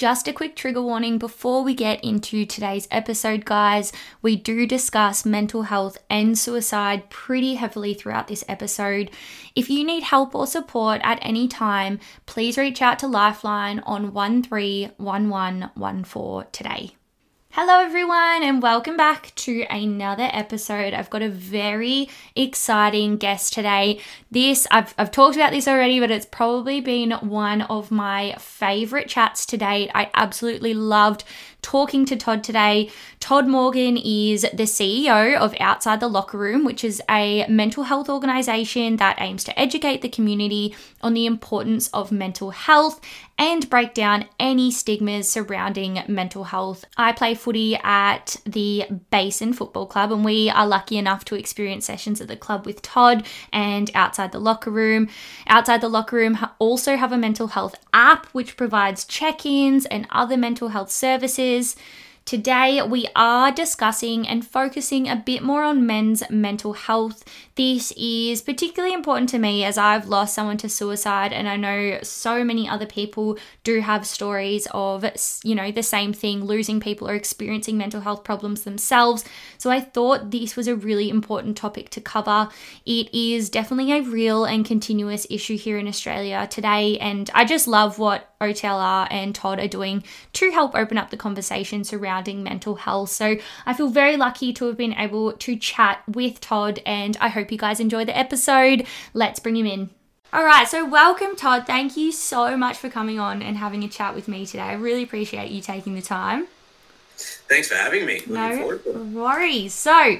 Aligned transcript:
Just 0.00 0.26
a 0.26 0.32
quick 0.32 0.56
trigger 0.56 0.80
warning 0.80 1.18
before 1.18 1.62
we 1.62 1.74
get 1.74 2.02
into 2.02 2.46
today's 2.46 2.88
episode, 2.90 3.44
guys. 3.44 3.92
We 4.22 4.34
do 4.34 4.66
discuss 4.66 5.26
mental 5.26 5.64
health 5.64 5.98
and 6.08 6.38
suicide 6.38 7.10
pretty 7.10 7.56
heavily 7.56 7.92
throughout 7.92 8.26
this 8.26 8.42
episode. 8.48 9.10
If 9.54 9.68
you 9.68 9.84
need 9.84 10.04
help 10.04 10.34
or 10.34 10.46
support 10.46 11.02
at 11.04 11.18
any 11.20 11.48
time, 11.48 12.00
please 12.24 12.56
reach 12.56 12.80
out 12.80 12.98
to 13.00 13.06
Lifeline 13.06 13.80
on 13.80 14.14
131114 14.14 16.46
today. 16.50 16.92
Hello, 17.54 17.80
everyone, 17.80 18.44
and 18.44 18.62
welcome 18.62 18.96
back 18.96 19.32
to 19.34 19.62
another 19.68 20.28
episode. 20.32 20.94
I've 20.94 21.10
got 21.10 21.20
a 21.20 21.28
very 21.28 22.08
exciting 22.36 23.16
guest 23.16 23.52
today. 23.52 23.98
This, 24.30 24.68
I've, 24.70 24.94
I've 24.96 25.10
talked 25.10 25.34
about 25.34 25.50
this 25.50 25.66
already, 25.66 25.98
but 25.98 26.12
it's 26.12 26.26
probably 26.26 26.80
been 26.80 27.10
one 27.10 27.62
of 27.62 27.90
my 27.90 28.36
favorite 28.38 29.08
chats 29.08 29.44
to 29.46 29.56
date. 29.56 29.90
I 29.96 30.12
absolutely 30.14 30.74
loved 30.74 31.24
talking 31.62 32.04
to 32.06 32.16
Todd 32.16 32.42
today. 32.44 32.90
Todd 33.18 33.46
Morgan 33.46 33.96
is 33.96 34.42
the 34.52 34.64
CEO 34.64 35.36
of 35.36 35.54
Outside 35.60 36.00
the 36.00 36.08
Locker 36.08 36.38
Room, 36.38 36.64
which 36.64 36.84
is 36.84 37.02
a 37.08 37.46
mental 37.48 37.84
health 37.84 38.08
organization 38.08 38.96
that 38.96 39.20
aims 39.20 39.44
to 39.44 39.58
educate 39.58 40.02
the 40.02 40.08
community 40.08 40.74
on 41.02 41.14
the 41.14 41.26
importance 41.26 41.88
of 41.88 42.12
mental 42.12 42.50
health 42.50 43.00
and 43.38 43.70
break 43.70 43.94
down 43.94 44.26
any 44.38 44.70
stigmas 44.70 45.28
surrounding 45.28 46.02
mental 46.06 46.44
health. 46.44 46.84
I 46.96 47.12
play 47.12 47.34
footy 47.34 47.76
at 47.76 48.36
the 48.44 48.84
Basin 49.10 49.54
Football 49.54 49.86
Club, 49.86 50.12
and 50.12 50.24
we 50.24 50.50
are 50.50 50.66
lucky 50.66 50.98
enough 50.98 51.24
to 51.26 51.34
experience 51.36 51.86
sessions 51.86 52.20
at 52.20 52.28
the 52.28 52.36
club 52.36 52.66
with 52.66 52.82
Todd 52.82 53.26
and 53.52 53.90
Outside 53.94 54.32
the 54.32 54.38
Locker 54.38 54.70
Room. 54.70 55.08
Outside 55.46 55.80
the 55.80 55.88
Locker 55.88 56.16
Room 56.16 56.38
also 56.58 56.96
have 56.96 57.12
a 57.12 57.18
mental 57.18 57.48
health 57.48 57.76
app 57.94 58.26
which 58.26 58.56
provides 58.56 59.04
check 59.04 59.46
ins 59.46 59.86
and 59.86 60.06
other 60.10 60.36
mental 60.36 60.68
health 60.68 60.90
services 60.90 61.49
Today, 62.26 62.80
we 62.82 63.08
are 63.16 63.50
discussing 63.50 64.28
and 64.28 64.46
focusing 64.46 65.08
a 65.08 65.16
bit 65.16 65.42
more 65.42 65.64
on 65.64 65.84
men's 65.84 66.22
mental 66.30 66.74
health. 66.74 67.24
This 67.56 67.92
is 67.96 68.40
particularly 68.40 68.94
important 68.94 69.30
to 69.30 69.38
me 69.38 69.64
as 69.64 69.76
I've 69.76 70.06
lost 70.06 70.34
someone 70.34 70.58
to 70.58 70.68
suicide, 70.68 71.32
and 71.32 71.48
I 71.48 71.56
know 71.56 71.98
so 72.04 72.44
many 72.44 72.68
other 72.68 72.86
people 72.86 73.36
do 73.64 73.80
have 73.80 74.06
stories 74.06 74.68
of, 74.70 75.04
you 75.42 75.56
know, 75.56 75.72
the 75.72 75.82
same 75.82 76.12
thing 76.12 76.44
losing 76.44 76.78
people 76.78 77.08
or 77.08 77.14
experiencing 77.14 77.76
mental 77.76 78.02
health 78.02 78.22
problems 78.22 78.62
themselves. 78.62 79.24
So 79.58 79.70
I 79.70 79.80
thought 79.80 80.30
this 80.30 80.54
was 80.54 80.68
a 80.68 80.76
really 80.76 81.10
important 81.10 81.56
topic 81.56 81.90
to 81.90 82.00
cover. 82.00 82.48
It 82.86 83.12
is 83.12 83.50
definitely 83.50 83.92
a 83.92 84.02
real 84.02 84.44
and 84.44 84.64
continuous 84.64 85.26
issue 85.30 85.56
here 85.56 85.78
in 85.78 85.88
Australia 85.88 86.46
today, 86.48 86.96
and 86.98 87.28
I 87.34 87.44
just 87.44 87.66
love 87.66 87.98
what 87.98 88.29
OTLR 88.40 89.06
and 89.10 89.34
Todd 89.34 89.60
are 89.60 89.68
doing 89.68 90.02
to 90.32 90.50
help 90.50 90.74
open 90.74 90.96
up 90.96 91.10
the 91.10 91.16
conversation 91.16 91.84
surrounding 91.84 92.42
mental 92.42 92.76
health. 92.76 93.10
So 93.10 93.36
I 93.66 93.74
feel 93.74 93.88
very 93.88 94.16
lucky 94.16 94.52
to 94.54 94.66
have 94.66 94.76
been 94.76 94.94
able 94.94 95.32
to 95.32 95.56
chat 95.56 96.02
with 96.08 96.40
Todd, 96.40 96.80
and 96.86 97.16
I 97.20 97.28
hope 97.28 97.52
you 97.52 97.58
guys 97.58 97.80
enjoy 97.80 98.04
the 98.04 98.16
episode. 98.16 98.86
Let's 99.12 99.40
bring 99.40 99.56
him 99.56 99.66
in. 99.66 99.90
All 100.32 100.44
right, 100.44 100.66
so 100.66 100.86
welcome, 100.86 101.36
Todd. 101.36 101.66
Thank 101.66 101.96
you 101.96 102.12
so 102.12 102.56
much 102.56 102.78
for 102.78 102.88
coming 102.88 103.18
on 103.18 103.42
and 103.42 103.56
having 103.56 103.82
a 103.84 103.88
chat 103.88 104.14
with 104.14 104.28
me 104.28 104.46
today. 104.46 104.62
I 104.62 104.74
really 104.74 105.02
appreciate 105.02 105.50
you 105.50 105.60
taking 105.60 105.94
the 105.94 106.02
time. 106.02 106.46
Thanks 107.16 107.68
for 107.68 107.74
having 107.74 108.06
me. 108.06 108.22
no 108.26 108.78
worries. 109.12 109.74
So, 109.74 110.18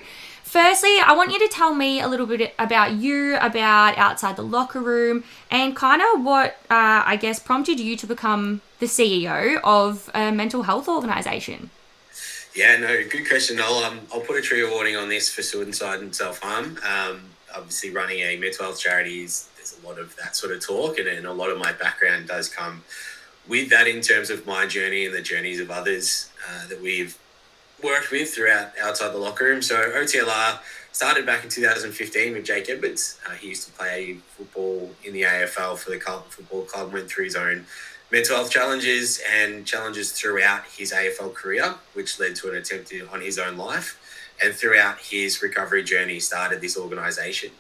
Firstly, 0.51 0.97
I 0.99 1.13
want 1.13 1.31
you 1.31 1.39
to 1.39 1.47
tell 1.47 1.77
me 1.77 2.01
a 2.01 2.09
little 2.09 2.27
bit 2.27 2.55
about 2.59 2.95
you, 2.95 3.37
about 3.37 3.97
outside 3.97 4.35
the 4.35 4.43
locker 4.43 4.81
room, 4.81 5.23
and 5.49 5.77
kind 5.77 6.03
of 6.03 6.25
what 6.25 6.57
uh, 6.69 7.05
I 7.07 7.15
guess 7.15 7.39
prompted 7.39 7.79
you 7.79 7.97
to 7.97 8.05
become 8.05 8.61
the 8.81 8.87
CEO 8.87 9.61
of 9.63 10.11
a 10.13 10.33
mental 10.33 10.65
health 10.65 10.89
organization. 10.89 11.71
Yeah, 12.53 12.79
no, 12.79 12.89
good 13.09 13.29
question. 13.29 13.61
I'll 13.63 13.85
um, 13.85 14.01
I'll 14.13 14.23
put 14.23 14.39
a 14.39 14.43
trigger 14.43 14.69
warning 14.69 14.97
on 14.97 15.09
this 15.09 15.33
for 15.33 15.43
suicide 15.43 16.01
and 16.01 16.13
self 16.13 16.41
harm. 16.41 16.79
Um, 16.85 17.21
obviously, 17.55 17.91
running 17.91 18.19
a 18.19 18.37
mental 18.37 18.65
health 18.65 18.81
charity 18.81 19.23
is 19.23 19.49
there's 19.55 19.79
a 19.81 19.87
lot 19.87 20.01
of 20.01 20.17
that 20.17 20.35
sort 20.35 20.53
of 20.53 20.61
talk, 20.67 20.99
and, 20.99 21.07
and 21.07 21.29
a 21.29 21.33
lot 21.33 21.51
of 21.51 21.59
my 21.59 21.73
background 21.75 22.27
does 22.27 22.49
come 22.49 22.83
with 23.47 23.71
that 23.71 23.87
in 23.87 24.01
terms 24.01 24.31
of 24.31 24.45
my 24.49 24.67
journey 24.67 25.07
and 25.07 25.15
the 25.15 25.23
journeys 25.23 25.61
of 25.61 25.71
others 25.71 26.29
uh, 26.49 26.67
that 26.67 26.83
we've 26.83 27.17
worked 27.83 28.11
with 28.11 28.35
throughout 28.35 28.73
outside 28.83 29.13
the 29.13 29.19
locker 29.19 29.45
room. 29.45 29.63
So 29.63 29.77
OTLR 29.77 30.59
started 30.93 31.27
back 31.27 31.45
in 31.45 31.51
2015 31.51 32.33
with 32.33 32.45
Jake 32.45 32.69
Edwards. 32.69 33.19
Uh, 33.27 33.33
he 33.33 33.49
used 33.49 33.67
to 33.67 33.73
play 33.73 34.15
football 34.37 34.91
in 35.05 35.13
the 35.13 35.23
AFL 35.23 35.79
for 35.79 35.91
the 35.91 35.99
Carlton 35.99 36.31
Football 36.31 36.63
Club, 36.63 36.93
went 36.93 37.09
through 37.09 37.25
his 37.25 37.37
own 37.37 37.67
mental 38.11 38.37
health 38.37 38.51
challenges 38.51 39.23
and 39.31 39.65
challenges 39.65 40.13
throughout 40.13 40.65
his 40.67 40.93
AFL 40.93 41.33
career, 41.33 41.75
which 41.95 42.19
led 42.19 42.35
to 42.37 42.51
an 42.51 42.57
attempt 42.57 42.93
on 43.13 43.21
his 43.21 43.39
own 43.39 43.57
life. 43.57 43.99
And 44.43 44.55
throughout 44.55 44.99
his 44.99 45.43
recovery 45.43 45.85
journey, 45.85 46.19
started 46.19 46.61
this 46.61 46.77
organisation. 46.77 47.51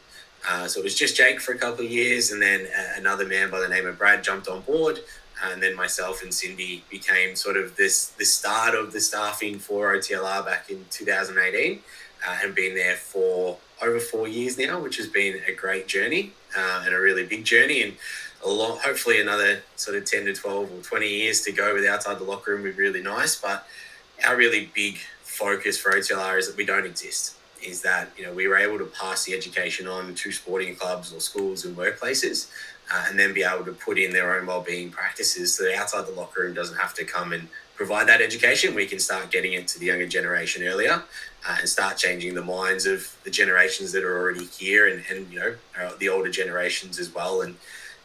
Uh, 0.48 0.66
so 0.66 0.80
it 0.80 0.84
was 0.84 0.94
just 0.94 1.14
Jake 1.16 1.38
for 1.38 1.52
a 1.52 1.58
couple 1.58 1.84
of 1.84 1.90
years, 1.90 2.30
and 2.32 2.40
then 2.40 2.66
uh, 2.66 2.92
another 2.96 3.26
man 3.26 3.50
by 3.50 3.60
the 3.60 3.68
name 3.68 3.86
of 3.86 3.98
Brad 3.98 4.24
jumped 4.24 4.48
on 4.48 4.62
board 4.62 5.00
and 5.44 5.62
then 5.62 5.74
myself 5.74 6.22
and 6.22 6.32
Cindy 6.32 6.84
became 6.90 7.34
sort 7.36 7.56
of 7.56 7.76
this 7.76 8.08
the 8.10 8.24
start 8.24 8.74
of 8.74 8.92
the 8.92 9.00
staffing 9.00 9.58
for 9.58 9.94
OTLR 9.94 10.44
back 10.44 10.70
in 10.70 10.84
2018, 10.90 11.80
uh, 12.26 12.38
and 12.42 12.54
been 12.54 12.74
there 12.74 12.96
for 12.96 13.58
over 13.82 13.98
four 13.98 14.28
years 14.28 14.58
now, 14.58 14.80
which 14.80 14.96
has 14.98 15.06
been 15.06 15.40
a 15.46 15.52
great 15.52 15.86
journey 15.86 16.32
uh, 16.56 16.82
and 16.84 16.94
a 16.94 17.00
really 17.00 17.24
big 17.24 17.44
journey, 17.44 17.82
and 17.82 17.94
a 18.44 18.48
lot, 18.48 18.80
hopefully 18.80 19.20
another 19.20 19.62
sort 19.76 19.96
of 19.96 20.04
10 20.04 20.26
to 20.26 20.34
12 20.34 20.72
or 20.72 20.82
20 20.82 21.08
years 21.08 21.42
to 21.42 21.52
go 21.52 21.74
with 21.74 21.84
outside 21.84 22.18
the 22.18 22.24
locker 22.24 22.52
room 22.52 22.62
would 22.62 22.76
be 22.76 22.82
really 22.82 23.02
nice. 23.02 23.36
But 23.36 23.66
our 24.26 24.36
really 24.36 24.70
big 24.74 24.98
focus 25.22 25.78
for 25.78 25.92
OTLR 25.92 26.38
is 26.38 26.48
that 26.48 26.56
we 26.56 26.64
don't 26.64 26.86
exist. 26.86 27.36
Is 27.62 27.82
that 27.82 28.08
you 28.16 28.24
know 28.24 28.32
we 28.32 28.48
were 28.48 28.56
able 28.56 28.78
to 28.78 28.86
pass 28.86 29.24
the 29.24 29.34
education 29.34 29.86
on 29.86 30.14
to 30.14 30.32
sporting 30.32 30.74
clubs 30.76 31.12
or 31.12 31.20
schools 31.20 31.66
and 31.66 31.76
workplaces, 31.76 32.50
uh, 32.92 33.06
and 33.08 33.18
then 33.18 33.32
be 33.32 33.42
able 33.42 33.64
to 33.64 33.72
put 33.72 33.98
in 33.98 34.12
their 34.12 34.36
own 34.36 34.46
well-being 34.46 34.90
practices 34.90 35.54
so 35.54 35.64
that 35.64 35.74
outside 35.74 36.06
the 36.06 36.12
locker 36.12 36.42
room 36.42 36.54
doesn't 36.54 36.76
have 36.76 36.94
to 36.94 37.04
come 37.04 37.32
and 37.32 37.48
provide 37.76 38.06
that 38.08 38.20
education. 38.20 38.74
We 38.74 38.86
can 38.86 38.98
start 38.98 39.30
getting 39.30 39.54
it 39.54 39.66
to 39.68 39.78
the 39.78 39.86
younger 39.86 40.06
generation 40.06 40.62
earlier 40.64 41.02
uh, 41.48 41.56
and 41.58 41.68
start 41.68 41.96
changing 41.96 42.34
the 42.34 42.44
minds 42.44 42.86
of 42.86 43.16
the 43.24 43.30
generations 43.30 43.92
that 43.92 44.04
are 44.04 44.18
already 44.18 44.44
here 44.44 44.88
and, 44.88 45.02
and 45.10 45.32
you 45.32 45.38
know 45.38 45.54
uh, 45.80 45.92
the 45.98 46.08
older 46.08 46.30
generations 46.30 46.98
as 46.98 47.14
well 47.14 47.40
and 47.40 47.56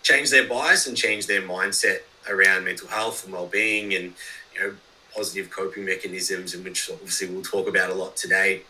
change 0.04 0.30
their 0.30 0.48
bias 0.48 0.88
and 0.88 0.96
change 0.96 1.28
their 1.28 1.42
mindset 1.42 2.00
around 2.30 2.64
mental 2.64 2.88
health 2.88 3.26
and 3.26 3.34
well-being 3.34 3.94
and 3.94 4.14
you 4.54 4.62
know 4.62 4.76
positive 5.14 5.50
coping 5.50 5.86
mechanisms 5.86 6.54
and 6.54 6.64
which 6.64 6.90
obviously 6.90 7.28
we'll 7.28 7.42
talk 7.42 7.68
about 7.68 7.90
a 7.90 7.94
lot 7.94 8.16
today 8.16 8.62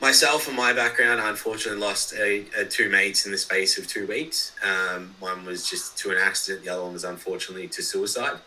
myself 0.00 0.46
and 0.48 0.56
my 0.56 0.72
background, 0.72 1.20
I 1.20 1.28
unfortunately 1.28 1.80
lost 1.80 2.12
a, 2.14 2.44
a, 2.56 2.64
two 2.64 2.88
mates 2.88 3.26
in 3.26 3.32
the 3.32 3.38
space 3.38 3.78
of 3.78 3.86
two 3.86 4.06
weeks. 4.06 4.52
Um, 4.62 5.14
one 5.20 5.44
was 5.44 5.68
just 5.68 5.96
to 5.98 6.10
an 6.10 6.18
accident, 6.18 6.64
the 6.64 6.72
other 6.72 6.82
one 6.82 6.92
was 6.92 7.04
unfortunately 7.04 7.68
to 7.68 7.82
suicide. 7.82 8.38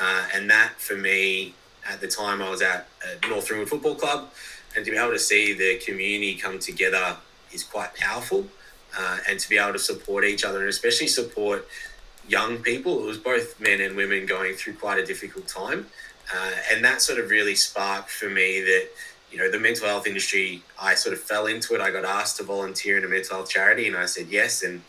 Uh, 0.00 0.26
and 0.34 0.48
that 0.50 0.72
for 0.78 0.94
me, 0.94 1.54
at 1.88 2.00
the 2.00 2.08
time, 2.08 2.40
I 2.40 2.48
was 2.48 2.62
at, 2.62 2.88
at 3.06 3.28
North 3.28 3.50
Ringwood 3.50 3.68
Football 3.68 3.96
Club, 3.96 4.30
and 4.76 4.84
to 4.84 4.90
be 4.90 4.96
able 4.96 5.12
to 5.12 5.18
see 5.18 5.52
the 5.52 5.78
community 5.84 6.34
come 6.36 6.58
together 6.58 7.16
is 7.52 7.62
quite 7.62 7.94
powerful. 7.94 8.46
Uh, 8.96 9.18
and 9.28 9.40
to 9.40 9.48
be 9.48 9.56
able 9.56 9.72
to 9.72 9.78
support 9.78 10.22
each 10.22 10.44
other 10.44 10.60
and 10.60 10.68
especially 10.68 11.06
support 11.06 11.66
young 12.28 12.58
people, 12.58 13.02
it 13.02 13.06
was 13.06 13.18
both 13.18 13.58
men 13.58 13.80
and 13.80 13.96
women 13.96 14.26
going 14.26 14.54
through 14.54 14.74
quite 14.74 14.98
a 14.98 15.04
difficult 15.04 15.48
time. 15.48 15.86
Uh, 16.34 16.52
and 16.70 16.84
that 16.84 17.00
sort 17.00 17.18
of 17.18 17.30
really 17.30 17.54
sparked 17.54 18.10
for 18.10 18.28
me 18.28 18.60
that 18.60 18.88
you 19.32 19.38
know, 19.38 19.50
the 19.50 19.58
mental 19.58 19.86
health 19.86 20.06
industry, 20.06 20.62
I 20.80 20.94
sort 20.94 21.14
of 21.14 21.20
fell 21.20 21.46
into 21.46 21.74
it. 21.74 21.80
I 21.80 21.90
got 21.90 22.04
asked 22.04 22.36
to 22.36 22.42
volunteer 22.42 22.98
in 22.98 23.04
a 23.04 23.08
mental 23.08 23.36
health 23.36 23.48
charity 23.50 23.86
and 23.86 23.96
I 23.96 24.06
said 24.06 24.28
yes 24.28 24.62
and 24.62 24.82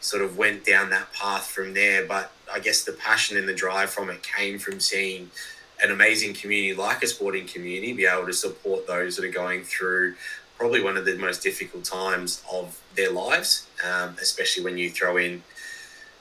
sort 0.00 0.22
of 0.22 0.38
went 0.38 0.64
down 0.64 0.88
that 0.90 1.12
path 1.12 1.46
from 1.46 1.74
there. 1.74 2.06
But 2.06 2.32
I 2.52 2.58
guess 2.60 2.82
the 2.82 2.92
passion 2.92 3.36
and 3.36 3.46
the 3.46 3.54
drive 3.54 3.90
from 3.90 4.08
it 4.08 4.22
came 4.22 4.58
from 4.58 4.80
seeing 4.80 5.30
an 5.82 5.90
amazing 5.90 6.34
community 6.34 6.74
like 6.74 7.02
a 7.02 7.06
sporting 7.06 7.46
community 7.46 7.92
be 7.92 8.06
able 8.06 8.26
to 8.26 8.32
support 8.32 8.86
those 8.86 9.16
that 9.16 9.24
are 9.24 9.30
going 9.30 9.62
through 9.62 10.14
probably 10.58 10.82
one 10.82 10.96
of 10.96 11.06
the 11.06 11.16
most 11.16 11.42
difficult 11.42 11.84
times 11.84 12.42
of 12.52 12.78
their 12.94 13.10
lives, 13.10 13.66
um, 13.82 14.14
especially 14.20 14.62
when 14.62 14.76
you 14.76 14.90
throw 14.90 15.16
in, 15.16 15.42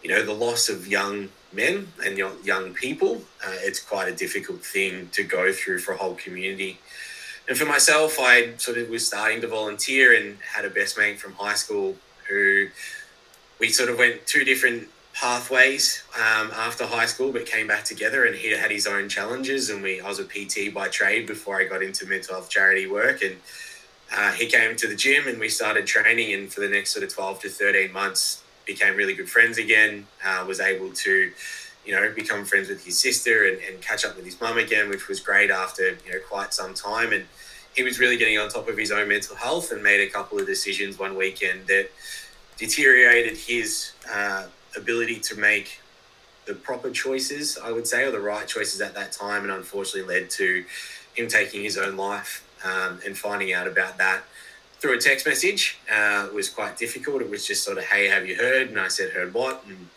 you 0.02 0.10
know, 0.10 0.24
the 0.24 0.34
loss 0.34 0.70
of 0.70 0.88
young 0.88 1.28
men 1.52 1.88
and 2.06 2.18
young 2.18 2.74
people. 2.74 3.22
Uh, 3.46 3.52
it's 3.60 3.82
quite 3.82 4.08
a 4.08 4.16
difficult 4.16 4.64
thing 4.64 5.10
to 5.12 5.24
go 5.24 5.52
through 5.52 5.80
for 5.80 5.92
a 5.92 5.98
whole 5.98 6.16
community. 6.16 6.80
And 7.50 7.58
for 7.58 7.66
myself, 7.66 8.18
I 8.20 8.56
sort 8.58 8.78
of 8.78 8.90
was 8.90 9.08
starting 9.08 9.42
to 9.42 9.48
volunteer 9.48 10.14
and 10.14 10.38
had 10.54 10.66
a 10.66 10.70
best 10.70 11.00
mate 11.00 11.20
from 11.20 11.34
high 11.34 11.56
school 11.56 11.96
who 12.30 12.68
we 13.60 13.70
sort 13.70 13.90
of 13.90 13.98
went 13.98 14.28
two 14.28 14.46
different 14.46 14.88
pathways 15.16 16.04
um, 16.16 16.52
after 16.52 16.86
high 16.86 17.08
school, 17.08 17.32
but 17.32 17.48
came 17.48 17.66
back 17.66 17.84
together. 17.84 18.26
And 18.26 18.36
he 18.36 18.52
had 18.52 18.70
his 18.70 18.86
own 18.86 19.10
challenges. 19.10 19.72
And 19.72 19.82
we, 19.82 20.00
I 20.00 20.08
was 20.08 20.20
a 20.20 20.26
PT 20.26 20.72
by 20.72 20.90
trade 20.90 21.26
before 21.26 21.60
I 21.60 21.64
got 21.64 21.82
into 21.82 22.06
mental 22.06 22.36
health 22.36 22.52
charity 22.52 22.86
work. 22.86 23.24
And 23.24 23.38
uh, 24.16 24.32
he 24.34 24.46
came 24.46 24.76
to 24.76 24.88
the 24.88 24.96
gym 24.96 25.28
and 25.28 25.40
we 25.40 25.50
started 25.50 25.88
training. 25.88 26.32
And 26.32 26.54
for 26.54 26.60
the 26.60 26.70
next 26.70 26.92
sort 26.92 27.04
of 27.04 27.12
12 27.12 27.40
to 27.42 27.50
13 27.50 27.92
months, 27.92 28.44
became 28.68 28.96
really 28.96 29.16
good 29.16 29.28
friends 29.28 29.58
again. 29.58 30.06
Uh, 30.24 30.46
was 30.48 30.60
able 30.60 30.94
to, 30.94 31.32
you 31.90 31.96
know, 31.96 32.14
become 32.14 32.46
friends 32.46 32.70
with 32.70 32.86
his 32.86 33.00
sister 33.00 33.48
and, 33.48 33.58
and 33.68 33.82
catch 33.82 34.06
up 34.06 34.16
with 34.16 34.24
his 34.24 34.40
mum 34.40 34.60
again, 34.60 34.90
which 34.90 35.08
was 35.08 35.20
great 35.20 35.50
after, 35.50 35.98
you 36.06 36.12
know, 36.14 36.20
quite 36.30 36.54
some 36.54 36.76
time. 36.76 37.12
And 37.12 37.26
he 37.76 37.82
was 37.82 38.00
really 38.00 38.16
getting 38.16 38.38
on 38.38 38.48
top 38.48 38.70
of 38.70 38.78
his 38.78 38.92
own 38.92 39.08
mental 39.08 39.36
health 39.36 39.72
and 39.72 39.82
made 39.82 40.00
a 40.00 40.08
couple 40.08 40.38
of 40.40 40.46
decisions 40.46 41.00
one 41.00 41.18
weekend 41.18 41.66
that 41.66 41.90
deteriorated 42.58 43.38
his 43.38 43.94
uh, 44.14 44.46
ability 44.78 45.20
to 45.22 45.36
make 45.36 45.82
the 46.46 46.54
proper 46.54 46.92
choices, 46.92 47.58
I 47.58 47.72
would 47.72 47.88
say, 47.88 48.04
or 48.04 48.12
the 48.12 48.20
right 48.20 48.48
choices 48.48 48.82
at 48.82 48.94
that 48.94 49.12
time, 49.12 49.42
and 49.42 49.52
unfortunately 49.52 50.14
led 50.16 50.30
to 50.32 50.64
him 51.16 51.28
taking 51.28 51.64
his 51.64 51.76
own 51.76 51.98
life. 51.98 52.46
Um, 52.62 53.00
and 53.06 53.18
finding 53.18 53.54
out 53.54 53.68
about 53.68 53.98
that 54.00 54.24
through 54.80 54.96
a 54.98 54.98
text 54.98 55.26
message 55.26 55.80
uh, 55.90 56.28
was 56.36 56.50
quite 56.50 56.78
difficult. 56.78 57.22
It 57.22 57.30
was 57.30 57.48
just 57.48 57.64
sort 57.64 57.78
of, 57.78 57.86
"Hey, 57.86 58.10
have 58.10 58.28
you 58.28 58.36
heard?" 58.36 58.68
And 58.68 58.78
I 58.78 58.90
said, 58.90 59.12
"Heard 59.12 59.34
what?" 59.34 59.64
And 59.66 59.88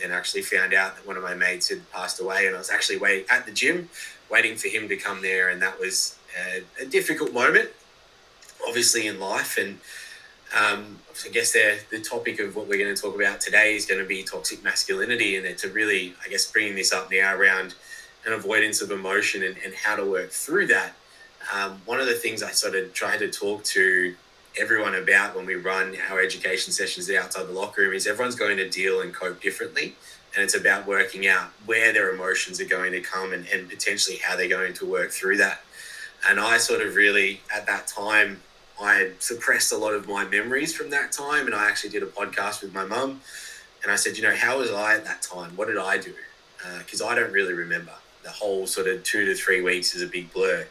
then 0.00 0.10
actually 0.12 0.42
found 0.42 0.74
out 0.74 0.96
that 0.96 1.06
one 1.06 1.16
of 1.16 1.22
my 1.22 1.34
mates 1.34 1.68
had 1.68 1.90
passed 1.92 2.20
away, 2.20 2.46
and 2.46 2.54
I 2.54 2.58
was 2.58 2.70
actually 2.70 2.98
waiting 2.98 3.26
at 3.30 3.46
the 3.46 3.52
gym, 3.52 3.88
waiting 4.30 4.56
for 4.56 4.68
him 4.68 4.88
to 4.88 4.96
come 4.96 5.22
there, 5.22 5.48
and 5.48 5.60
that 5.62 5.78
was 5.78 6.16
a, 6.38 6.62
a 6.82 6.86
difficult 6.86 7.32
moment, 7.32 7.70
obviously 8.66 9.06
in 9.06 9.18
life, 9.18 9.58
and 9.58 9.78
um, 10.56 10.98
I 11.24 11.28
guess 11.30 11.52
the 11.52 11.78
the 11.90 12.00
topic 12.00 12.40
of 12.40 12.54
what 12.56 12.68
we're 12.68 12.78
going 12.78 12.94
to 12.94 13.00
talk 13.00 13.14
about 13.14 13.40
today 13.40 13.74
is 13.74 13.86
going 13.86 14.00
to 14.00 14.06
be 14.06 14.22
toxic 14.22 14.62
masculinity, 14.62 15.36
and 15.36 15.46
it's 15.46 15.64
a 15.64 15.70
really, 15.70 16.14
I 16.24 16.28
guess, 16.28 16.50
bringing 16.50 16.74
this 16.74 16.92
up 16.92 17.10
now 17.10 17.34
around 17.34 17.74
an 18.26 18.32
avoidance 18.32 18.82
of 18.82 18.90
emotion 18.90 19.42
and, 19.42 19.56
and 19.64 19.74
how 19.74 19.96
to 19.96 20.04
work 20.04 20.30
through 20.30 20.66
that. 20.66 20.92
Um, 21.54 21.80
one 21.84 22.00
of 22.00 22.06
the 22.06 22.14
things 22.14 22.42
I 22.42 22.50
sort 22.50 22.74
of 22.74 22.92
tried 22.92 23.18
to 23.18 23.30
talk 23.30 23.62
to 23.64 24.14
everyone 24.58 24.94
about 24.94 25.36
when 25.36 25.46
we 25.46 25.54
run 25.54 25.96
our 26.10 26.20
education 26.20 26.72
sessions 26.72 27.10
outside 27.10 27.46
the 27.46 27.52
locker 27.52 27.82
room 27.82 27.92
is 27.92 28.06
everyone's 28.06 28.34
going 28.34 28.56
to 28.56 28.68
deal 28.68 29.00
and 29.00 29.12
cope 29.14 29.40
differently. 29.40 29.94
And 30.34 30.42
it's 30.42 30.54
about 30.54 30.86
working 30.86 31.26
out 31.26 31.48
where 31.64 31.92
their 31.92 32.10
emotions 32.10 32.60
are 32.60 32.66
going 32.66 32.92
to 32.92 33.00
come 33.00 33.32
and, 33.32 33.46
and 33.48 33.68
potentially 33.68 34.18
how 34.18 34.36
they're 34.36 34.48
going 34.48 34.74
to 34.74 34.86
work 34.86 35.10
through 35.10 35.38
that. 35.38 35.60
And 36.28 36.40
I 36.40 36.58
sort 36.58 36.80
of 36.80 36.94
really, 36.94 37.40
at 37.54 37.66
that 37.66 37.86
time, 37.86 38.42
I 38.80 39.12
suppressed 39.18 39.72
a 39.72 39.76
lot 39.76 39.94
of 39.94 40.08
my 40.08 40.24
memories 40.24 40.74
from 40.74 40.90
that 40.90 41.12
time. 41.12 41.46
And 41.46 41.54
I 41.54 41.68
actually 41.68 41.90
did 41.90 42.02
a 42.02 42.06
podcast 42.06 42.62
with 42.62 42.74
my 42.74 42.84
mum. 42.84 43.20
And 43.82 43.92
I 43.92 43.96
said, 43.96 44.16
you 44.16 44.22
know, 44.22 44.34
how 44.34 44.58
was 44.58 44.70
I 44.70 44.96
at 44.96 45.04
that 45.04 45.22
time? 45.22 45.56
What 45.56 45.68
did 45.68 45.78
I 45.78 45.98
do? 45.98 46.14
Because 46.78 47.00
uh, 47.00 47.06
I 47.06 47.14
don't 47.14 47.32
really 47.32 47.54
remember. 47.54 47.92
The 48.22 48.30
whole 48.30 48.66
sort 48.66 48.88
of 48.88 49.04
two 49.04 49.24
to 49.26 49.34
three 49.34 49.60
weeks 49.60 49.94
is 49.94 50.02
a 50.02 50.06
big 50.06 50.32
blur. 50.32 50.66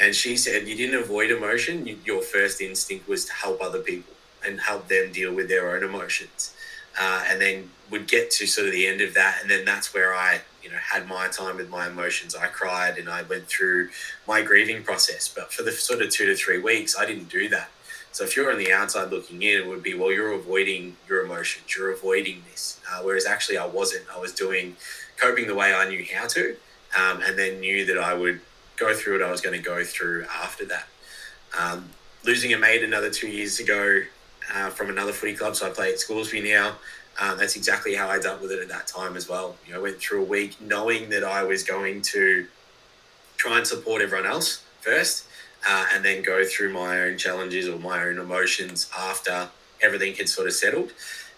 And 0.00 0.14
she 0.14 0.36
said, 0.36 0.66
you 0.66 0.76
didn't 0.76 1.00
avoid 1.00 1.30
emotion. 1.30 1.86
You, 1.86 1.98
your 2.04 2.22
first 2.22 2.60
instinct 2.60 3.08
was 3.08 3.24
to 3.26 3.32
help 3.32 3.60
other 3.62 3.80
people 3.80 4.14
and 4.46 4.60
help 4.60 4.88
them 4.88 5.12
deal 5.12 5.32
with 5.32 5.48
their 5.48 5.74
own 5.74 5.84
emotions. 5.84 6.54
Uh, 7.00 7.24
and 7.28 7.40
then 7.40 7.70
would 7.90 8.08
get 8.08 8.30
to 8.32 8.46
sort 8.46 8.66
of 8.66 8.72
the 8.72 8.86
end 8.86 9.00
of 9.00 9.14
that. 9.14 9.38
And 9.40 9.50
then 9.50 9.64
that's 9.64 9.94
where 9.94 10.14
I 10.14 10.40
you 10.64 10.70
know 10.70 10.78
had 10.78 11.06
my 11.06 11.28
time 11.28 11.56
with 11.58 11.68
my 11.68 11.86
emotions 11.86 12.34
i 12.34 12.46
cried 12.46 12.96
and 12.96 13.08
i 13.08 13.22
went 13.22 13.46
through 13.46 13.90
my 14.26 14.40
grieving 14.40 14.82
process 14.82 15.28
but 15.28 15.52
for 15.52 15.62
the 15.62 15.70
sort 15.70 16.00
of 16.00 16.10
two 16.10 16.24
to 16.26 16.34
three 16.34 16.58
weeks 16.58 16.96
i 16.98 17.04
didn't 17.04 17.28
do 17.28 17.48
that 17.48 17.68
so 18.12 18.24
if 18.24 18.34
you're 18.34 18.50
on 18.50 18.58
the 18.58 18.72
outside 18.72 19.10
looking 19.10 19.42
in 19.42 19.60
it 19.60 19.66
would 19.66 19.82
be 19.82 19.94
well 19.94 20.10
you're 20.10 20.32
avoiding 20.32 20.96
your 21.06 21.22
emotions 21.24 21.76
you're 21.76 21.92
avoiding 21.92 22.42
this 22.50 22.80
uh, 22.90 23.02
whereas 23.02 23.26
actually 23.26 23.58
i 23.58 23.66
wasn't 23.66 24.02
i 24.14 24.18
was 24.18 24.32
doing 24.32 24.74
coping 25.18 25.46
the 25.46 25.54
way 25.54 25.74
i 25.74 25.86
knew 25.88 26.04
how 26.14 26.26
to 26.26 26.56
um, 26.98 27.20
and 27.22 27.38
then 27.38 27.60
knew 27.60 27.84
that 27.84 27.98
i 27.98 28.14
would 28.14 28.40
go 28.76 28.94
through 28.94 29.18
what 29.18 29.26
i 29.26 29.30
was 29.30 29.40
going 29.40 29.56
to 29.56 29.62
go 29.62 29.84
through 29.84 30.24
after 30.42 30.64
that 30.64 30.86
um, 31.58 31.88
losing 32.24 32.52
a 32.52 32.58
mate 32.58 32.82
another 32.82 33.10
two 33.10 33.28
years 33.28 33.60
ago 33.60 34.02
uh, 34.54 34.70
from 34.70 34.90
another 34.90 35.12
footy 35.12 35.34
club 35.34 35.54
so 35.56 35.66
i 35.66 35.70
play 35.70 35.92
at 35.92 35.98
Scoresby 35.98 36.42
now 36.42 36.74
um, 37.20 37.38
that's 37.38 37.56
exactly 37.56 37.94
how 37.94 38.08
I 38.08 38.18
dealt 38.18 38.42
with 38.42 38.50
it 38.50 38.60
at 38.60 38.68
that 38.68 38.86
time 38.86 39.16
as 39.16 39.28
well. 39.28 39.56
You 39.66 39.72
know, 39.72 39.78
I 39.78 39.82
went 39.82 39.98
through 39.98 40.22
a 40.22 40.24
week 40.24 40.60
knowing 40.60 41.10
that 41.10 41.22
I 41.22 41.44
was 41.44 41.62
going 41.62 42.02
to 42.02 42.46
try 43.36 43.58
and 43.58 43.66
support 43.66 44.02
everyone 44.02 44.26
else 44.26 44.64
first, 44.80 45.26
uh, 45.68 45.86
and 45.94 46.04
then 46.04 46.22
go 46.22 46.44
through 46.44 46.72
my 46.72 47.02
own 47.02 47.16
challenges 47.16 47.68
or 47.68 47.78
my 47.78 48.02
own 48.04 48.18
emotions 48.18 48.90
after 48.98 49.48
everything 49.80 50.14
had 50.14 50.28
sort 50.28 50.46
of 50.46 50.52
settled. 50.54 50.92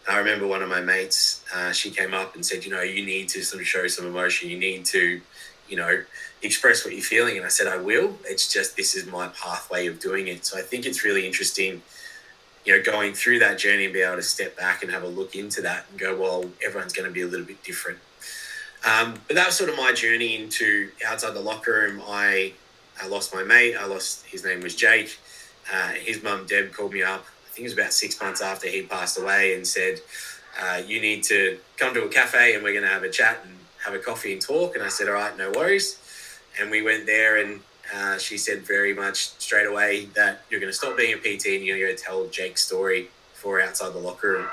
I 0.08 0.18
remember 0.18 0.46
one 0.46 0.62
of 0.62 0.68
my 0.68 0.80
mates, 0.80 1.44
uh, 1.54 1.72
she 1.72 1.90
came 1.90 2.14
up 2.14 2.34
and 2.34 2.46
said, 2.46 2.64
you 2.64 2.70
know, 2.70 2.82
you 2.82 3.04
need 3.04 3.28
to 3.30 3.42
sort 3.42 3.60
of 3.60 3.66
show 3.66 3.86
some 3.88 4.06
emotion. 4.06 4.48
You 4.48 4.58
need 4.58 4.84
to, 4.86 5.20
you 5.68 5.76
know, 5.76 6.02
express 6.46 6.84
what 6.84 6.94
you're 6.94 7.02
feeling. 7.02 7.36
And 7.36 7.44
I 7.44 7.48
said, 7.50 7.66
I 7.66 7.76
will. 7.76 8.18
It's 8.24 8.52
just 8.52 8.76
this 8.76 8.94
is 8.94 9.06
my 9.06 9.28
pathway 9.28 9.86
of 9.86 10.00
doing 10.00 10.28
it. 10.28 10.46
So 10.46 10.58
I 10.58 10.62
think 10.62 10.86
it's 10.86 11.04
really 11.04 11.26
interesting 11.26 11.82
you 12.66 12.76
know, 12.76 12.82
going 12.82 13.14
through 13.14 13.38
that 13.38 13.58
journey 13.58 13.84
and 13.84 13.94
be 13.94 14.00
able 14.00 14.16
to 14.16 14.22
step 14.22 14.56
back 14.56 14.82
and 14.82 14.90
have 14.90 15.04
a 15.04 15.08
look 15.08 15.36
into 15.36 15.62
that 15.62 15.86
and 15.88 15.98
go, 15.98 16.16
well, 16.16 16.50
everyone's 16.64 16.92
going 16.92 17.08
to 17.08 17.12
be 17.12 17.22
a 17.22 17.26
little 17.26 17.46
bit 17.46 17.62
different. 17.62 17.98
Um, 18.84 19.14
but 19.28 19.36
that 19.36 19.46
was 19.46 19.56
sort 19.56 19.70
of 19.70 19.76
my 19.76 19.92
journey 19.92 20.36
into 20.36 20.90
outside 21.06 21.34
the 21.34 21.40
locker 21.40 21.72
room. 21.72 22.02
I, 22.06 22.52
I 23.00 23.06
lost 23.06 23.32
my 23.32 23.44
mate. 23.44 23.76
I 23.76 23.86
lost 23.86 24.26
his 24.26 24.44
name 24.44 24.60
was 24.60 24.74
Jake. 24.74 25.18
Uh, 25.72 25.90
his 25.90 26.22
mum 26.22 26.46
Deb 26.46 26.72
called 26.72 26.92
me 26.92 27.02
up. 27.02 27.24
I 27.24 27.52
think 27.52 27.60
it 27.60 27.70
was 27.70 27.72
about 27.72 27.92
six 27.92 28.20
months 28.20 28.42
after 28.42 28.68
he 28.68 28.82
passed 28.82 29.18
away 29.18 29.54
and 29.54 29.66
said, 29.66 30.00
uh, 30.60 30.82
"You 30.86 31.00
need 31.00 31.24
to 31.24 31.58
come 31.78 31.94
to 31.94 32.04
a 32.04 32.08
cafe 32.08 32.54
and 32.54 32.62
we're 32.62 32.72
going 32.72 32.84
to 32.84 32.90
have 32.90 33.02
a 33.02 33.10
chat 33.10 33.40
and 33.44 33.56
have 33.84 33.94
a 33.94 33.98
coffee 33.98 34.32
and 34.32 34.42
talk." 34.42 34.76
And 34.76 34.84
I 34.84 34.88
said, 34.88 35.08
"All 35.08 35.14
right, 35.14 35.36
no 35.36 35.50
worries." 35.50 35.98
And 36.60 36.70
we 36.70 36.82
went 36.82 37.06
there 37.06 37.36
and 37.36 37.60
uh, 37.94 38.18
she 38.18 38.36
said 38.36 38.62
very 38.62 38.94
much 38.94 39.28
straight 39.38 39.66
away 39.66 40.06
that 40.14 40.42
you're 40.50 40.60
going 40.60 40.72
to 40.72 40.76
stop 40.76 40.96
being 40.96 41.14
a 41.14 41.16
PT 41.16 41.46
and 41.46 41.64
you're 41.64 41.78
going 41.78 41.96
to 41.96 42.02
tell 42.02 42.26
Jake's 42.26 42.64
story 42.64 43.08
for 43.34 43.60
outside 43.60 43.92
the 43.92 43.98
locker 43.98 44.32
room. 44.32 44.48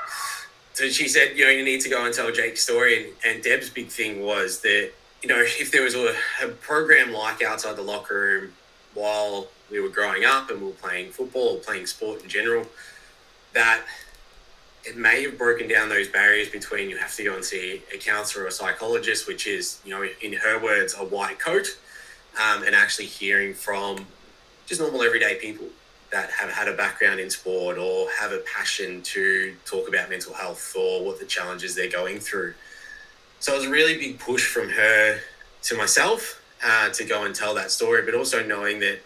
So 0.74 0.88
she 0.88 1.08
said, 1.08 1.36
you 1.36 1.44
know, 1.44 1.50
you 1.50 1.64
need 1.64 1.80
to 1.82 1.88
go 1.88 2.04
and 2.04 2.14
tell 2.14 2.30
Jake's 2.30 2.62
story. 2.62 3.04
And, 3.04 3.12
and 3.24 3.42
Deb's 3.42 3.70
big 3.70 3.88
thing 3.88 4.22
was 4.22 4.60
that, 4.60 4.92
you 5.22 5.28
know, 5.28 5.38
if 5.38 5.70
there 5.70 5.82
was 5.82 5.94
a, 5.94 6.14
a 6.42 6.48
program 6.48 7.12
like 7.12 7.42
outside 7.42 7.76
the 7.76 7.82
locker 7.82 8.14
room 8.14 8.52
while 8.94 9.48
we 9.70 9.80
were 9.80 9.88
growing 9.88 10.24
up 10.24 10.50
and 10.50 10.60
we 10.60 10.66
were 10.66 10.72
playing 10.72 11.10
football 11.10 11.56
or 11.56 11.58
playing 11.58 11.86
sport 11.86 12.22
in 12.22 12.28
general, 12.28 12.66
that 13.52 13.82
it 14.84 14.96
may 14.96 15.22
have 15.22 15.38
broken 15.38 15.66
down 15.66 15.88
those 15.88 16.08
barriers 16.08 16.50
between 16.50 16.90
you 16.90 16.98
have 16.98 17.14
to 17.16 17.24
go 17.24 17.34
and 17.34 17.44
see 17.44 17.82
a 17.92 17.98
counselor 17.98 18.44
or 18.44 18.48
a 18.48 18.52
psychologist, 18.52 19.26
which 19.26 19.46
is, 19.46 19.80
you 19.84 19.90
know, 19.90 20.06
in 20.22 20.34
her 20.34 20.62
words, 20.62 20.94
a 20.98 21.04
white 21.04 21.38
coat 21.38 21.78
um, 22.40 22.62
and 22.64 22.74
actually 22.74 23.06
hearing 23.06 23.54
from 23.54 24.06
just 24.66 24.80
normal 24.80 25.02
everyday 25.02 25.36
people 25.36 25.66
that 26.10 26.30
have 26.30 26.50
had 26.50 26.68
a 26.68 26.76
background 26.76 27.18
in 27.18 27.28
sport 27.28 27.76
or 27.76 28.08
have 28.18 28.32
a 28.32 28.38
passion 28.38 29.02
to 29.02 29.54
talk 29.64 29.88
about 29.88 30.08
mental 30.08 30.32
health 30.32 30.74
or 30.76 31.04
what 31.04 31.18
the 31.18 31.26
challenges 31.26 31.74
they're 31.74 31.90
going 31.90 32.20
through. 32.20 32.54
So 33.40 33.52
it 33.54 33.56
was 33.58 33.66
a 33.66 33.70
really 33.70 33.98
big 33.98 34.18
push 34.18 34.46
from 34.46 34.68
her 34.70 35.18
to 35.62 35.76
myself 35.76 36.40
uh, 36.64 36.90
to 36.90 37.04
go 37.04 37.24
and 37.24 37.34
tell 37.34 37.54
that 37.54 37.70
story, 37.70 38.02
but 38.02 38.14
also 38.14 38.44
knowing 38.46 38.80
that 38.80 39.00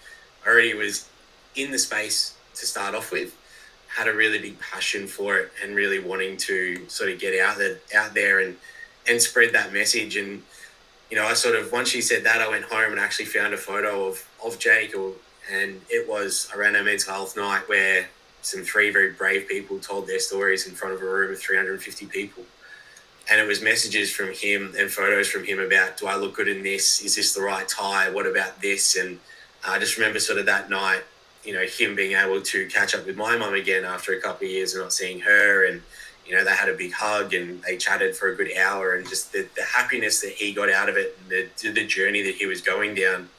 I 0.44 0.48
already 0.48 0.74
was 0.74 1.08
in 1.56 1.70
the 1.70 1.78
space 1.78 2.34
to 2.54 2.66
start 2.66 2.94
off 2.94 3.10
with, 3.10 3.36
had 3.88 4.06
a 4.06 4.12
really 4.12 4.38
big 4.38 4.60
passion 4.60 5.06
for 5.06 5.38
it, 5.38 5.52
and 5.62 5.74
really 5.74 5.98
wanting 5.98 6.36
to 6.36 6.88
sort 6.88 7.10
of 7.10 7.18
get 7.18 7.40
out 7.40 7.58
there, 7.58 7.78
out 7.96 8.14
there 8.14 8.40
and 8.40 8.56
and 9.08 9.20
spread 9.22 9.54
that 9.54 9.72
message 9.72 10.16
and 10.16 10.42
you 11.10 11.16
know, 11.16 11.26
I 11.26 11.34
sort 11.34 11.56
of 11.56 11.72
once 11.72 11.88
she 11.88 12.00
said 12.00 12.24
that, 12.24 12.40
I 12.40 12.48
went 12.48 12.64
home 12.64 12.92
and 12.92 13.00
actually 13.00 13.26
found 13.26 13.54
a 13.54 13.56
photo 13.56 14.06
of 14.06 14.28
of 14.44 14.58
Jake, 14.58 14.94
or, 14.94 15.12
and 15.50 15.80
it 15.88 16.08
was 16.08 16.50
around 16.54 16.76
a 16.76 16.82
mental 16.82 17.12
health 17.12 17.36
night 17.36 17.68
where 17.68 18.08
some 18.42 18.62
three 18.62 18.90
very 18.90 19.12
brave 19.12 19.48
people 19.48 19.78
told 19.78 20.06
their 20.06 20.20
stories 20.20 20.66
in 20.66 20.74
front 20.74 20.94
of 20.94 21.02
a 21.02 21.04
room 21.04 21.32
of 21.32 21.38
350 21.38 22.06
people. 22.06 22.44
And 23.30 23.40
it 23.40 23.46
was 23.46 23.60
messages 23.60 24.10
from 24.10 24.32
him 24.32 24.74
and 24.78 24.90
photos 24.90 25.28
from 25.28 25.44
him 25.44 25.58
about, 25.58 25.98
do 25.98 26.06
I 26.06 26.16
look 26.16 26.34
good 26.36 26.48
in 26.48 26.62
this? 26.62 27.02
Is 27.02 27.14
this 27.14 27.34
the 27.34 27.42
right 27.42 27.68
tie? 27.68 28.08
What 28.08 28.26
about 28.26 28.62
this? 28.62 28.96
And 28.96 29.18
I 29.66 29.78
just 29.78 29.98
remember 29.98 30.18
sort 30.18 30.38
of 30.38 30.46
that 30.46 30.70
night, 30.70 31.02
you 31.44 31.52
know, 31.52 31.64
him 31.66 31.94
being 31.94 32.16
able 32.16 32.40
to 32.40 32.66
catch 32.68 32.94
up 32.94 33.04
with 33.04 33.16
my 33.16 33.36
mum 33.36 33.54
again 33.54 33.84
after 33.84 34.14
a 34.14 34.20
couple 34.20 34.46
of 34.46 34.52
years 34.52 34.74
of 34.74 34.82
not 34.82 34.92
seeing 34.92 35.20
her 35.20 35.66
and 35.66 35.82
you 36.28 36.36
know, 36.36 36.44
they 36.44 36.54
had 36.54 36.68
a 36.68 36.74
big 36.74 36.92
hug 36.92 37.32
and 37.32 37.62
they 37.62 37.78
chatted 37.78 38.14
for 38.14 38.28
a 38.28 38.36
good 38.36 38.54
hour 38.56 38.94
and 38.94 39.08
just 39.08 39.32
the, 39.32 39.48
the 39.56 39.62
happiness 39.62 40.20
that 40.20 40.32
he 40.32 40.52
got 40.52 40.70
out 40.70 40.88
of 40.88 40.96
it 40.96 41.18
and 41.22 41.30
the, 41.30 41.70
the 41.70 41.86
journey 41.86 42.22
that 42.22 42.34
he 42.34 42.44
was 42.44 42.60
going 42.60 42.94
down. 42.94 43.30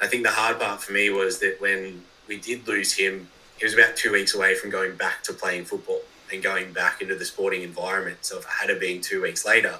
I 0.00 0.06
think 0.06 0.24
the 0.24 0.30
hard 0.30 0.60
part 0.60 0.82
for 0.82 0.92
me 0.92 1.08
was 1.08 1.38
that 1.38 1.58
when 1.60 2.04
we 2.28 2.38
did 2.38 2.68
lose 2.68 2.92
him, 2.92 3.28
he 3.58 3.64
was 3.64 3.72
about 3.72 3.96
two 3.96 4.12
weeks 4.12 4.34
away 4.34 4.54
from 4.54 4.68
going 4.68 4.94
back 4.96 5.22
to 5.24 5.32
playing 5.32 5.64
football 5.64 6.00
and 6.30 6.42
going 6.42 6.72
back 6.72 7.00
into 7.00 7.14
the 7.14 7.24
sporting 7.24 7.62
environment. 7.62 8.18
So 8.22 8.38
if 8.38 8.44
it 8.44 8.68
had 8.68 8.80
been 8.80 9.00
two 9.00 9.22
weeks 9.22 9.46
later, 9.46 9.78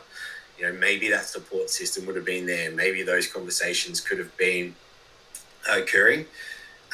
you 0.59 0.65
know, 0.65 0.73
maybe 0.73 1.11
that 1.11 1.27
support 1.27 1.69
system 1.69 2.07
would 2.07 2.17
have 2.17 2.25
been 2.25 2.47
there. 2.47 2.71
Maybe 2.71 3.03
those 3.03 3.27
conversations 3.27 4.01
could 4.01 4.19
have 4.19 4.35
been 4.39 4.75
occurring. 5.69 6.27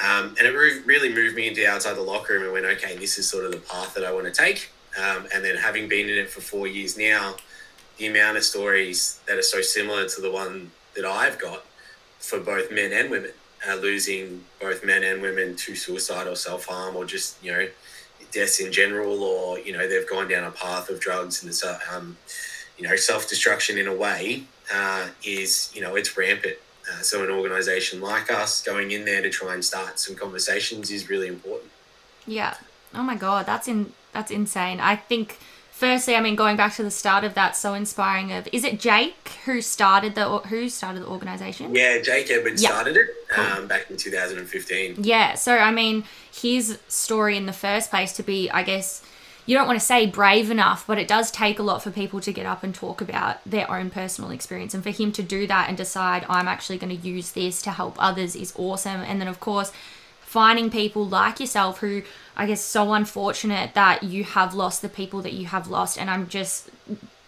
Um, 0.03 0.35
and 0.39 0.41
it 0.41 0.53
really 0.87 1.13
moved 1.13 1.37
me 1.37 1.47
into 1.47 1.69
outside 1.69 1.95
the 1.95 2.03
locker 2.03 2.33
room 2.33 2.45
and 2.45 2.53
went, 2.53 2.65
okay, 2.65 2.97
this 2.97 3.19
is 3.19 3.29
sort 3.29 3.45
of 3.45 3.53
the 3.53 3.59
path 3.59 3.95
that 3.95 4.05
I 4.05 4.13
want 4.13 4.27
to 4.27 4.33
take. 4.33 4.71
Um, 4.99 5.27
and 5.35 5.45
then 5.45 5.57
having 5.57 5.89
been 5.89 6.09
in 6.09 6.19
it 6.19 6.31
for 6.31 6.41
four 6.41 6.67
years 6.67 6.99
now, 6.99 7.37
the 7.99 8.07
amount 8.07 8.37
of 8.37 8.45
stories 8.45 9.21
that 9.27 9.39
are 9.39 9.43
so 9.43 9.61
similar 9.61 10.09
to 10.09 10.21
the 10.21 10.31
one 10.31 10.71
that 10.97 11.05
I've 11.05 11.39
got 11.39 11.65
for 12.19 12.41
both 12.41 12.73
men 12.73 12.93
and 12.93 13.11
women, 13.11 13.33
uh, 13.69 13.77
losing 13.77 14.45
both 14.61 14.85
men 14.85 15.05
and 15.05 15.23
women 15.23 15.55
to 15.57 15.75
suicide 15.75 16.27
or 16.27 16.35
self 16.35 16.67
harm 16.67 16.97
or 16.97 17.05
just, 17.05 17.43
you 17.45 17.53
know, 17.53 17.69
deaths 18.33 18.61
in 18.61 18.73
general, 18.73 19.23
or, 19.23 19.59
you 19.59 19.73
know, 19.73 19.89
they've 19.89 20.09
gone 20.09 20.29
down 20.29 20.45
a 20.45 20.51
path 20.51 20.89
of 20.89 21.01
drugs 21.01 21.43
and, 21.43 21.73
um, 21.93 22.17
you 22.79 22.89
know, 22.89 22.97
self 22.97 23.29
destruction 23.29 23.79
in 23.79 23.87
a 23.87 23.95
way 23.95 24.45
uh, 24.73 25.09
is, 25.25 25.71
you 25.75 25.81
know, 25.81 25.95
it's 25.95 26.17
rampant. 26.17 26.57
Uh, 26.91 27.03
so 27.03 27.23
an 27.23 27.31
organisation 27.31 28.01
like 28.01 28.31
us 28.31 28.63
going 28.63 28.91
in 28.91 29.05
there 29.05 29.23
to 29.23 29.31
try 29.31 29.55
and 29.55 29.65
start 29.65 29.99
some 29.99 30.17
conversations 30.17 30.91
is 30.91 31.09
really 31.09 31.29
important. 31.29 31.71
Yeah. 32.27 32.55
Oh 32.95 33.03
my 33.03 33.15
god, 33.15 33.47
that's 33.47 33.69
in 33.69 33.93
that's 34.13 34.31
insane. 34.31 34.81
I 34.81 34.97
think 34.97 35.39
firstly, 35.81 36.15
I 36.15 36.21
mean, 36.21 36.37
going 36.37 36.57
back 36.57 36.75
to 36.75 36.83
the 36.83 36.91
start 36.91 37.25
of 37.25 37.35
that, 37.35 37.57
so 37.57 37.75
inspiring. 37.75 38.33
Of 38.33 38.49
is 38.53 38.65
it 38.65 38.79
Jake 38.79 39.29
who 39.47 39.61
started 39.63 40.15
the 40.15 40.39
who 40.39 40.69
started 40.69 41.03
the 41.03 41.09
organization? 41.09 41.75
Yeah, 41.75 42.01
Jake 42.01 42.31
Edwards 42.31 42.63
yep. 42.63 42.71
started 42.71 42.97
it 42.97 43.09
cool. 43.31 43.45
um, 43.45 43.67
back 43.67 43.91
in 43.91 43.97
2015. 43.97 44.97
Yeah, 44.99 45.35
so 45.35 45.57
I 45.57 45.71
mean, 45.71 46.05
his 46.33 46.79
story 46.87 47.37
in 47.37 47.47
the 47.47 47.53
first 47.53 47.91
place 47.91 48.13
to 48.15 48.23
be, 48.23 48.51
I 48.51 48.63
guess, 48.63 49.03
you 49.47 49.57
don't 49.57 49.67
want 49.67 49.81
to 49.81 49.85
say 49.85 50.07
brave 50.07 50.51
enough, 50.51 50.87
but 50.87 50.99
it 50.99 51.09
does 51.09 51.31
take 51.31 51.59
a 51.59 51.63
lot 51.63 51.83
for 51.83 51.91
people 51.91 52.21
to 52.21 52.33
get 52.33 52.47
up 52.47 52.63
and 52.63 52.75
talk 52.75 53.01
about 53.01 53.39
their 53.45 53.69
own 53.71 53.91
personal 53.91 54.31
experience. 54.31 54.75
And 54.75 54.83
for 54.83 54.91
him 54.91 55.13
to 55.13 55.23
do 55.23 55.47
that 55.47 55.69
and 55.69 55.77
decide, 55.77 56.27
I'm 56.29 56.47
actually 56.47 56.79
going 56.79 56.97
to 56.97 57.09
use 57.09 57.33
this 57.33 57.63
to 57.63 57.71
help 57.71 57.97
others 57.99 58.37
is 58.37 58.53
awesome. 58.57 59.01
And 59.01 59.21
then, 59.21 59.29
of 59.29 59.41
course, 59.41 59.73
finding 60.31 60.71
people 60.71 61.05
like 61.05 61.41
yourself 61.41 61.81
who 61.81 62.01
I 62.37 62.47
guess 62.47 62.61
so 62.61 62.93
unfortunate 62.93 63.75
that 63.75 64.05
you 64.05 64.23
have 64.23 64.55
lost 64.55 64.81
the 64.81 64.89
people 64.89 65.23
that 65.23 65.33
you 65.33 65.47
have 65.47 65.67
lost. 65.67 65.99
And 65.99 66.09
I'm 66.09 66.29
just, 66.29 66.71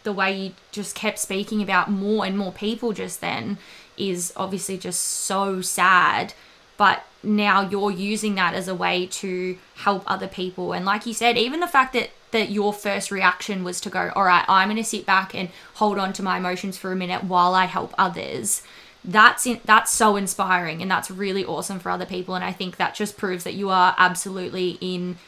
the 0.05 0.13
way 0.13 0.37
you 0.37 0.53
just 0.71 0.95
kept 0.95 1.19
speaking 1.19 1.61
about 1.61 1.91
more 1.91 2.25
and 2.25 2.39
more 2.39 2.53
people 2.53 2.93
just 2.93 3.21
then 3.21 3.59
is 3.97 4.33
obviously 4.37 4.79
just 4.79 5.01
so 5.01 5.61
sad. 5.61 6.33
But 6.77 7.05
now 7.25 7.69
you're 7.69 7.91
using 7.91 8.37
that 8.37 8.55
as 8.55 8.69
a 8.69 8.75
way 8.75 9.07
to 9.07 9.59
help 9.79 10.05
other 10.07 10.29
people. 10.29 10.73
And 10.73 10.85
like 10.85 11.05
you 11.05 11.13
said, 11.13 11.37
even 11.37 11.59
the 11.59 11.67
fact 11.67 11.95
that 11.95 12.11
that 12.31 12.51
your 12.51 12.73
first 12.73 13.11
reaction 13.11 13.65
was 13.65 13.81
to 13.81 13.91
go, 13.91 14.13
all 14.15 14.25
right, 14.25 14.45
I'm 14.49 14.69
going 14.69 14.77
to 14.77 14.85
sit 14.85 15.05
back 15.05 15.35
and 15.35 15.51
hold 15.75 15.99
on 15.99 16.13
to 16.15 16.23
my 16.23 16.39
emotions 16.39 16.79
for 16.79 16.93
a 16.93 16.97
minute 16.97 17.25
while 17.25 17.55
I 17.55 17.65
help 17.65 17.93
others 17.99 18.63
that's 19.05 19.47
in, 19.47 19.61
that's 19.65 19.91
so 19.91 20.17
inspiring 20.17 20.81
and 20.81 20.91
that's 20.91 21.11
really 21.11 21.45
awesome 21.45 21.79
for 21.79 21.91
other 21.91 22.07
people. 22.07 22.35
And 22.35 22.45
i 22.45 22.53
think 22.53 22.77
that 22.77 22.95
just 22.95 23.17
proves 23.17 23.45
that 23.45 23.55
you 23.55 23.71
are 23.71 23.95
absolutely 23.99 24.79
in 24.81 25.19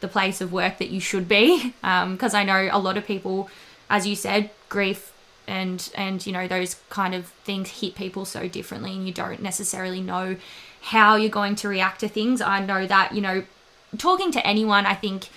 the 0.00 0.08
place 0.08 0.40
of 0.40 0.52
work 0.52 0.78
that 0.78 0.88
you 0.88 1.00
should 1.00 1.28
be. 1.28 1.74
Because 1.82 2.34
um, 2.34 2.40
i 2.40 2.44
know 2.44 2.68
a 2.70 2.78
lot 2.78 2.96
of 2.96 3.06
people 3.06 3.48
as 3.90 4.06
you 4.06 4.14
said 4.16 4.50
grief 4.68 5.12
and 5.46 5.90
and 5.94 6.26
you 6.26 6.32
know 6.32 6.46
those 6.46 6.76
kind 6.90 7.14
of 7.14 7.26
things 7.44 7.80
hit 7.80 7.94
people 7.94 8.24
so 8.24 8.48
differently 8.48 8.92
and 8.92 9.06
you 9.06 9.12
don't 9.12 9.42
necessarily 9.42 10.00
know 10.00 10.36
how 10.80 11.16
you're 11.16 11.30
going 11.30 11.56
to 11.56 11.68
react 11.68 12.00
to 12.00 12.08
things. 12.08 12.40
I 12.40 12.64
know 12.64 12.86
that 12.86 13.14
you 13.14 13.20
know 13.20 13.44
talking 13.96 14.30
to 14.30 14.46
anyone 14.46 14.84
i 14.84 14.94
think 14.94 15.28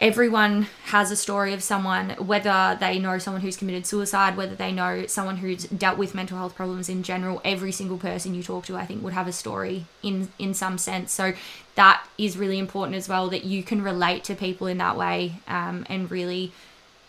everyone 0.00 0.66
has 0.84 1.10
a 1.10 1.16
story 1.16 1.54
of 1.54 1.62
someone, 1.62 2.10
whether 2.10 2.76
they 2.78 2.98
know 2.98 3.18
someone 3.18 3.40
who's 3.40 3.56
committed 3.56 3.86
suicide, 3.86 4.36
whether 4.36 4.54
they 4.54 4.70
know 4.70 5.06
someone 5.06 5.38
who's 5.38 5.64
dealt 5.64 5.96
with 5.96 6.14
mental 6.14 6.36
health 6.36 6.54
problems 6.54 6.88
in 6.88 7.02
general. 7.02 7.40
Every 7.44 7.72
single 7.72 7.96
person 7.96 8.34
you 8.34 8.42
talk 8.42 8.66
to, 8.66 8.76
I 8.76 8.84
think, 8.84 9.02
would 9.02 9.14
have 9.14 9.28
a 9.28 9.32
story 9.32 9.86
in 10.02 10.28
in 10.38 10.54
some 10.54 10.78
sense. 10.78 11.12
So 11.12 11.32
that 11.76 12.06
is 12.18 12.36
really 12.36 12.58
important 12.58 12.96
as 12.96 13.08
well 13.08 13.28
that 13.28 13.44
you 13.44 13.62
can 13.62 13.82
relate 13.82 14.24
to 14.24 14.34
people 14.34 14.66
in 14.66 14.78
that 14.78 14.96
way 14.96 15.36
um, 15.48 15.86
and 15.88 16.10
really. 16.10 16.52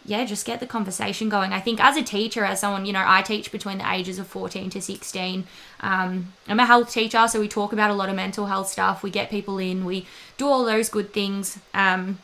Yeah, 0.05 0.23
just 0.23 0.45
get 0.45 0.61
the 0.61 0.65
conversation 0.65 1.27
going. 1.27 1.51
I 1.51 1.59
think 1.59 1.83
as 1.83 1.97
a 1.97 2.01
teacher, 2.01 2.45
as 2.45 2.61
someone, 2.61 2.85
you 2.85 2.93
know, 2.93 3.03
I 3.05 3.21
teach 3.21 3.51
between 3.51 3.79
the 3.79 3.93
ages 3.93 4.17
of 4.19 4.27
14 4.27 4.69
to 4.69 4.81
16. 4.81 5.43
Um, 5.81 6.31
I'm 6.47 6.61
a 6.61 6.65
health 6.65 6.89
teacher, 6.93 7.27
so 7.27 7.41
we 7.41 7.49
talk 7.49 7.73
about 7.73 7.91
a 7.91 7.93
lot 7.93 8.07
of 8.07 8.15
mental 8.15 8.45
health 8.45 8.69
stuff. 8.69 9.03
We 9.03 9.09
get 9.09 9.29
people 9.29 9.57
in, 9.57 9.83
we 9.83 10.05
do 10.37 10.47
all 10.47 10.63
those 10.63 10.87
good 10.87 11.11
things. 11.11 11.59
Um, 11.73 12.19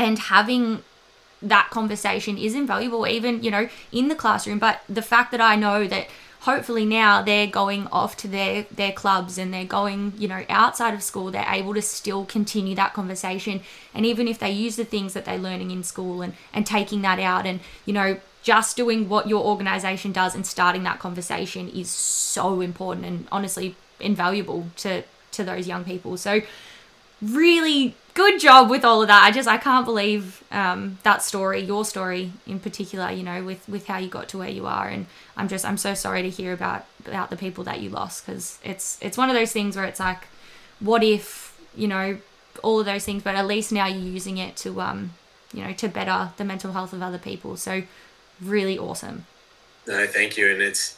and 0.00 0.18
having 0.18 0.82
that 1.42 1.70
conversation 1.70 2.36
is 2.36 2.54
invaluable 2.54 3.06
even 3.06 3.42
you 3.42 3.50
know 3.50 3.68
in 3.92 4.08
the 4.08 4.14
classroom. 4.14 4.58
But 4.58 4.80
the 4.88 5.02
fact 5.02 5.30
that 5.30 5.40
i 5.40 5.56
know 5.56 5.86
that 5.86 6.08
hopefully 6.40 6.86
now 6.86 7.22
they're 7.22 7.46
going 7.46 7.86
off 7.88 8.16
to 8.16 8.28
their 8.28 8.64
their 8.70 8.92
clubs 8.92 9.36
and 9.38 9.52
they're 9.52 9.64
going 9.64 10.12
you 10.16 10.26
know 10.26 10.44
outside 10.48 10.94
of 10.94 11.02
school 11.02 11.30
they're 11.30 11.44
able 11.48 11.74
to 11.74 11.82
still 11.82 12.24
continue 12.24 12.74
that 12.74 12.92
conversation. 12.94 13.60
And 13.94 14.04
even 14.06 14.28
if 14.28 14.38
they 14.38 14.50
use 14.50 14.76
the 14.76 14.84
things 14.84 15.14
that 15.14 15.24
they're 15.24 15.38
learning 15.38 15.70
in 15.70 15.82
school 15.82 16.22
and 16.22 16.34
and 16.52 16.66
taking 16.66 17.02
that 17.02 17.18
out 17.18 17.46
and 17.46 17.60
you 17.86 17.92
know 17.92 18.20
just 18.42 18.76
doing 18.76 19.08
what 19.08 19.28
your 19.28 19.44
organization 19.44 20.12
does 20.12 20.34
and 20.34 20.46
starting 20.46 20.82
that 20.84 20.98
conversation 20.98 21.68
is 21.68 21.90
so 21.90 22.62
important 22.62 23.04
and 23.04 23.28
honestly 23.30 23.76
invaluable 23.98 24.66
to 24.76 25.02
to 25.32 25.44
those 25.44 25.66
young 25.68 25.84
people. 25.84 26.16
So 26.16 26.40
really 27.22 27.94
good 28.14 28.40
job 28.40 28.70
with 28.70 28.84
all 28.84 29.02
of 29.02 29.08
that. 29.08 29.22
I 29.22 29.30
just 29.30 29.48
I 29.48 29.56
can't 29.56 29.84
believe 29.84 30.42
um, 30.50 30.98
that 31.02 31.22
story, 31.22 31.60
your 31.60 31.84
story 31.84 32.32
in 32.46 32.60
particular. 32.60 33.10
You 33.10 33.22
know, 33.22 33.44
with 33.44 33.68
with 33.68 33.86
how 33.86 33.98
you 33.98 34.08
got 34.08 34.28
to 34.30 34.38
where 34.38 34.48
you 34.48 34.66
are, 34.66 34.88
and 34.88 35.06
I'm 35.36 35.48
just 35.48 35.64
I'm 35.64 35.76
so 35.76 35.94
sorry 35.94 36.22
to 36.22 36.30
hear 36.30 36.52
about 36.52 36.84
about 37.06 37.30
the 37.30 37.36
people 37.36 37.64
that 37.64 37.80
you 37.80 37.90
lost 37.90 38.26
because 38.26 38.58
it's 38.64 38.98
it's 39.00 39.16
one 39.16 39.30
of 39.30 39.36
those 39.36 39.52
things 39.52 39.76
where 39.76 39.84
it's 39.84 40.00
like, 40.00 40.26
what 40.80 41.02
if 41.02 41.58
you 41.74 41.88
know 41.88 42.18
all 42.62 42.80
of 42.80 42.86
those 42.86 43.04
things, 43.04 43.22
but 43.22 43.34
at 43.34 43.46
least 43.46 43.72
now 43.72 43.86
you're 43.86 44.12
using 44.12 44.38
it 44.38 44.56
to 44.56 44.80
um 44.80 45.12
you 45.52 45.64
know 45.64 45.72
to 45.72 45.88
better 45.88 46.30
the 46.36 46.44
mental 46.44 46.72
health 46.72 46.92
of 46.92 47.02
other 47.02 47.18
people. 47.18 47.56
So 47.56 47.82
really 48.40 48.78
awesome. 48.78 49.26
No, 49.86 50.06
thank 50.06 50.36
you, 50.36 50.50
and 50.50 50.60
it's 50.60 50.96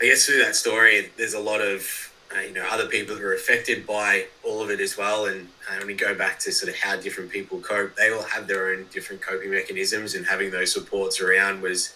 I 0.00 0.06
guess 0.06 0.26
through 0.26 0.38
that 0.38 0.56
story, 0.56 1.10
there's 1.16 1.34
a 1.34 1.40
lot 1.40 1.60
of 1.60 2.11
uh, 2.36 2.40
you 2.40 2.52
know 2.52 2.64
other 2.70 2.86
people 2.86 3.14
that 3.14 3.24
are 3.24 3.34
affected 3.34 3.86
by 3.86 4.26
all 4.44 4.62
of 4.62 4.70
it 4.70 4.80
as 4.80 4.96
well. 4.96 5.26
And 5.26 5.48
uh, 5.70 5.78
when 5.78 5.86
we 5.86 5.94
go 5.94 6.14
back 6.14 6.38
to 6.40 6.52
sort 6.52 6.70
of 6.70 6.78
how 6.78 6.96
different 6.96 7.30
people 7.30 7.60
cope 7.60 7.94
they 7.96 8.10
all 8.10 8.22
have 8.22 8.46
their 8.46 8.72
own 8.72 8.86
different 8.92 9.22
coping 9.22 9.50
mechanisms 9.50 10.14
and 10.14 10.26
having 10.26 10.50
those 10.50 10.72
supports 10.72 11.20
around 11.20 11.60
was 11.62 11.92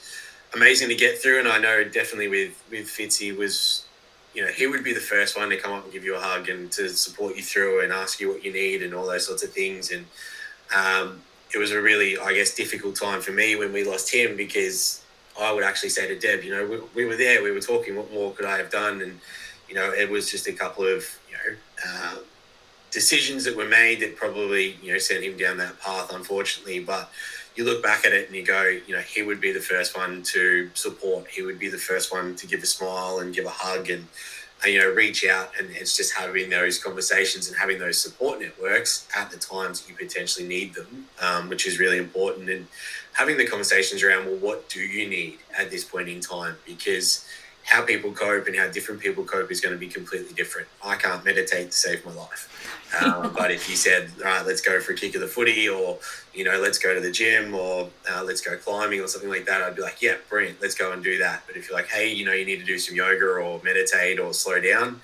amazing 0.55 0.89
to 0.89 0.95
get 0.95 1.19
through. 1.19 1.39
And 1.39 1.49
i 1.49 1.59
know 1.59 1.85
definitely 1.85 2.29
with 2.29 2.63
with 2.71 2.87
fitzy 2.87 3.37
was 3.37 3.85
you 4.35 4.43
know 4.43 4.49
he 4.49 4.67
would 4.67 4.85
be 4.85 4.93
the 4.93 5.01
first 5.01 5.37
one 5.37 5.49
to 5.51 5.57
come 5.57 5.73
up 5.73 5.85
and 5.85 5.93
give 5.93 6.05
you 6.05 6.17
a 6.17 6.21
hug 6.21 6.49
and 6.49 6.71
to 6.73 6.89
support 6.89 7.37
you 7.37 7.43
through 7.43 7.83
and 7.83 7.93
ask 7.93 8.21
you 8.21 8.29
what 8.29 8.45
you 8.45 8.53
need 8.53 8.83
and 8.83 8.95
all 8.95 9.07
those 9.07 9.27
sorts 9.27 9.43
of 9.43 9.53
things. 9.53 9.91
And 9.91 10.05
um, 10.77 11.23
it 11.55 11.59
was 11.59 11.71
a 11.71 11.81
really 11.81 12.19
i 12.19 12.33
guess 12.33 12.55
difficult 12.55 12.97
time 12.97 13.21
for 13.21 13.33
me 13.33 13.57
when 13.57 13.73
we 13.73 13.85
lost 13.85 14.13
him 14.13 14.37
because 14.37 15.03
i 15.41 15.53
would 15.53 15.63
actually 15.63 15.89
say 15.89 16.09
to 16.09 16.19
deb 16.19 16.43
you 16.43 16.51
know 16.51 16.67
we, 16.67 17.05
we 17.05 17.05
were 17.05 17.17
there 17.17 17.43
we 17.43 17.53
were 17.53 17.61
talking 17.61 17.95
what 17.95 18.13
more 18.13 18.33
could 18.33 18.45
i 18.45 18.59
have 18.59 18.71
done? 18.71 19.01
And 19.01 19.21
you 19.69 19.75
know, 19.75 19.91
it 19.93 20.09
was 20.11 20.31
just 20.31 20.47
a 20.47 20.53
couple 20.53 20.85
of, 20.85 21.05
you 21.31 21.37
know, 21.37 21.57
uh, 21.87 22.17
decisions 22.91 23.45
that 23.45 23.57
were 23.57 23.69
made 23.69 24.01
that 24.01 24.17
probably, 24.17 24.77
you 24.83 24.93
know, 24.93 24.99
sent 24.99 25.25
him 25.25 25.37
down 25.37 25.57
that 25.59 25.79
path, 25.81 26.13
unfortunately. 26.13 26.81
But 26.81 27.11
you 27.57 27.65
look 27.65 27.83
back 27.83 28.05
at 28.05 28.13
it 28.13 28.27
and 28.27 28.37
you 28.37 28.45
go, 28.45 28.63
you 28.87 28.95
know, 28.95 29.01
he 29.01 29.23
would 29.23 29.41
be 29.41 29.53
the 29.53 29.61
first 29.61 29.97
one 29.97 30.23
to 30.23 30.71
support. 30.75 31.29
He 31.29 31.43
would 31.43 31.59
be 31.59 31.69
the 31.69 31.79
first 31.79 32.13
one 32.13 32.37
to 32.37 32.47
give 32.47 32.63
a 32.63 32.67
smile 32.67 33.19
and 33.19 33.35
give 33.35 33.47
a 33.47 33.51
hug 33.51 33.91
and, 33.91 34.07
and 34.63 34.73
you 34.73 34.79
know, 34.79 34.91
reach 34.91 35.27
out. 35.27 35.51
And 35.59 35.71
it's 35.71 35.97
just 35.97 36.15
having 36.15 36.51
those 36.51 36.83
conversations 36.83 37.49
and 37.49 37.57
having 37.57 37.79
those 37.79 38.01
support 38.01 38.41
networks 38.41 39.09
at 39.17 39.31
the 39.31 39.39
times 39.39 39.85
you 39.89 39.95
potentially 39.95 40.47
need 40.47 40.75
them, 40.75 41.07
um, 41.21 41.49
which 41.49 41.67
is 41.67 41.79
really 41.79 41.99
important. 41.99 42.49
And 42.51 42.67
having 43.15 43.37
the 43.37 43.47
conversations 43.47 44.03
around, 44.03 44.27
well, 44.27 44.37
what 44.37 44.69
do 44.69 44.81
you 44.81 45.09
need 45.09 45.39
at 45.59 45.71
this 45.71 45.85
point 45.85 46.09
in 46.09 46.21
time? 46.21 46.57
Because 46.67 47.27
how 47.67 47.83
people 47.83 48.13
cope 48.13 48.47
and 48.47 48.57
how 48.57 48.69
different 48.69 49.01
people 49.01 49.25
cope 49.25 49.51
is 49.51 49.61
going 49.61 49.75
to 49.75 49.79
be 49.79 49.89
completely 49.89 50.33
different. 50.35 50.69
I 50.85 50.95
can't 50.95 51.25
meditate 51.25 51.73
to 51.73 51.77
save 51.77 52.07
my 52.07 52.15
life. 52.15 52.49
Um, 53.03 53.35
but 53.37 53.51
if 53.51 53.69
you 53.69 53.75
said, 53.75 54.11
all 54.19 54.25
right, 54.25 54.47
let's 54.47 54.61
go 54.61 54.81
for 54.81 54.93
a 54.93 54.95
kick 54.95 55.17
of 55.17 55.21
the 55.21 55.27
footy 55.27 55.69
or, 55.69 55.99
you 56.33 56.45
know, 56.45 56.61
let's 56.61 56.79
go 56.79 56.95
to 56.95 57.01
the 57.01 57.11
gym 57.11 57.55
or 57.55 57.91
uh, 58.11 58.23
let's 58.23 58.41
go 58.41 58.57
climbing 58.57 59.01
or 59.01 59.09
something 59.09 59.29
like 59.29 59.47
that, 59.47 59.63
I'd 59.63 59.75
be 59.75 59.83
like, 59.83 60.01
yeah, 60.01 60.15
brilliant, 60.31 60.63
let's 60.63 60.77
go 60.77 60.93
and 60.93 61.03
do 61.03 61.19
that. 61.19 61.43
But 61.49 61.57
if 61.57 61.69
you're 61.69 61.77
like, 61.77 61.89
hey, 61.89 62.13
you 62.13 62.25
know, 62.25 62.33
you 62.33 62.47
need 62.47 62.61
to 62.61 62.65
do 62.65 62.79
some 62.79 62.95
yoga 62.95 63.27
or 63.27 63.61
meditate 63.65 64.21
or 64.21 64.33
slow 64.33 64.61
down, 64.61 65.01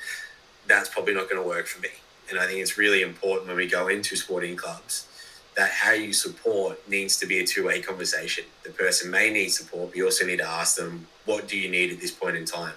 that's 0.69 0.89
probably 0.89 1.15
not 1.15 1.29
going 1.29 1.43
to 1.43 1.49
work 1.49 1.67
for 1.67 1.81
me. 1.81 1.89
And 2.31 2.39
I 2.39 2.47
think 2.47 2.61
it's 2.61 2.79
really 2.79 3.03
important 3.03 3.49
when 3.49 3.57
we 3.57 3.67
go 3.67 3.89
into 3.89 4.15
sporting 4.15 4.55
clubs 4.57 5.09
that 5.57 5.71
how 5.71 5.93
you 5.93 6.13
support 6.13 6.87
needs 6.89 7.19
to 7.19 7.27
be 7.27 7.39
a 7.41 7.47
two-way 7.47 7.81
conversation. 7.81 8.45
The 8.65 8.71
person 8.71 9.11
may 9.11 9.31
need 9.31 9.51
support, 9.51 9.91
but 9.91 9.97
you 9.97 10.05
also 10.07 10.25
need 10.27 10.39
to 10.39 10.49
ask 10.49 10.77
them, 10.77 11.07
what 11.27 11.47
do 11.47 11.59
you 11.59 11.71
need 11.71 11.93
at 11.93 12.01
this 12.01 12.11
point 12.11 12.37
in 12.37 12.45
time? 12.45 12.75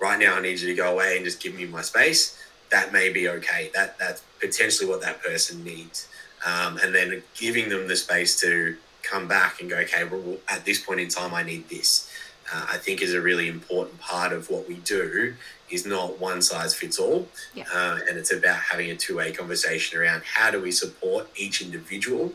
Right 0.00 0.18
now, 0.18 0.36
I 0.36 0.40
need 0.40 0.60
you 0.60 0.68
to 0.68 0.74
go 0.74 0.92
away 0.92 1.16
and 1.16 1.24
just 1.24 1.40
give 1.42 1.54
me 1.54 1.66
my 1.66 1.82
space. 1.82 2.38
that 2.70 2.92
may 2.92 3.10
be 3.10 3.28
okay. 3.28 3.70
That 3.74 3.98
that's 3.98 4.22
potentially 4.40 4.88
what 4.88 5.00
that 5.00 5.22
person 5.22 5.64
needs, 5.64 6.08
um, 6.46 6.78
and 6.78 6.94
then 6.94 7.22
giving 7.34 7.68
them 7.68 7.88
the 7.88 7.96
space 7.96 8.38
to 8.40 8.76
come 9.02 9.26
back 9.26 9.60
and 9.60 9.70
go, 9.70 9.76
okay, 9.78 10.04
well, 10.04 10.36
at 10.48 10.64
this 10.64 10.82
point 10.84 11.00
in 11.00 11.08
time, 11.08 11.32
I 11.34 11.42
need 11.42 11.68
this. 11.68 12.10
Uh, 12.52 12.66
I 12.70 12.78
think 12.78 13.02
is 13.02 13.14
a 13.14 13.20
really 13.20 13.48
important 13.48 14.00
part 14.00 14.32
of 14.32 14.50
what 14.50 14.68
we 14.68 14.76
do 14.76 15.34
is 15.70 15.86
not 15.86 16.18
one 16.18 16.42
size 16.42 16.74
fits 16.74 16.98
all. 16.98 17.28
Yeah. 17.54 17.64
Uh, 17.72 17.98
and 18.08 18.18
it's 18.18 18.32
about 18.32 18.56
having 18.56 18.90
a 18.90 18.96
two 18.96 19.16
way 19.16 19.32
conversation 19.32 19.98
around 19.98 20.22
how 20.24 20.50
do 20.50 20.60
we 20.60 20.70
support 20.70 21.28
each 21.36 21.62
individual. 21.62 22.32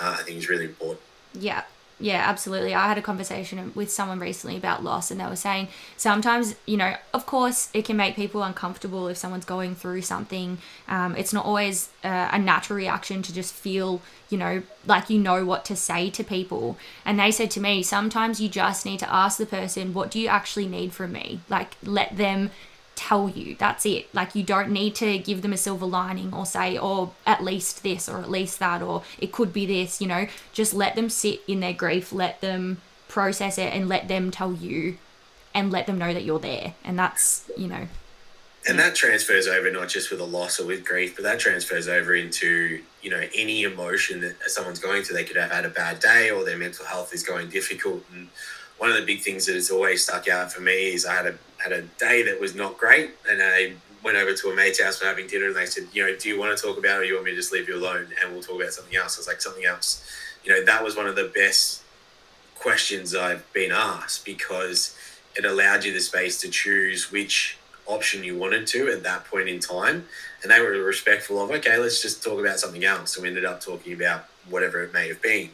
Uh, 0.00 0.16
I 0.18 0.22
think 0.22 0.38
is 0.38 0.48
really 0.48 0.64
important. 0.64 1.00
Yeah. 1.32 1.62
Yeah, 2.00 2.24
absolutely. 2.26 2.74
I 2.74 2.88
had 2.88 2.98
a 2.98 3.02
conversation 3.02 3.72
with 3.74 3.90
someone 3.90 4.18
recently 4.18 4.56
about 4.56 4.82
loss, 4.82 5.10
and 5.10 5.20
they 5.20 5.26
were 5.26 5.36
saying 5.36 5.68
sometimes, 5.96 6.56
you 6.66 6.76
know, 6.76 6.96
of 7.12 7.24
course, 7.24 7.68
it 7.72 7.84
can 7.84 7.96
make 7.96 8.16
people 8.16 8.42
uncomfortable 8.42 9.06
if 9.06 9.16
someone's 9.16 9.44
going 9.44 9.76
through 9.76 10.02
something. 10.02 10.58
Um, 10.88 11.14
it's 11.16 11.32
not 11.32 11.44
always 11.44 11.90
uh, 12.02 12.30
a 12.32 12.38
natural 12.38 12.76
reaction 12.76 13.22
to 13.22 13.32
just 13.32 13.54
feel, 13.54 14.02
you 14.28 14.36
know, 14.36 14.62
like 14.86 15.08
you 15.08 15.20
know 15.20 15.44
what 15.44 15.64
to 15.66 15.76
say 15.76 16.10
to 16.10 16.24
people. 16.24 16.76
And 17.04 17.18
they 17.18 17.30
said 17.30 17.50
to 17.52 17.60
me, 17.60 17.82
sometimes 17.84 18.40
you 18.40 18.48
just 18.48 18.84
need 18.84 18.98
to 18.98 19.12
ask 19.12 19.38
the 19.38 19.46
person, 19.46 19.94
what 19.94 20.10
do 20.10 20.18
you 20.18 20.26
actually 20.26 20.66
need 20.66 20.92
from 20.92 21.12
me? 21.12 21.40
Like, 21.48 21.76
let 21.84 22.16
them 22.16 22.50
tell 22.94 23.28
you. 23.28 23.56
That's 23.58 23.84
it. 23.86 24.12
Like 24.14 24.34
you 24.34 24.42
don't 24.42 24.70
need 24.70 24.94
to 24.96 25.18
give 25.18 25.42
them 25.42 25.52
a 25.52 25.56
silver 25.56 25.86
lining 25.86 26.32
or 26.32 26.46
say, 26.46 26.78
oh, 26.78 27.14
at 27.26 27.42
least 27.42 27.82
this 27.82 28.08
or 28.08 28.18
at 28.18 28.30
least 28.30 28.58
that 28.58 28.82
or 28.82 29.02
it 29.18 29.32
could 29.32 29.52
be 29.52 29.66
this, 29.66 30.00
you 30.00 30.06
know. 30.06 30.26
Just 30.52 30.74
let 30.74 30.94
them 30.94 31.08
sit 31.08 31.42
in 31.46 31.60
their 31.60 31.72
grief, 31.72 32.12
let 32.12 32.40
them 32.40 32.80
process 33.08 33.58
it 33.58 33.72
and 33.72 33.88
let 33.88 34.08
them 34.08 34.30
tell 34.30 34.52
you 34.52 34.98
and 35.54 35.70
let 35.70 35.86
them 35.86 35.98
know 35.98 36.12
that 36.12 36.24
you're 36.24 36.38
there. 36.38 36.74
And 36.84 36.98
that's, 36.98 37.48
you 37.56 37.68
know. 37.68 37.86
And 38.66 38.78
that 38.78 38.94
transfers 38.94 39.46
over 39.46 39.70
not 39.70 39.88
just 39.88 40.10
with 40.10 40.20
a 40.20 40.24
loss 40.24 40.58
or 40.58 40.66
with 40.66 40.84
grief, 40.84 41.14
but 41.16 41.22
that 41.24 41.38
transfers 41.38 41.86
over 41.86 42.14
into, 42.14 42.82
you 43.02 43.10
know, 43.10 43.22
any 43.34 43.62
emotion 43.64 44.22
that 44.22 44.36
someone's 44.46 44.78
going 44.78 45.02
through. 45.02 45.16
They 45.16 45.24
could 45.24 45.36
have 45.36 45.50
had 45.50 45.66
a 45.66 45.68
bad 45.68 46.00
day 46.00 46.30
or 46.30 46.44
their 46.44 46.56
mental 46.56 46.86
health 46.86 47.12
is 47.12 47.22
going 47.22 47.50
difficult. 47.50 48.02
And 48.14 48.28
one 48.78 48.90
of 48.90 48.96
the 48.96 49.04
big 49.04 49.20
things 49.20 49.46
that 49.46 49.54
has 49.54 49.70
always 49.70 50.02
stuck 50.02 50.28
out 50.28 50.50
for 50.50 50.62
me 50.62 50.94
is 50.94 51.04
I 51.04 51.14
had 51.14 51.26
a 51.26 51.34
had 51.64 51.72
a 51.72 51.82
day 51.98 52.22
that 52.24 52.38
was 52.38 52.54
not 52.54 52.76
great, 52.76 53.12
and 53.28 53.42
I 53.42 53.72
went 54.04 54.18
over 54.18 54.34
to 54.34 54.50
a 54.50 54.54
mate's 54.54 54.82
house 54.82 54.98
for 54.98 55.06
having 55.06 55.26
dinner, 55.26 55.46
and 55.46 55.56
they 55.56 55.64
said, 55.64 55.88
you 55.94 56.04
know, 56.04 56.14
do 56.14 56.28
you 56.28 56.38
want 56.38 56.56
to 56.56 56.62
talk 56.62 56.76
about 56.76 56.98
it, 56.98 57.00
or 57.00 57.04
you 57.04 57.14
want 57.14 57.24
me 57.24 57.30
to 57.30 57.36
just 57.36 57.52
leave 57.52 57.68
you 57.68 57.76
alone, 57.76 58.08
and 58.22 58.32
we'll 58.32 58.42
talk 58.42 58.60
about 58.60 58.72
something 58.72 58.94
else? 58.94 59.16
I 59.16 59.20
was 59.20 59.26
like, 59.26 59.40
something 59.40 59.64
else. 59.64 60.06
You 60.44 60.52
know, 60.52 60.64
that 60.64 60.84
was 60.84 60.94
one 60.94 61.06
of 61.06 61.16
the 61.16 61.32
best 61.34 61.82
questions 62.54 63.14
I've 63.14 63.50
been 63.54 63.72
asked 63.72 64.26
because 64.26 64.96
it 65.36 65.46
allowed 65.46 65.84
you 65.84 65.92
the 65.92 66.00
space 66.00 66.38
to 66.42 66.48
choose 66.48 67.10
which 67.10 67.56
option 67.86 68.22
you 68.24 68.36
wanted 68.36 68.66
to 68.68 68.90
at 68.90 69.02
that 69.02 69.24
point 69.24 69.48
in 69.48 69.58
time. 69.58 70.06
And 70.42 70.50
they 70.50 70.60
were 70.60 70.70
respectful 70.70 71.42
of, 71.42 71.50
okay, 71.50 71.78
let's 71.78 72.02
just 72.02 72.22
talk 72.22 72.38
about 72.38 72.58
something 72.58 72.84
else. 72.84 73.14
So 73.14 73.22
we 73.22 73.28
ended 73.28 73.44
up 73.44 73.60
talking 73.60 73.94
about 73.94 74.26
whatever 74.48 74.82
it 74.82 74.92
may 74.92 75.08
have 75.08 75.22
been 75.22 75.50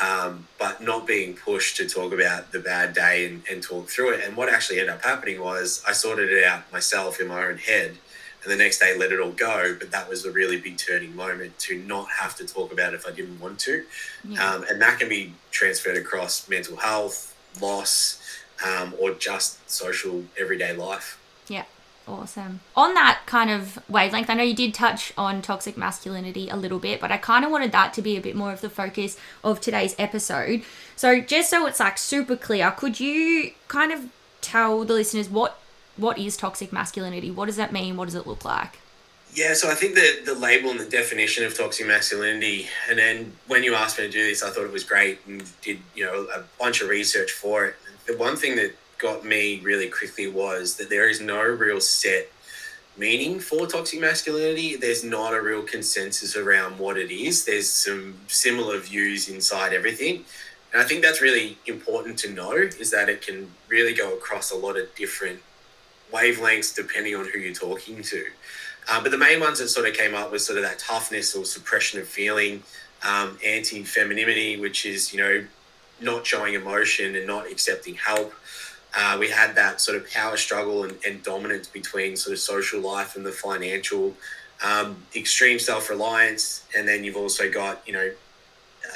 um, 0.00 0.46
but 0.58 0.82
not 0.82 1.06
being 1.06 1.34
pushed 1.34 1.76
to 1.76 1.88
talk 1.88 2.12
about 2.12 2.52
the 2.52 2.60
bad 2.60 2.94
day 2.94 3.26
and, 3.26 3.42
and 3.50 3.62
talk 3.62 3.88
through 3.88 4.14
it. 4.14 4.24
And 4.24 4.36
what 4.36 4.48
actually 4.48 4.80
ended 4.80 4.94
up 4.94 5.04
happening 5.04 5.40
was 5.40 5.82
I 5.86 5.92
sorted 5.92 6.30
it 6.30 6.44
out 6.44 6.70
myself 6.72 7.20
in 7.20 7.28
my 7.28 7.46
own 7.46 7.58
head 7.58 7.96
and 8.42 8.52
the 8.52 8.56
next 8.56 8.78
day 8.78 8.96
let 8.96 9.12
it 9.12 9.20
all 9.20 9.32
go. 9.32 9.76
But 9.78 9.90
that 9.92 10.08
was 10.08 10.24
a 10.24 10.32
really 10.32 10.58
big 10.58 10.76
turning 10.76 11.14
moment 11.14 11.58
to 11.60 11.78
not 11.78 12.08
have 12.10 12.36
to 12.36 12.46
talk 12.46 12.72
about 12.72 12.92
it 12.92 12.96
if 12.96 13.06
I 13.06 13.12
didn't 13.12 13.40
want 13.40 13.58
to. 13.60 13.84
Yeah. 14.24 14.44
Um, 14.44 14.64
and 14.68 14.80
that 14.82 14.98
can 14.98 15.08
be 15.08 15.34
transferred 15.50 15.96
across 15.96 16.48
mental 16.48 16.76
health, 16.76 17.34
loss, 17.60 18.20
um, 18.66 18.94
or 19.00 19.12
just 19.12 19.70
social 19.70 20.24
everyday 20.38 20.74
life. 20.74 21.18
Awesome. 22.06 22.60
On 22.76 22.94
that 22.94 23.20
kind 23.26 23.50
of 23.50 23.78
wavelength, 23.88 24.28
I 24.28 24.34
know 24.34 24.42
you 24.42 24.54
did 24.54 24.74
touch 24.74 25.12
on 25.16 25.40
toxic 25.40 25.76
masculinity 25.76 26.48
a 26.48 26.56
little 26.56 26.80
bit, 26.80 27.00
but 27.00 27.12
I 27.12 27.16
kind 27.16 27.44
of 27.44 27.50
wanted 27.50 27.70
that 27.72 27.94
to 27.94 28.02
be 28.02 28.16
a 28.16 28.20
bit 28.20 28.34
more 28.34 28.52
of 28.52 28.60
the 28.60 28.70
focus 28.70 29.16
of 29.44 29.60
today's 29.60 29.94
episode. 29.98 30.62
So, 30.96 31.20
just 31.20 31.48
so 31.48 31.66
it's 31.66 31.78
like 31.80 31.98
super 31.98 32.36
clear, 32.36 32.70
could 32.72 32.98
you 32.98 33.52
kind 33.68 33.92
of 33.92 34.10
tell 34.40 34.84
the 34.84 34.94
listeners 34.94 35.28
what 35.28 35.58
what 35.96 36.18
is 36.18 36.36
toxic 36.36 36.72
masculinity? 36.72 37.30
What 37.30 37.46
does 37.46 37.56
that 37.56 37.72
mean? 37.72 37.96
What 37.96 38.06
does 38.06 38.14
it 38.14 38.26
look 38.26 38.44
like? 38.44 38.78
Yeah, 39.34 39.54
so 39.54 39.70
I 39.70 39.74
think 39.74 39.94
the 39.94 40.22
the 40.24 40.34
label 40.34 40.70
and 40.70 40.80
the 40.80 40.88
definition 40.88 41.44
of 41.44 41.56
toxic 41.56 41.86
masculinity, 41.86 42.66
and 42.90 42.98
then 42.98 43.32
when 43.46 43.62
you 43.62 43.74
asked 43.74 43.98
me 43.98 44.06
to 44.06 44.10
do 44.10 44.24
this, 44.24 44.42
I 44.42 44.50
thought 44.50 44.64
it 44.64 44.72
was 44.72 44.84
great 44.84 45.20
and 45.26 45.42
did 45.62 45.78
you 45.94 46.04
know 46.04 46.26
a 46.34 46.42
bunch 46.58 46.82
of 46.82 46.88
research 46.88 47.30
for 47.30 47.66
it. 47.66 47.76
The 48.06 48.16
one 48.16 48.36
thing 48.36 48.56
that 48.56 48.74
got 49.02 49.24
me 49.24 49.60
really 49.60 49.88
quickly 49.88 50.28
was 50.28 50.76
that 50.76 50.88
there 50.88 51.10
is 51.10 51.20
no 51.20 51.42
real 51.42 51.80
set 51.80 52.30
meaning 52.96 53.40
for 53.40 53.66
toxic 53.66 54.00
masculinity. 54.00 54.76
There's 54.76 55.02
not 55.02 55.34
a 55.34 55.42
real 55.42 55.62
consensus 55.62 56.36
around 56.36 56.78
what 56.78 56.96
it 56.96 57.10
is. 57.10 57.44
There's 57.44 57.68
some 57.68 58.14
similar 58.28 58.78
views 58.78 59.28
inside 59.28 59.72
everything. 59.72 60.24
And 60.72 60.80
I 60.80 60.84
think 60.84 61.02
that's 61.02 61.20
really 61.20 61.58
important 61.66 62.18
to 62.20 62.30
know 62.30 62.52
is 62.52 62.90
that 62.90 63.08
it 63.08 63.22
can 63.22 63.50
really 63.68 63.92
go 63.92 64.14
across 64.14 64.52
a 64.52 64.56
lot 64.56 64.78
of 64.78 64.94
different 64.94 65.40
wavelengths 66.12 66.74
depending 66.74 67.16
on 67.16 67.26
who 67.28 67.38
you're 67.38 67.54
talking 67.54 68.02
to. 68.02 68.24
Uh, 68.88 69.02
but 69.02 69.10
the 69.10 69.18
main 69.18 69.40
ones 69.40 69.58
that 69.58 69.68
sort 69.68 69.88
of 69.88 69.94
came 69.94 70.14
up 70.14 70.30
was 70.30 70.44
sort 70.44 70.58
of 70.58 70.64
that 70.64 70.78
toughness 70.78 71.34
or 71.34 71.44
suppression 71.44 72.00
of 72.00 72.06
feeling, 72.06 72.62
um, 73.04 73.38
anti 73.44 73.84
femininity, 73.84 74.60
which 74.60 74.86
is, 74.86 75.12
you 75.12 75.20
know, 75.20 75.44
not 76.00 76.26
showing 76.26 76.54
emotion 76.54 77.16
and 77.16 77.26
not 77.26 77.50
accepting 77.50 77.94
help, 77.94 78.34
uh, 78.94 79.16
we 79.18 79.30
had 79.30 79.54
that 79.54 79.80
sort 79.80 79.96
of 79.96 80.10
power 80.10 80.36
struggle 80.36 80.84
and, 80.84 80.96
and, 81.06 81.22
dominance 81.22 81.66
between 81.66 82.16
sort 82.16 82.32
of 82.32 82.38
social 82.38 82.80
life 82.80 83.16
and 83.16 83.24
the 83.24 83.32
financial, 83.32 84.14
um, 84.64 84.96
extreme 85.16 85.58
self 85.58 85.88
reliance, 85.88 86.64
and 86.76 86.86
then 86.86 87.02
you've 87.04 87.16
also 87.16 87.50
got 87.50 87.82
you 87.86 87.92
know, 87.92 88.12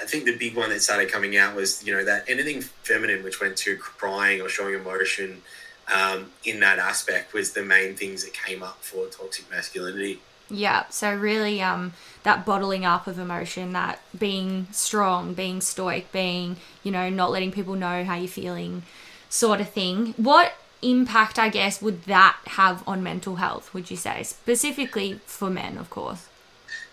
I 0.00 0.04
think 0.04 0.24
the 0.24 0.37
big 0.37 0.56
one 0.56 0.68
that 0.70 0.82
started 0.82 1.11
coming 1.11 1.37
out 1.37 1.54
was 1.56 1.85
you 1.87 1.94
know 1.94 2.04
that 2.04 2.24
anything 2.28 2.61
feminine 2.61 3.22
which 3.24 3.40
went 3.40 3.56
to 3.59 3.76
crying 3.76 4.40
or 4.40 4.48
showing 4.48 4.74
emotion. 4.74 5.42
Um, 5.88 6.32
in 6.44 6.59
that 6.61 6.80
aspect 6.80 7.32
was 7.32 7.52
the 7.52 7.62
main 7.62 7.94
things 7.94 8.24
that 8.24 8.35
came 8.35 8.61
up 8.61 8.82
for 8.82 9.06
toxic 9.06 9.48
masculinity. 9.48 10.18
Yeah, 10.50 10.85
so 10.90 11.14
really 11.14 11.62
um 11.62 11.92
that 12.22 12.44
bottling 12.44 12.85
up 12.85 13.06
of 13.06 13.18
emotion, 13.18 13.72
that 13.72 14.00
being 14.16 14.66
strong, 14.72 15.32
being 15.32 15.61
stoic, 15.61 16.11
being, 16.12 16.56
you 16.82 16.90
know, 16.90 17.09
not 17.09 17.30
letting 17.30 17.52
people 17.52 17.74
know 17.76 18.04
how 18.04 18.16
you're 18.16 18.28
feeling, 18.28 18.82
sort 19.28 19.60
of 19.60 19.70
thing. 19.70 20.14
What 20.16 20.54
impact, 20.82 21.38
I 21.38 21.48
guess, 21.48 21.82
would 21.82 22.04
that 22.04 22.38
have 22.46 22.86
on 22.86 23.02
mental 23.02 23.36
health, 23.36 23.72
would 23.74 23.90
you 23.90 23.96
say? 23.96 24.22
Specifically 24.22 25.20
for 25.26 25.50
men, 25.50 25.78
of 25.78 25.90
course. 25.90 26.28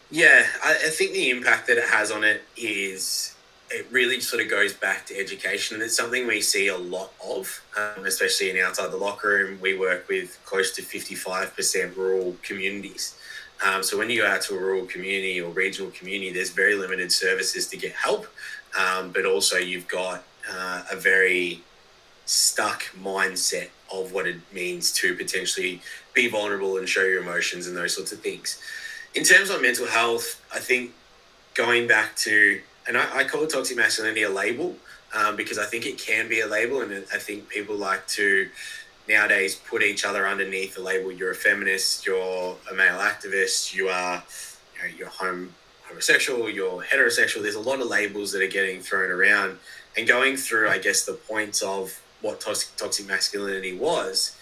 Yeah, 0.10 0.46
I, 0.64 0.72
I 0.72 0.90
think 0.90 1.14
the 1.14 1.30
impact 1.30 1.68
that 1.68 1.78
it 1.78 1.86
has 1.86 2.12
on 2.12 2.24
it 2.24 2.44
is 2.56 3.36
it 3.72 3.88
really 3.92 4.20
sort 4.20 4.44
of 4.44 4.50
goes 4.50 4.74
back 4.74 5.06
to 5.08 5.18
education. 5.18 5.76
And 5.76 5.84
it's 5.84 5.96
something 5.96 6.28
we 6.28 6.42
see 6.42 6.68
a 6.68 6.78
lot 6.78 7.12
of, 7.26 7.62
um, 7.76 8.06
especially 8.06 8.52
in 8.52 8.58
outside 8.58 8.92
the 8.92 8.98
locker 8.98 9.30
room. 9.30 9.60
We 9.62 9.78
work 9.78 10.08
with 10.08 10.40
close 10.46 10.72
to 10.76 10.82
55% 10.82 11.98
rural 11.98 12.36
communities. 12.44 13.18
Um, 13.66 13.82
so 13.82 13.98
when 13.98 14.10
you 14.10 14.22
go 14.22 14.28
out 14.28 14.42
to 14.44 14.56
a 14.56 14.60
rural 14.60 14.86
community 14.86 15.42
or 15.42 15.52
regional 15.52 15.92
community, 15.92 16.32
there's 16.32 16.52
very 16.52 16.76
limited 16.76 17.12
services 17.12 17.68
to 17.68 17.78
get 17.78 17.94
help. 17.94 18.28
Um, 18.78 19.12
but 19.12 19.26
also 19.26 19.58
you've 19.58 19.88
got 19.88 20.24
uh, 20.52 20.84
a 20.92 20.96
very 20.96 21.62
stuck 22.26 22.84
mindset 23.00 23.70
of 23.92 24.12
what 24.12 24.28
it 24.28 24.38
means 24.54 24.92
to 24.92 25.16
potentially 25.16 25.82
be 26.14 26.28
vulnerable 26.28 26.78
and 26.78 26.88
show 26.88 27.04
your 27.04 27.22
emotions 27.22 27.68
and 27.68 27.76
those 27.76 27.96
sorts 27.96 28.12
of 28.12 28.20
things. 28.20 28.62
In 29.14 29.24
terms 29.24 29.50
of 29.50 29.62
mental 29.62 29.88
health, 29.88 30.44
I 30.54 30.60
think 30.60 30.92
going 31.54 31.88
back 31.88 32.16
to, 32.18 32.62
and 32.88 32.98
I, 32.98 33.20
I 33.20 33.24
call 33.26 33.46
toxic 33.46 33.78
masculinity 33.78 34.24
a 34.24 34.30
label 34.30 34.76
um, 35.16 35.36
because 35.36 35.60
I 35.60 35.66
think 35.66 35.86
it 35.86 35.98
can 35.98 36.28
be 36.28 36.40
a 36.40 36.48
label, 36.48 36.82
and 36.82 36.92
I 37.14 37.18
think 37.18 37.50
people 37.50 37.76
like 37.76 38.08
to 38.10 38.50
nowadays 39.08 39.56
put 39.56 39.84
each 39.84 40.06
other 40.06 40.28
underneath 40.28 40.76
the 40.76 40.82
label. 40.82 41.12
You're 41.12 41.32
a 41.32 41.36
feminist, 41.36 42.06
you're 42.06 42.56
a 42.72 42.74
male 42.74 42.98
activist, 42.98 43.76
you 43.76 43.90
are, 43.90 44.24
you 44.76 44.82
know, 44.82 44.96
you're 44.98 45.10
home 45.10 45.54
homosexual, 45.84 46.50
you're 46.50 46.82
heterosexual. 46.82 47.44
There's 47.44 47.56
a 47.56 47.60
lot 47.60 47.80
of 47.82 47.88
labels 47.88 48.32
that 48.32 48.42
are 48.42 48.48
getting 48.48 48.82
thrown 48.82 49.12
around, 49.12 49.60
and 49.96 50.08
going 50.08 50.38
through, 50.38 50.70
I 50.70 50.80
guess, 50.80 51.06
the 51.06 51.14
points 51.14 51.62
of 51.62 52.02
what 52.24 52.40
toxic, 52.40 52.76
toxic 52.78 53.06
masculinity 53.08 53.78
was, 53.78 54.36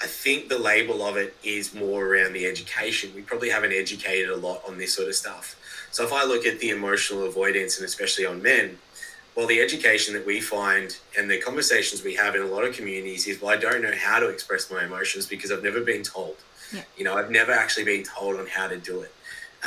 I 0.00 0.06
think 0.06 0.48
the 0.48 0.58
label 0.58 1.02
of 1.02 1.16
it 1.16 1.36
is 1.42 1.74
more 1.74 2.06
around 2.06 2.32
the 2.32 2.46
education. 2.46 3.10
We 3.14 3.22
probably 3.22 3.50
haven't 3.50 3.72
educated 3.72 4.30
a 4.30 4.36
lot 4.36 4.62
on 4.66 4.78
this 4.78 4.94
sort 4.94 5.08
of 5.08 5.16
stuff. 5.16 5.56
So 5.90 6.04
if 6.04 6.12
I 6.12 6.24
look 6.24 6.46
at 6.46 6.60
the 6.60 6.70
emotional 6.70 7.24
avoidance 7.24 7.76
and 7.78 7.84
especially 7.84 8.24
on 8.24 8.40
men, 8.40 8.78
well, 9.34 9.48
the 9.48 9.60
education 9.60 10.14
that 10.14 10.24
we 10.24 10.40
find 10.40 10.96
and 11.18 11.28
the 11.28 11.40
conversations 11.40 12.04
we 12.04 12.14
have 12.14 12.36
in 12.36 12.42
a 12.42 12.46
lot 12.46 12.64
of 12.64 12.74
communities 12.74 13.26
is, 13.26 13.42
well, 13.42 13.50
I 13.50 13.56
don't 13.56 13.82
know 13.82 13.94
how 13.96 14.20
to 14.20 14.28
express 14.28 14.70
my 14.70 14.84
emotions 14.84 15.26
because 15.26 15.50
I've 15.50 15.64
never 15.64 15.80
been 15.80 16.04
told. 16.04 16.36
Yeah. 16.72 16.82
You 16.96 17.04
know, 17.04 17.16
I've 17.16 17.30
never 17.30 17.50
actually 17.50 17.84
been 17.84 18.04
told 18.04 18.38
on 18.38 18.46
how 18.46 18.68
to 18.68 18.76
do 18.78 19.00
it. 19.00 19.12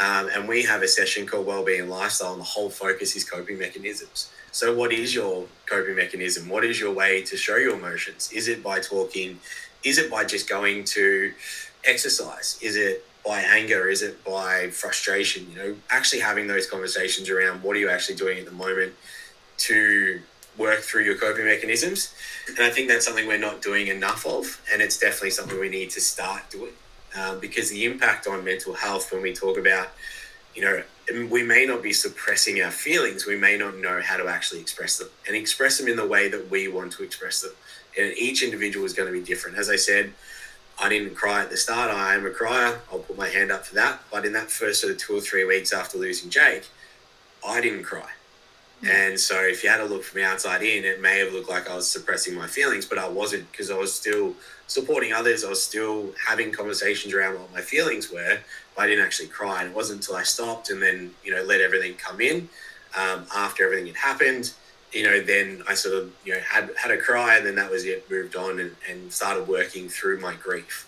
Um, 0.01 0.29
and 0.33 0.47
we 0.47 0.63
have 0.63 0.81
a 0.81 0.87
session 0.87 1.25
called 1.25 1.45
Wellbeing 1.45 1.89
Lifestyle, 1.89 2.31
and 2.31 2.39
the 2.39 2.45
whole 2.45 2.69
focus 2.69 3.15
is 3.17 3.29
coping 3.29 3.59
mechanisms. 3.59 4.31
So, 4.51 4.75
what 4.75 4.91
is 4.91 5.15
your 5.15 5.47
coping 5.65 5.95
mechanism? 5.95 6.49
What 6.49 6.65
is 6.65 6.79
your 6.79 6.93
way 6.93 7.21
to 7.23 7.37
show 7.37 7.55
your 7.55 7.75
emotions? 7.75 8.31
Is 8.33 8.47
it 8.47 8.61
by 8.63 8.79
talking? 8.79 9.39
Is 9.83 9.97
it 9.97 10.11
by 10.11 10.25
just 10.25 10.49
going 10.49 10.83
to 10.85 11.33
exercise? 11.85 12.59
Is 12.61 12.75
it 12.75 13.05
by 13.25 13.41
anger? 13.41 13.87
Is 13.87 14.01
it 14.01 14.23
by 14.25 14.69
frustration? 14.69 15.47
You 15.49 15.57
know, 15.57 15.75
actually 15.89 16.19
having 16.19 16.47
those 16.47 16.67
conversations 16.67 17.29
around 17.29 17.63
what 17.63 17.75
are 17.77 17.79
you 17.79 17.89
actually 17.89 18.15
doing 18.15 18.39
at 18.39 18.45
the 18.45 18.51
moment 18.51 18.93
to 19.59 20.19
work 20.57 20.79
through 20.79 21.03
your 21.03 21.15
coping 21.15 21.45
mechanisms. 21.45 22.13
And 22.47 22.59
I 22.59 22.69
think 22.69 22.89
that's 22.89 23.05
something 23.05 23.27
we're 23.27 23.37
not 23.37 23.61
doing 23.61 23.87
enough 23.87 24.25
of. 24.25 24.61
And 24.71 24.81
it's 24.81 24.99
definitely 24.99 25.31
something 25.31 25.59
we 25.59 25.69
need 25.69 25.91
to 25.91 26.01
start 26.01 26.49
doing 26.49 26.73
um, 27.15 27.39
because 27.39 27.69
the 27.69 27.85
impact 27.85 28.27
on 28.27 28.43
mental 28.43 28.73
health 28.73 29.11
when 29.13 29.21
we 29.21 29.33
talk 29.33 29.57
about, 29.57 29.89
you 30.53 30.61
know, 30.61 30.83
we 31.29 31.43
may 31.43 31.65
not 31.65 31.81
be 31.81 31.93
suppressing 31.93 32.61
our 32.61 32.71
feelings, 32.71 33.25
we 33.25 33.35
may 33.35 33.57
not 33.57 33.77
know 33.77 34.01
how 34.01 34.17
to 34.17 34.27
actually 34.27 34.61
express 34.61 34.97
them 34.97 35.09
and 35.27 35.35
express 35.35 35.77
them 35.77 35.87
in 35.87 35.95
the 35.95 36.07
way 36.07 36.29
that 36.29 36.49
we 36.49 36.67
want 36.67 36.91
to 36.93 37.03
express 37.03 37.41
them. 37.41 37.51
And 37.97 38.13
each 38.17 38.43
individual 38.43 38.85
is 38.85 38.93
going 38.93 39.11
to 39.11 39.19
be 39.19 39.25
different. 39.25 39.57
As 39.57 39.69
I 39.69 39.75
said, 39.75 40.13
I 40.79 40.89
didn't 40.89 41.15
cry 41.15 41.41
at 41.41 41.49
the 41.49 41.57
start. 41.57 41.91
I 41.91 42.15
am 42.15 42.25
a 42.25 42.31
crier. 42.31 42.79
I'll 42.91 42.99
put 42.99 43.17
my 43.17 43.27
hand 43.27 43.51
up 43.51 43.65
for 43.65 43.75
that. 43.75 44.01
But 44.11 44.25
in 44.25 44.33
that 44.33 44.49
first 44.49 44.81
sort 44.81 44.93
of 44.93 44.99
two 44.99 45.17
or 45.17 45.21
three 45.21 45.43
weeks 45.43 45.73
after 45.73 45.97
losing 45.97 46.29
Jake, 46.29 46.67
I 47.45 47.61
didn't 47.61 47.83
cry. 47.83 48.09
And 48.83 49.19
so 49.19 49.39
if 49.41 49.63
you 49.63 49.69
had 49.69 49.79
a 49.79 49.85
look 49.85 50.03
from 50.03 50.21
outside 50.21 50.63
in, 50.63 50.85
it 50.85 51.01
may 51.01 51.19
have 51.19 51.33
looked 51.33 51.49
like 51.49 51.69
I 51.69 51.75
was 51.75 51.89
suppressing 51.89 52.33
my 52.33 52.47
feelings, 52.47 52.85
but 52.85 52.97
I 52.97 53.07
wasn't 53.07 53.51
because 53.51 53.69
I 53.69 53.77
was 53.77 53.93
still 53.93 54.33
supporting 54.67 55.13
others. 55.13 55.43
I 55.43 55.49
was 55.49 55.63
still 55.63 56.13
having 56.27 56.51
conversations 56.51 57.13
around 57.13 57.39
what 57.39 57.53
my 57.53 57.61
feelings 57.61 58.11
were, 58.11 58.39
but 58.75 58.81
I 58.81 58.87
didn't 58.87 59.05
actually 59.05 59.27
cry. 59.27 59.61
And 59.61 59.71
it 59.71 59.75
wasn't 59.75 60.01
until 60.01 60.15
I 60.15 60.23
stopped 60.23 60.71
and 60.71 60.81
then, 60.81 61.13
you 61.23 61.33
know, 61.33 61.43
let 61.43 61.61
everything 61.61 61.93
come 61.95 62.21
in 62.21 62.49
um, 62.97 63.25
after 63.35 63.65
everything 63.65 63.87
had 63.87 63.97
happened, 63.97 64.53
you 64.91 65.03
know, 65.03 65.21
then 65.21 65.63
I 65.67 65.75
sort 65.75 65.95
of, 65.95 66.11
you 66.25 66.33
know, 66.33 66.39
had, 66.39 66.71
had 66.75 66.91
a 66.91 66.97
cry 66.97 67.37
and 67.37 67.45
then 67.45 67.55
that 67.55 67.69
was 67.69 67.85
it, 67.85 68.09
moved 68.09 68.35
on 68.35 68.59
and, 68.59 68.75
and 68.89 69.11
started 69.11 69.47
working 69.47 69.89
through 69.89 70.19
my 70.19 70.33
grief. 70.35 70.87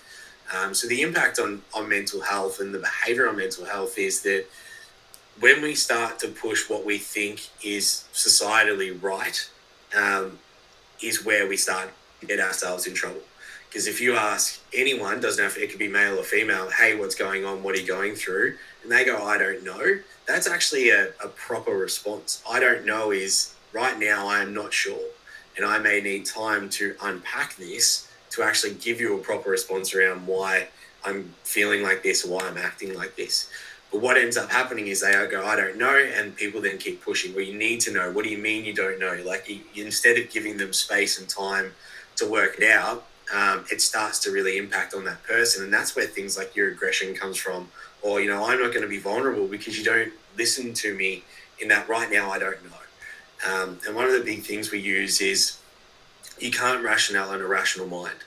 Um, 0.54 0.74
so 0.74 0.88
the 0.88 1.02
impact 1.02 1.40
on, 1.40 1.62
on 1.74 1.88
mental 1.88 2.22
health 2.22 2.60
and 2.60 2.74
the 2.74 2.80
behavior 2.80 3.30
on 3.30 3.38
mental 3.38 3.66
health 3.66 3.98
is 3.98 4.22
that 4.24 4.46
when 5.40 5.62
we 5.62 5.76
start 5.76 6.20
to 6.20 6.28
push 6.28 6.70
what 6.70 6.86
we 6.86 6.98
think 6.98 7.48
is 7.64 8.06
societally 8.14 9.02
right, 9.02 9.50
um, 9.96 10.40
is 11.02 11.26
where 11.26 11.48
we 11.48 11.58
start 11.58 11.90
to 12.22 12.28
get 12.28 12.40
ourselves 12.40 12.88
in 12.88 12.94
trouble. 12.94 13.22
Because 13.68 13.88
if 13.88 14.00
you 14.00 14.16
ask 14.16 14.62
anyone, 14.74 15.20
doesn't 15.20 15.44
have 15.44 15.58
it 15.58 15.70
could 15.70 15.80
be 15.80 15.88
male 15.88 16.20
or 16.20 16.24
female, 16.24 16.70
hey, 16.70 16.96
what's 16.96 17.16
going 17.16 17.44
on? 17.44 17.64
What 17.64 17.76
are 17.76 17.80
you 17.80 17.88
going 17.88 18.14
through? 18.14 18.56
And 18.84 18.92
they 18.92 19.04
go, 19.04 19.24
I 19.26 19.38
don't 19.38 19.64
know. 19.64 20.00
That's 20.28 20.48
actually 20.48 20.90
a, 20.92 21.08
a 21.24 21.28
proper 21.30 21.72
response. 21.72 22.44
I 22.50 22.60
don't 22.60 22.86
know 22.86 23.12
is 23.12 23.56
right 23.74 23.98
now 23.98 24.28
I 24.28 24.42
am 24.42 24.54
not 24.54 24.74
sure. 24.74 25.02
And 25.58 25.66
I 25.66 25.80
may 25.80 26.02
need 26.02 26.26
time 26.26 26.70
to 26.70 26.96
unpack 27.02 27.56
this 27.56 28.12
to 28.32 28.44
actually 28.44 28.76
give 28.76 29.02
you 29.02 29.16
a 29.16 29.20
proper 29.20 29.50
response 29.50 29.94
around 29.94 30.26
why 30.28 30.68
I'm 31.06 31.34
feeling 31.44 31.84
like 31.84 32.04
this 32.04 32.26
why 32.26 32.48
I'm 32.48 32.58
acting 32.58 32.94
like 32.94 33.16
this. 33.16 33.50
But 33.94 34.02
what 34.02 34.18
ends 34.18 34.38
up 34.38 34.50
happening 34.50 34.88
is 34.88 35.02
they 35.02 35.12
go, 35.30 35.46
I 35.46 35.56
don't 35.56 35.78
know, 35.78 35.96
and 35.96 36.36
people 36.36 36.60
then 36.60 36.80
keep 36.80 37.04
pushing. 37.04 37.36
Well, 37.36 37.44
you 37.44 37.56
need 37.56 37.80
to 37.82 37.92
know. 37.92 38.12
What 38.12 38.24
do 38.24 38.32
you 38.32 38.40
mean 38.40 38.66
you 38.66 38.74
don't 38.74 39.00
know? 39.00 39.22
Like 39.24 39.48
you, 39.48 39.62
instead 39.76 40.18
of 40.18 40.32
giving 40.32 40.58
them 40.58 40.74
space 40.74 41.20
and 41.20 41.30
time 41.30 41.74
to 42.16 42.28
work 42.28 42.58
it 42.58 42.68
out, 42.68 43.06
um, 43.32 43.66
it 43.72 43.82
starts 43.82 44.18
to 44.22 44.32
really 44.32 44.58
impact 44.58 44.96
on 44.96 45.06
that 45.06 45.24
person, 45.24 45.64
and 45.64 45.72
that's 45.72 45.96
where 45.96 46.08
things 46.08 46.36
like 46.36 46.56
your 46.56 46.72
aggression 46.72 47.14
comes 47.14 47.38
from. 47.38 47.70
Or 48.02 48.20
you 48.20 48.30
know, 48.30 48.44
I'm 48.44 48.60
not 48.60 48.72
going 48.72 48.82
to 48.82 48.88
be 48.88 48.98
vulnerable 48.98 49.48
because 49.48 49.78
you 49.78 49.86
don't 49.86 50.12
listen 50.36 50.74
to 50.74 50.96
me 50.96 51.24
in 51.60 51.68
that 51.68 51.88
right 51.88 52.12
now. 52.12 52.32
I 52.32 52.40
don't 52.40 52.58
know. 52.66 53.54
Um, 53.54 53.80
and 53.86 53.96
one 53.96 54.06
of 54.06 54.14
the 54.14 54.22
big 54.22 54.42
things 54.42 54.72
we 54.72 54.80
use 54.80 55.22
is 55.22 55.60
you 56.40 56.50
can't 56.50 56.84
rationale 56.84 57.32
an 57.32 57.42
irrational 57.42 57.88
mind. 57.88 58.18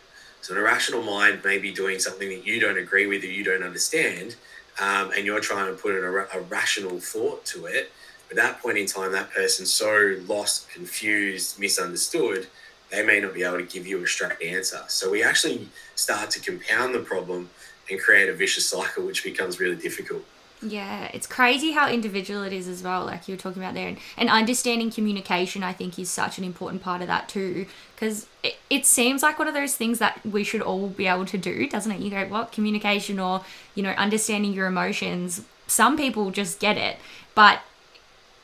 So 0.42 0.54
an 0.54 0.60
irrational 0.60 1.02
mind 1.02 1.42
may 1.44 1.58
be 1.58 1.72
doing 1.72 1.98
something 1.98 2.28
that 2.28 2.46
you 2.46 2.60
don't 2.60 2.78
agree 2.78 3.08
with 3.08 3.24
or 3.24 3.26
you 3.26 3.42
don't 3.42 3.64
understand 3.64 4.36
um, 4.80 5.12
and 5.16 5.24
you're 5.24 5.40
trying 5.40 5.74
to 5.74 5.80
put 5.80 5.96
in 5.96 6.04
a, 6.04 6.38
a 6.38 6.40
rational 6.48 6.98
thought 7.00 7.44
to 7.46 7.66
it. 7.66 7.92
At 8.30 8.36
that 8.36 8.60
point 8.60 8.76
in 8.76 8.86
time, 8.86 9.12
that 9.12 9.30
person's 9.30 9.72
so 9.72 10.16
lost, 10.26 10.68
confused, 10.70 11.58
misunderstood, 11.60 12.48
they 12.90 13.04
may 13.04 13.20
not 13.20 13.34
be 13.34 13.42
able 13.42 13.58
to 13.58 13.64
give 13.64 13.86
you 13.86 14.02
a 14.02 14.06
straight 14.06 14.40
answer. 14.42 14.82
So 14.88 15.10
we 15.10 15.22
actually 15.22 15.68
start 15.94 16.30
to 16.30 16.40
compound 16.40 16.94
the 16.94 17.00
problem 17.00 17.50
and 17.90 18.00
create 18.00 18.28
a 18.28 18.34
vicious 18.34 18.68
cycle, 18.68 19.06
which 19.06 19.22
becomes 19.22 19.60
really 19.60 19.76
difficult. 19.76 20.22
Yeah, 20.62 21.10
it's 21.12 21.26
crazy 21.26 21.72
how 21.72 21.90
individual 21.90 22.42
it 22.42 22.52
is 22.52 22.66
as 22.66 22.82
well, 22.82 23.04
like 23.04 23.28
you 23.28 23.34
were 23.34 23.38
talking 23.38 23.62
about 23.62 23.74
there. 23.74 23.88
And, 23.88 23.98
and 24.16 24.30
understanding 24.30 24.90
communication, 24.90 25.62
I 25.62 25.74
think, 25.74 25.98
is 25.98 26.10
such 26.10 26.38
an 26.38 26.44
important 26.44 26.82
part 26.82 27.02
of 27.02 27.08
that 27.08 27.28
too. 27.28 27.66
Because 27.94 28.26
it, 28.42 28.56
it 28.70 28.86
seems 28.86 29.22
like 29.22 29.38
one 29.38 29.48
of 29.48 29.54
those 29.54 29.76
things 29.76 29.98
that 29.98 30.24
we 30.24 30.44
should 30.44 30.62
all 30.62 30.88
be 30.88 31.06
able 31.06 31.26
to 31.26 31.38
do, 31.38 31.68
doesn't 31.68 31.92
it? 31.92 32.00
You 32.00 32.10
go, 32.10 32.24
what? 32.26 32.52
Communication 32.52 33.20
or, 33.20 33.44
you 33.74 33.82
know, 33.82 33.90
understanding 33.90 34.54
your 34.54 34.66
emotions. 34.66 35.42
Some 35.66 35.96
people 35.96 36.30
just 36.30 36.58
get 36.58 36.78
it, 36.78 36.96
but 37.34 37.60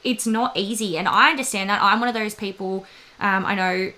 it's 0.05 0.27
not 0.27 0.55
easy. 0.55 0.99
And 0.99 1.09
I 1.09 1.31
understand 1.31 1.71
that. 1.71 1.83
I'm 1.83 1.99
one 1.99 2.09
of 2.09 2.15
those 2.15 2.35
people, 2.35 2.85
um, 3.21 3.47
I 3.47 3.55
know 3.55 3.93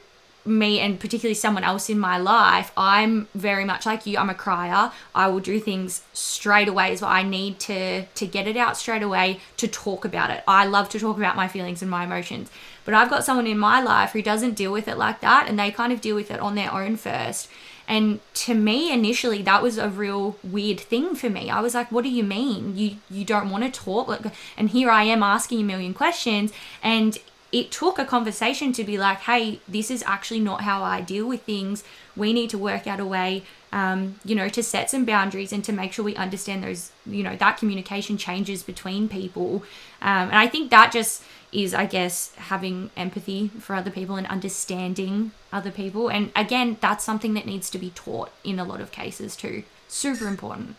me 0.44 0.78
and 0.78 1.00
particularly 1.00 1.34
someone 1.34 1.64
else 1.64 1.88
in 1.88 1.98
my 1.98 2.18
life, 2.18 2.70
I'm 2.76 3.28
very 3.34 3.64
much 3.64 3.86
like 3.86 4.06
you. 4.06 4.18
I'm 4.18 4.30
a 4.30 4.34
crier. 4.34 4.92
I 5.14 5.28
will 5.28 5.40
do 5.40 5.58
things 5.58 6.02
straight 6.12 6.68
away. 6.68 6.96
So 6.96 7.06
I 7.06 7.22
need 7.22 7.58
to 7.60 8.04
to 8.04 8.26
get 8.26 8.46
it 8.46 8.56
out 8.56 8.76
straight 8.76 9.02
away 9.02 9.40
to 9.56 9.68
talk 9.68 10.04
about 10.04 10.30
it. 10.30 10.44
I 10.46 10.66
love 10.66 10.88
to 10.90 11.00
talk 11.00 11.16
about 11.16 11.36
my 11.36 11.48
feelings 11.48 11.82
and 11.82 11.90
my 11.90 12.04
emotions. 12.04 12.50
But 12.84 12.94
I've 12.94 13.10
got 13.10 13.24
someone 13.24 13.46
in 13.46 13.58
my 13.58 13.80
life 13.80 14.10
who 14.12 14.22
doesn't 14.22 14.54
deal 14.54 14.72
with 14.72 14.88
it 14.88 14.98
like 14.98 15.20
that 15.20 15.48
and 15.48 15.58
they 15.58 15.70
kind 15.70 15.92
of 15.92 16.00
deal 16.00 16.16
with 16.16 16.30
it 16.30 16.40
on 16.40 16.54
their 16.54 16.72
own 16.72 16.96
first. 16.96 17.48
And 17.88 18.20
to 18.34 18.54
me 18.54 18.92
initially 18.92 19.42
that 19.42 19.62
was 19.62 19.78
a 19.78 19.88
real 19.88 20.36
weird 20.42 20.80
thing 20.80 21.14
for 21.14 21.30
me. 21.30 21.48
I 21.48 21.60
was 21.60 21.74
like, 21.74 21.90
what 21.90 22.04
do 22.04 22.10
you 22.10 22.24
mean? 22.24 22.76
You 22.76 22.96
you 23.10 23.24
don't 23.24 23.50
want 23.50 23.64
to 23.64 23.70
talk? 23.70 24.08
Like 24.08 24.26
and 24.58 24.70
here 24.70 24.90
I 24.90 25.04
am 25.04 25.22
asking 25.22 25.60
a 25.60 25.64
million 25.64 25.94
questions 25.94 26.52
and 26.82 27.18
it 27.54 27.70
took 27.70 28.00
a 28.00 28.04
conversation 28.04 28.72
to 28.72 28.82
be 28.82 28.98
like, 28.98 29.20
hey, 29.20 29.60
this 29.68 29.88
is 29.88 30.02
actually 30.08 30.40
not 30.40 30.62
how 30.62 30.82
I 30.82 31.00
deal 31.00 31.24
with 31.28 31.42
things. 31.42 31.84
We 32.16 32.32
need 32.32 32.50
to 32.50 32.58
work 32.58 32.88
out 32.88 32.98
a 32.98 33.06
way, 33.06 33.44
um, 33.72 34.18
you 34.24 34.34
know, 34.34 34.48
to 34.48 34.60
set 34.60 34.90
some 34.90 35.04
boundaries 35.04 35.52
and 35.52 35.62
to 35.62 35.72
make 35.72 35.92
sure 35.92 36.04
we 36.04 36.16
understand 36.16 36.64
those, 36.64 36.90
you 37.06 37.22
know, 37.22 37.36
that 37.36 37.56
communication 37.56 38.18
changes 38.18 38.64
between 38.64 39.08
people. 39.08 39.62
Um, 40.02 40.30
and 40.30 40.36
I 40.36 40.48
think 40.48 40.72
that 40.72 40.90
just 40.90 41.22
is, 41.52 41.74
I 41.74 41.86
guess, 41.86 42.34
having 42.34 42.90
empathy 42.96 43.52
for 43.60 43.76
other 43.76 43.92
people 43.92 44.16
and 44.16 44.26
understanding 44.26 45.30
other 45.52 45.70
people. 45.70 46.08
And 46.08 46.32
again, 46.34 46.76
that's 46.80 47.04
something 47.04 47.34
that 47.34 47.46
needs 47.46 47.70
to 47.70 47.78
be 47.78 47.90
taught 47.90 48.32
in 48.42 48.58
a 48.58 48.64
lot 48.64 48.80
of 48.80 48.90
cases 48.90 49.36
too. 49.36 49.62
Super 49.86 50.26
important. 50.26 50.74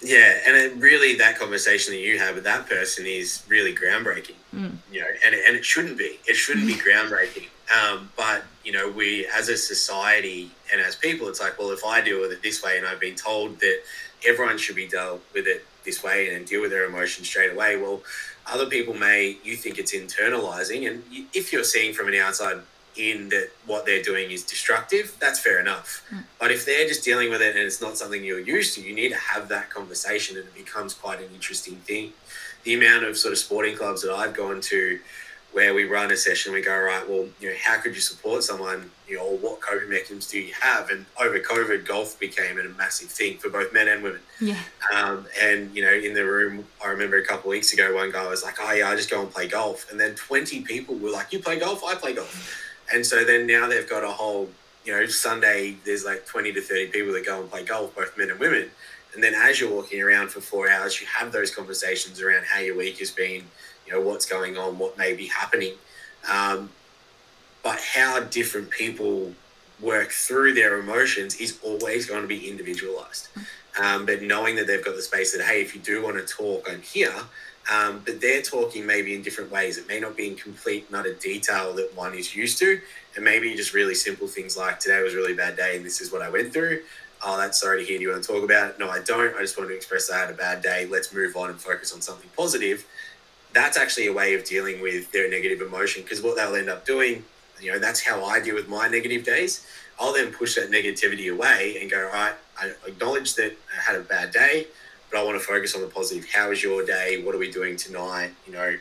Yeah, 0.00 0.38
and 0.46 0.56
it 0.56 0.76
really 0.76 1.16
that 1.16 1.38
conversation 1.38 1.92
that 1.92 2.00
you 2.00 2.18
have 2.18 2.36
with 2.36 2.44
that 2.44 2.68
person 2.68 3.04
is 3.06 3.42
really 3.48 3.74
groundbreaking. 3.74 4.36
Mm. 4.54 4.76
You 4.92 5.00
know, 5.00 5.06
and 5.24 5.34
and 5.34 5.56
it 5.56 5.64
shouldn't 5.64 5.98
be. 5.98 6.18
It 6.26 6.34
shouldn't 6.34 6.66
be 6.66 6.74
groundbreaking. 6.86 7.48
Um, 7.70 8.10
but 8.16 8.44
you 8.64 8.72
know, 8.72 8.88
we 8.90 9.26
as 9.26 9.48
a 9.48 9.56
society 9.56 10.50
and 10.72 10.80
as 10.80 10.94
people, 10.94 11.28
it's 11.28 11.40
like, 11.40 11.58
well, 11.58 11.70
if 11.70 11.84
I 11.84 12.00
deal 12.00 12.20
with 12.20 12.32
it 12.32 12.42
this 12.42 12.62
way, 12.62 12.78
and 12.78 12.86
I've 12.86 13.00
been 13.00 13.16
told 13.16 13.58
that 13.60 13.80
everyone 14.26 14.58
should 14.58 14.76
be 14.76 14.86
dealt 14.86 15.20
with 15.34 15.46
it 15.46 15.64
this 15.84 16.02
way 16.02 16.34
and 16.34 16.46
deal 16.46 16.60
with 16.60 16.70
their 16.70 16.84
emotions 16.84 17.28
straight 17.28 17.52
away. 17.52 17.76
Well, 17.76 18.02
other 18.46 18.66
people 18.66 18.94
may 18.94 19.36
you 19.42 19.56
think 19.56 19.78
it's 19.78 19.94
internalizing, 19.94 20.88
and 20.88 21.02
if 21.34 21.52
you're 21.52 21.64
seeing 21.64 21.92
from 21.92 22.08
an 22.08 22.14
outside 22.14 22.60
in 22.98 23.28
that 23.28 23.50
what 23.66 23.86
they're 23.86 24.02
doing 24.02 24.30
is 24.30 24.42
destructive, 24.42 25.16
that's 25.20 25.38
fair 25.38 25.60
enough. 25.60 26.04
Mm. 26.12 26.24
But 26.40 26.50
if 26.50 26.66
they're 26.66 26.86
just 26.88 27.04
dealing 27.04 27.30
with 27.30 27.40
it 27.40 27.54
and 27.54 27.64
it's 27.64 27.80
not 27.80 27.96
something 27.96 28.24
you're 28.24 28.40
used 28.40 28.74
to, 28.74 28.82
you 28.82 28.94
need 28.94 29.10
to 29.10 29.18
have 29.18 29.48
that 29.48 29.70
conversation 29.70 30.36
and 30.36 30.46
it 30.46 30.54
becomes 30.54 30.94
quite 30.94 31.20
an 31.20 31.28
interesting 31.32 31.76
thing. 31.76 32.12
The 32.64 32.74
amount 32.74 33.04
of 33.04 33.16
sort 33.16 33.32
of 33.32 33.38
sporting 33.38 33.76
clubs 33.76 34.02
that 34.02 34.12
I've 34.12 34.34
gone 34.34 34.60
to 34.62 34.98
where 35.52 35.72
we 35.72 35.84
run 35.84 36.10
a 36.12 36.16
session, 36.16 36.52
we 36.52 36.60
go, 36.60 36.78
right, 36.78 37.08
well, 37.08 37.26
you 37.40 37.48
know, 37.48 37.54
how 37.62 37.78
could 37.80 37.94
you 37.94 38.00
support 38.02 38.44
someone, 38.44 38.90
you 39.08 39.16
know, 39.16 39.24
what 39.24 39.60
coping 39.62 39.88
mechanisms 39.88 40.26
do 40.28 40.38
you 40.38 40.52
have? 40.60 40.90
And 40.90 41.06
over 41.20 41.38
COVID, 41.40 41.86
golf 41.86 42.20
became 42.20 42.58
a 42.58 42.64
massive 42.76 43.08
thing 43.08 43.38
for 43.38 43.48
both 43.48 43.72
men 43.72 43.88
and 43.88 44.02
women. 44.02 44.20
Yeah. 44.40 44.60
Um, 44.94 45.26
and, 45.40 45.74
you 45.74 45.82
know, 45.82 45.92
in 45.92 46.12
the 46.12 46.24
room, 46.24 46.66
I 46.84 46.88
remember 46.88 47.16
a 47.16 47.24
couple 47.24 47.50
of 47.50 47.52
weeks 47.52 47.72
ago, 47.72 47.94
one 47.94 48.12
guy 48.12 48.28
was 48.28 48.44
like, 48.44 48.56
oh, 48.60 48.72
yeah, 48.72 48.90
I 48.90 48.96
just 48.96 49.10
go 49.10 49.22
and 49.22 49.30
play 49.30 49.48
golf. 49.48 49.90
And 49.90 49.98
then 49.98 50.14
20 50.16 50.60
people 50.62 50.96
were 50.96 51.10
like, 51.10 51.32
you 51.32 51.38
play 51.38 51.58
golf? 51.58 51.82
I 51.82 51.94
play 51.94 52.12
golf 52.12 52.67
and 52.92 53.04
so 53.04 53.24
then 53.24 53.46
now 53.46 53.68
they've 53.68 53.88
got 53.88 54.04
a 54.04 54.08
whole, 54.08 54.48
you 54.84 54.92
know, 54.92 55.06
Sunday, 55.06 55.76
there's 55.84 56.04
like 56.04 56.26
20 56.26 56.52
to 56.52 56.60
30 56.60 56.86
people 56.88 57.12
that 57.12 57.24
go 57.24 57.40
and 57.40 57.50
play 57.50 57.64
golf, 57.64 57.94
both 57.94 58.16
men 58.16 58.30
and 58.30 58.40
women. 58.40 58.70
And 59.14 59.22
then 59.22 59.34
as 59.34 59.60
you're 59.60 59.72
walking 59.72 60.02
around 60.02 60.30
for 60.30 60.40
four 60.40 60.70
hours, 60.70 61.00
you 61.00 61.06
have 61.06 61.32
those 61.32 61.54
conversations 61.54 62.20
around 62.20 62.44
how 62.44 62.60
your 62.60 62.76
week 62.76 62.98
has 62.98 63.10
been, 63.10 63.44
you 63.86 63.92
know, 63.92 64.00
what's 64.00 64.26
going 64.26 64.56
on, 64.56 64.78
what 64.78 64.96
may 64.98 65.14
be 65.14 65.26
happening. 65.26 65.74
Um, 66.30 66.70
but 67.62 67.80
how 67.80 68.20
different 68.20 68.70
people 68.70 69.32
work 69.80 70.10
through 70.10 70.54
their 70.54 70.78
emotions 70.78 71.36
is 71.36 71.58
always 71.62 72.06
going 72.06 72.22
to 72.22 72.28
be 72.28 72.48
individualized. 72.48 73.28
Um, 73.80 74.06
but 74.06 74.22
knowing 74.22 74.56
that 74.56 74.66
they've 74.66 74.84
got 74.84 74.96
the 74.96 75.02
space 75.02 75.36
that, 75.36 75.44
hey, 75.44 75.62
if 75.62 75.74
you 75.74 75.80
do 75.80 76.02
want 76.02 76.16
to 76.16 76.24
talk, 76.24 76.68
I'm 76.70 76.82
here. 76.82 77.14
Um, 77.70 78.00
but 78.04 78.20
they're 78.20 78.42
talking 78.42 78.86
maybe 78.86 79.14
in 79.14 79.22
different 79.22 79.50
ways. 79.50 79.76
It 79.76 79.86
may 79.86 80.00
not 80.00 80.16
be 80.16 80.28
in 80.28 80.36
complete, 80.36 80.90
not 80.90 81.06
a 81.06 81.14
detail 81.14 81.74
that 81.74 81.94
one 81.94 82.14
is 82.14 82.34
used 82.34 82.58
to. 82.60 82.80
And 83.14 83.24
maybe 83.24 83.54
just 83.54 83.74
really 83.74 83.94
simple 83.94 84.26
things 84.26 84.56
like 84.56 84.80
today 84.80 85.02
was 85.02 85.12
a 85.12 85.16
really 85.16 85.34
bad 85.34 85.56
day 85.56 85.76
and 85.76 85.84
this 85.84 86.00
is 86.00 86.10
what 86.12 86.22
I 86.22 86.30
went 86.30 86.52
through. 86.52 86.82
oh, 87.24 87.36
that's 87.36 87.60
sorry 87.60 87.80
to 87.80 87.84
hear. 87.84 87.98
Do 87.98 88.04
you 88.04 88.10
want 88.10 88.22
to 88.22 88.32
talk 88.32 88.44
about 88.44 88.70
it? 88.70 88.78
No, 88.78 88.88
I 88.88 89.00
don't. 89.00 89.34
I 89.36 89.40
just 89.40 89.58
want 89.58 89.68
to 89.70 89.76
express 89.76 90.10
I 90.10 90.18
had 90.18 90.30
a 90.30 90.34
bad 90.34 90.62
day. 90.62 90.86
Let's 90.86 91.12
move 91.12 91.36
on 91.36 91.50
and 91.50 91.60
focus 91.60 91.92
on 91.92 92.00
something 92.00 92.30
positive. 92.36 92.86
That's 93.52 93.76
actually 93.76 94.06
a 94.06 94.12
way 94.12 94.34
of 94.34 94.44
dealing 94.44 94.80
with 94.80 95.10
their 95.10 95.28
negative 95.28 95.60
emotion 95.60 96.02
because 96.02 96.22
what 96.22 96.36
they'll 96.36 96.54
end 96.54 96.68
up 96.68 96.86
doing, 96.86 97.24
you 97.60 97.72
know, 97.72 97.78
that's 97.78 98.00
how 98.00 98.24
I 98.24 98.40
deal 98.40 98.54
with 98.54 98.68
my 98.68 98.88
negative 98.88 99.24
days. 99.24 99.66
I'll 99.98 100.12
then 100.12 100.32
push 100.32 100.54
that 100.54 100.70
negativity 100.70 101.32
away 101.32 101.78
and 101.80 101.90
go, 101.90 102.06
all 102.06 102.12
right, 102.12 102.34
I 102.56 102.72
acknowledge 102.86 103.34
that 103.34 103.56
I 103.76 103.80
had 103.80 103.96
a 103.96 104.04
bad 104.04 104.30
day, 104.30 104.68
but 105.10 105.20
I 105.20 105.24
want 105.24 105.38
to 105.38 105.44
focus 105.44 105.74
on 105.74 105.80
the 105.80 105.88
positive. 105.88 106.28
How 106.30 106.50
was 106.50 106.62
your 106.62 106.84
day? 106.84 107.22
What 107.22 107.34
are 107.34 107.38
we 107.38 107.50
doing 107.50 107.76
tonight? 107.76 108.30
You 108.46 108.52
know, 108.52 108.76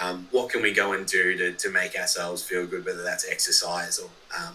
um, 0.00 0.28
what 0.30 0.50
can 0.50 0.62
we 0.62 0.72
go 0.72 0.92
and 0.92 1.06
do 1.06 1.36
to, 1.36 1.52
to 1.52 1.70
make 1.70 1.96
ourselves 1.96 2.42
feel 2.42 2.66
good, 2.66 2.84
whether 2.84 3.02
that's 3.02 3.28
exercise 3.28 3.98
or 3.98 4.10
um, 4.38 4.54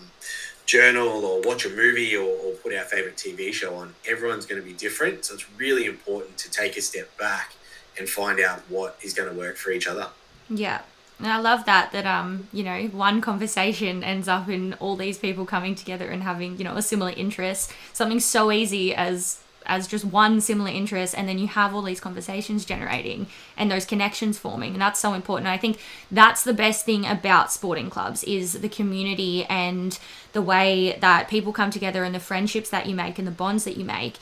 journal 0.66 1.26
or 1.26 1.42
watch 1.42 1.66
a 1.66 1.70
movie 1.70 2.16
or, 2.16 2.24
or 2.24 2.54
put 2.54 2.74
our 2.74 2.84
favorite 2.84 3.18
TV 3.18 3.54
show 3.54 3.76
on. 3.76 3.94
Everyone's 4.08 4.46
going 4.46 4.62
to 4.62 4.68
be 4.68 4.74
different. 4.74 5.26
So 5.26 5.34
it's 5.34 5.50
really 5.58 5.86
important 5.86 6.38
to 6.38 6.52
take 6.52 6.78
a 6.78 6.82
step 6.82 7.16
back 7.18 7.54
and 7.98 8.08
find 8.08 8.40
out 8.40 8.62
what 8.70 8.98
is 9.02 9.14
going 9.14 9.32
to 9.32 9.38
work 9.38 9.58
for 9.58 9.72
each 9.72 9.88
other. 9.88 10.08
Yeah. 10.50 10.82
And 11.20 11.28
I 11.28 11.40
love 11.40 11.66
that 11.66 11.92
that 11.92 12.06
um 12.06 12.50
you 12.52 12.64
know 12.64 12.86
one 12.88 13.22
conversation 13.22 14.04
ends 14.04 14.28
up 14.28 14.50
in 14.50 14.74
all 14.80 14.96
these 14.96 15.18
people 15.18 15.46
coming 15.46 15.76
together 15.76 16.08
and 16.08 16.24
having 16.24 16.58
you 16.58 16.64
know 16.64 16.76
a 16.76 16.82
similar 16.82 17.12
interest 17.12 17.72
something 17.94 18.20
so 18.20 18.52
easy 18.52 18.96
as 18.96 19.40
as 19.66 19.88
just 19.88 20.06
one 20.06 20.42
similar 20.42 20.70
interest 20.70 21.16
and 21.18 21.28
then 21.28 21.38
you 21.38 21.48
have 21.48 21.74
all 21.74 21.82
these 21.82 22.00
conversations 22.00 22.66
generating 22.66 23.28
and 23.58 23.72
those 23.72 23.86
connections 23.86 24.38
forming 24.38 24.74
and 24.74 24.82
that's 24.82 25.00
so 25.00 25.14
important. 25.14 25.48
I 25.48 25.58
think 25.58 25.80
that's 26.12 26.44
the 26.44 26.54
best 26.54 26.86
thing 26.86 27.06
about 27.06 27.52
sporting 27.52 27.90
clubs 27.90 28.24
is 28.24 28.54
the 28.54 28.70
community 28.70 29.46
and 29.46 29.98
the 30.34 30.42
way 30.42 30.98
that 31.00 31.28
people 31.28 31.54
come 31.54 31.72
together 31.72 32.04
and 32.04 32.14
the 32.14 32.20
friendships 32.20 32.70
that 32.70 32.88
you 32.88 32.96
make 32.96 33.18
and 33.18 33.28
the 33.28 33.32
bonds 33.32 33.64
that 33.64 33.78
you 33.78 33.86
make. 33.86 34.18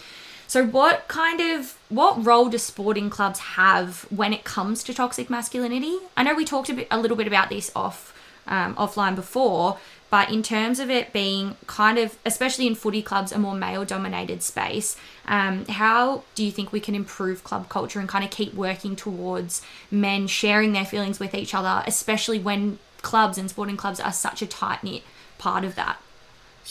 So 0.48 0.66
what 0.66 1.08
kind 1.08 1.40
of 1.40 1.78
what 1.88 2.26
role 2.26 2.50
do 2.50 2.58
sporting 2.58 3.10
clubs 3.10 3.40
have 3.40 4.06
when 4.10 4.34
it 4.34 4.44
comes 4.44 4.84
to 4.84 4.94
toxic 4.94 5.30
masculinity? 5.30 5.98
I 6.18 6.24
know 6.24 6.36
we 6.36 6.44
talked 6.44 6.70
a, 6.70 6.74
bit, 6.74 6.88
a 6.92 7.00
little 7.00 7.16
bit 7.16 7.26
about 7.26 7.50
this 7.50 7.72
off 7.74 8.14
um, 8.48 8.76
offline 8.76 9.16
before 9.16 9.78
but 10.12 10.30
in 10.30 10.44
terms 10.44 10.82
of 10.82 10.90
it 10.90 11.14
being 11.14 11.56
kind 11.68 11.98
of, 11.98 12.20
especially 12.26 12.68
in 12.68 12.76
footy 12.76 13.02
clubs, 13.02 13.32
a 13.32 13.40
more 13.40 13.56
male 13.56 13.86
dominated 13.86 14.44
space, 14.44 14.98
um, 15.26 15.66
how 15.68 16.24
do 16.36 16.44
you 16.44 16.52
think 16.52 16.74
we 16.74 16.82
can 16.82 16.96
improve 16.96 17.46
club 17.46 17.70
culture 17.70 18.00
and 18.00 18.10
kind 18.10 18.26
of 18.26 18.30
keep 18.30 18.54
working 18.54 18.98
towards 18.98 19.62
men 19.90 20.28
sharing 20.28 20.74
their 20.74 20.84
feelings 20.84 21.18
with 21.18 21.34
each 21.34 21.56
other, 21.56 21.82
especially 21.88 22.40
when 22.40 22.78
clubs 23.02 23.38
and 23.38 23.50
sporting 23.50 23.78
clubs 23.78 24.02
are 24.02 24.12
such 24.12 24.42
a 24.42 24.46
tight 24.46 24.84
knit 24.84 25.04
part 25.38 25.64
of 25.64 25.76
that? 25.76 25.98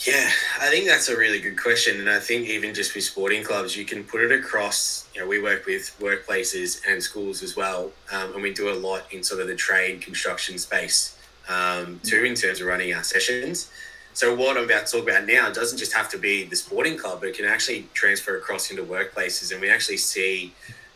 Yeah, 0.07 0.31
I 0.61 0.69
think 0.69 0.87
that's 0.87 1.09
a 1.09 1.17
really 1.17 1.41
good 1.41 1.59
question. 1.59 1.99
And 1.99 2.11
I 2.11 2.21
think 2.21 2.47
even 2.47 2.75
just 2.75 2.95
with 2.95 3.05
sporting 3.05 3.43
clubs, 3.43 3.75
you 3.75 3.87
can 3.87 4.05
put 4.05 4.21
it 4.21 4.33
across. 4.33 5.09
You 5.15 5.23
know, 5.23 5.27
we 5.27 5.41
work 5.41 5.65
with 5.65 5.97
workplaces 5.99 6.83
and 6.87 7.03
schools 7.03 7.43
as 7.43 7.57
well. 7.57 7.91
Um, 8.13 8.35
and 8.35 8.43
we 8.43 8.53
do 8.53 8.71
a 8.71 8.77
lot 8.77 9.11
in 9.11 9.25
sort 9.25 9.41
of 9.41 9.49
the 9.49 9.57
trade 9.57 10.03
construction 10.03 10.59
space 10.59 11.17
um, 11.51 12.01
too 12.03 12.25
in 12.25 12.35
terms 12.35 12.61
of 12.61 12.67
running 12.67 12.95
our 12.95 13.03
sessions. 13.03 13.71
So 14.13 14.35
what 14.35 14.57
I'm 14.57 14.65
about 14.65 14.87
to 14.87 14.93
talk 14.93 15.09
about 15.09 15.27
now 15.27 15.51
doesn't 15.51 15.79
just 15.79 15.93
have 15.93 16.09
to 16.11 16.19
be 16.19 16.45
the 16.45 16.57
sporting 16.57 16.97
club, 16.97 17.21
but 17.21 17.29
it 17.29 17.37
can 17.37 17.47
actually 17.47 17.87
transfer 17.95 18.37
across 18.37 18.71
into 18.71 18.83
workplaces, 18.83 19.53
and 19.53 19.61
we 19.61 19.71
actually 19.71 19.99
see, 19.99 20.53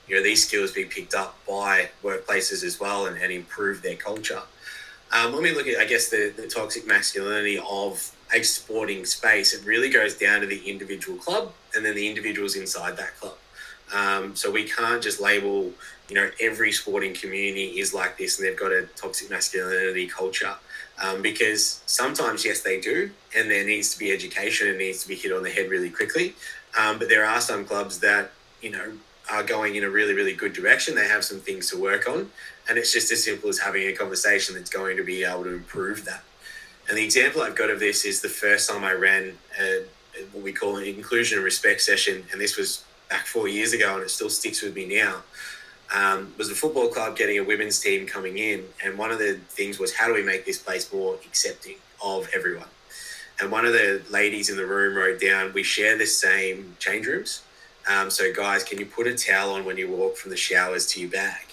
you 0.08 0.16
know, 0.16 0.22
these 0.22 0.46
skills 0.46 0.72
being 0.72 0.88
picked 0.88 1.14
up 1.14 1.36
by 1.46 1.88
workplaces 2.02 2.64
as 2.64 2.80
well, 2.80 3.06
and, 3.06 3.16
and 3.22 3.32
improve 3.32 3.82
their 3.82 3.96
culture. 3.96 4.42
Um, 5.12 5.32
when 5.32 5.42
we 5.42 5.54
look 5.54 5.68
at, 5.68 5.78
I 5.78 5.86
guess, 5.86 6.08
the, 6.08 6.32
the 6.36 6.48
toxic 6.48 6.86
masculinity 6.86 7.60
of 7.70 8.10
a 8.34 8.42
sporting 8.42 9.04
space, 9.04 9.54
it 9.54 9.64
really 9.64 9.88
goes 9.88 10.14
down 10.16 10.40
to 10.40 10.46
the 10.46 10.68
individual 10.68 11.16
club 11.18 11.52
and 11.74 11.84
then 11.84 11.94
the 11.94 12.08
individuals 12.08 12.56
inside 12.56 12.96
that 12.96 13.16
club. 13.20 13.36
Um, 13.94 14.34
so 14.34 14.50
we 14.50 14.64
can't 14.64 15.02
just 15.02 15.20
label, 15.20 15.70
you 16.08 16.16
know, 16.16 16.28
every 16.40 16.72
sporting 16.72 17.14
community 17.14 17.78
is 17.78 17.94
like 17.94 18.18
this 18.18 18.38
and 18.38 18.46
they've 18.46 18.58
got 18.58 18.72
a 18.72 18.86
toxic 18.96 19.30
masculinity 19.30 20.08
culture. 20.08 20.54
Um, 21.02 21.22
because 21.22 21.82
sometimes, 21.86 22.44
yes, 22.44 22.60
they 22.62 22.80
do, 22.80 23.10
and 23.36 23.50
there 23.50 23.64
needs 23.64 23.92
to 23.92 23.98
be 23.98 24.12
education 24.12 24.68
and 24.68 24.78
needs 24.78 25.02
to 25.02 25.08
be 25.08 25.14
hit 25.14 25.32
on 25.32 25.42
the 25.42 25.50
head 25.50 25.70
really 25.70 25.90
quickly. 25.90 26.34
Um, 26.78 26.98
but 26.98 27.08
there 27.08 27.24
are 27.24 27.40
some 27.40 27.64
clubs 27.64 28.00
that, 28.00 28.32
you 28.60 28.70
know, 28.70 28.92
are 29.30 29.42
going 29.42 29.76
in 29.76 29.84
a 29.84 29.90
really, 29.90 30.12
really 30.12 30.34
good 30.34 30.52
direction. 30.52 30.94
They 30.94 31.08
have 31.08 31.24
some 31.24 31.40
things 31.40 31.70
to 31.70 31.80
work 31.80 32.08
on. 32.08 32.30
And 32.68 32.78
it's 32.78 32.92
just 32.92 33.10
as 33.12 33.24
simple 33.24 33.48
as 33.48 33.58
having 33.58 33.86
a 33.88 33.92
conversation 33.92 34.54
that's 34.54 34.70
going 34.70 34.96
to 34.96 35.04
be 35.04 35.24
able 35.24 35.44
to 35.44 35.54
improve 35.54 36.04
that. 36.04 36.22
And 36.88 36.98
the 36.98 37.04
example 37.04 37.42
I've 37.42 37.56
got 37.56 37.70
of 37.70 37.80
this 37.80 38.04
is 38.04 38.20
the 38.20 38.28
first 38.28 38.68
time 38.68 38.84
I 38.84 38.92
ran 38.92 39.38
a, 39.60 39.84
what 40.32 40.44
we 40.44 40.52
call 40.52 40.76
an 40.76 40.84
inclusion 40.84 41.38
and 41.38 41.44
respect 41.44 41.80
session. 41.80 42.24
And 42.32 42.40
this 42.40 42.56
was 42.56 42.84
back 43.08 43.26
four 43.26 43.48
years 43.48 43.72
ago, 43.72 43.94
and 43.94 44.02
it 44.02 44.10
still 44.10 44.30
sticks 44.30 44.62
with 44.62 44.74
me 44.74 44.86
now. 44.86 45.22
Um, 45.94 46.34
was 46.38 46.48
the 46.48 46.54
football 46.54 46.88
club 46.88 47.16
getting 47.16 47.38
a 47.38 47.44
women's 47.44 47.78
team 47.78 48.06
coming 48.06 48.38
in, 48.38 48.64
and 48.84 48.98
one 48.98 49.10
of 49.10 49.18
the 49.18 49.40
things 49.48 49.78
was 49.78 49.94
how 49.94 50.06
do 50.06 50.14
we 50.14 50.22
make 50.22 50.44
this 50.44 50.58
place 50.58 50.92
more 50.92 51.14
accepting 51.26 51.76
of 52.02 52.28
everyone? 52.34 52.68
And 53.40 53.50
one 53.50 53.66
of 53.66 53.72
the 53.72 54.02
ladies 54.10 54.48
in 54.48 54.56
the 54.56 54.66
room 54.66 54.96
wrote 54.96 55.20
down, 55.20 55.52
"We 55.52 55.62
share 55.62 55.96
the 55.96 56.06
same 56.06 56.76
change 56.78 57.06
rooms, 57.06 57.42
um, 57.86 58.10
so 58.10 58.32
guys, 58.32 58.64
can 58.64 58.78
you 58.78 58.86
put 58.86 59.06
a 59.06 59.14
towel 59.14 59.50
on 59.50 59.64
when 59.64 59.76
you 59.76 59.88
walk 59.88 60.16
from 60.16 60.30
the 60.30 60.36
showers 60.36 60.86
to 60.88 61.00
your 61.00 61.10
bag?" 61.10 61.46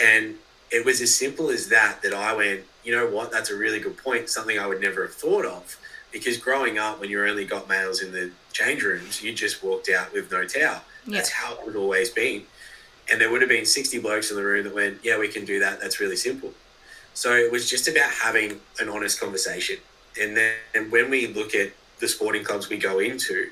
And 0.00 0.38
it 0.70 0.84
was 0.84 1.00
as 1.00 1.14
simple 1.14 1.50
as 1.50 1.68
that. 1.68 2.02
That 2.02 2.14
I 2.14 2.34
went, 2.34 2.64
you 2.84 2.94
know 2.94 3.06
what? 3.06 3.30
That's 3.30 3.50
a 3.50 3.56
really 3.56 3.78
good 3.78 3.96
point. 3.96 4.28
Something 4.28 4.58
I 4.58 4.66
would 4.66 4.80
never 4.80 5.02
have 5.02 5.14
thought 5.14 5.44
of 5.44 5.76
because 6.12 6.36
growing 6.36 6.78
up 6.78 7.00
when 7.00 7.10
you 7.10 7.24
only 7.24 7.44
got 7.44 7.68
males 7.68 8.02
in 8.02 8.12
the 8.12 8.30
change 8.52 8.82
rooms 8.82 9.22
you 9.22 9.32
just 9.32 9.62
walked 9.64 9.88
out 9.88 10.12
with 10.12 10.30
no 10.30 10.44
towel. 10.44 10.82
Yeah. 11.06 11.16
that's 11.16 11.30
how 11.30 11.54
it 11.54 11.66
would 11.66 11.76
always 11.76 12.10
been. 12.10 12.42
And 13.10 13.20
there 13.20 13.30
would 13.30 13.42
have 13.42 13.48
been 13.48 13.66
60 13.66 13.98
blokes 13.98 14.30
in 14.30 14.36
the 14.36 14.44
room 14.44 14.64
that 14.64 14.74
went 14.74 14.98
yeah 15.02 15.18
we 15.18 15.28
can 15.28 15.44
do 15.44 15.58
that. 15.60 15.80
That's 15.80 15.98
really 16.00 16.16
simple. 16.16 16.52
So 17.14 17.34
it 17.34 17.50
was 17.50 17.68
just 17.68 17.88
about 17.88 18.10
having 18.10 18.60
an 18.80 18.88
honest 18.88 19.20
conversation. 19.20 19.76
And 20.20 20.36
then 20.36 20.54
and 20.74 20.92
when 20.92 21.10
we 21.10 21.28
look 21.28 21.54
at 21.54 21.72
the 21.98 22.08
sporting 22.08 22.44
clubs 22.44 22.68
we 22.68 22.76
go 22.76 22.98
into 22.98 23.48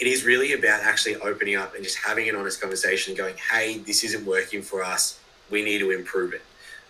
it 0.00 0.06
is 0.06 0.24
really 0.24 0.52
about 0.52 0.82
actually 0.82 1.16
opening 1.16 1.56
up 1.56 1.74
and 1.74 1.84
just 1.84 1.96
having 1.96 2.28
an 2.28 2.34
honest 2.34 2.60
conversation 2.60 3.12
and 3.12 3.18
going 3.18 3.34
hey 3.50 3.78
this 3.78 4.04
isn't 4.04 4.24
working 4.24 4.62
for 4.62 4.82
us. 4.82 5.18
We 5.50 5.64
need 5.64 5.78
to 5.78 5.90
improve 5.90 6.32
it. 6.32 6.42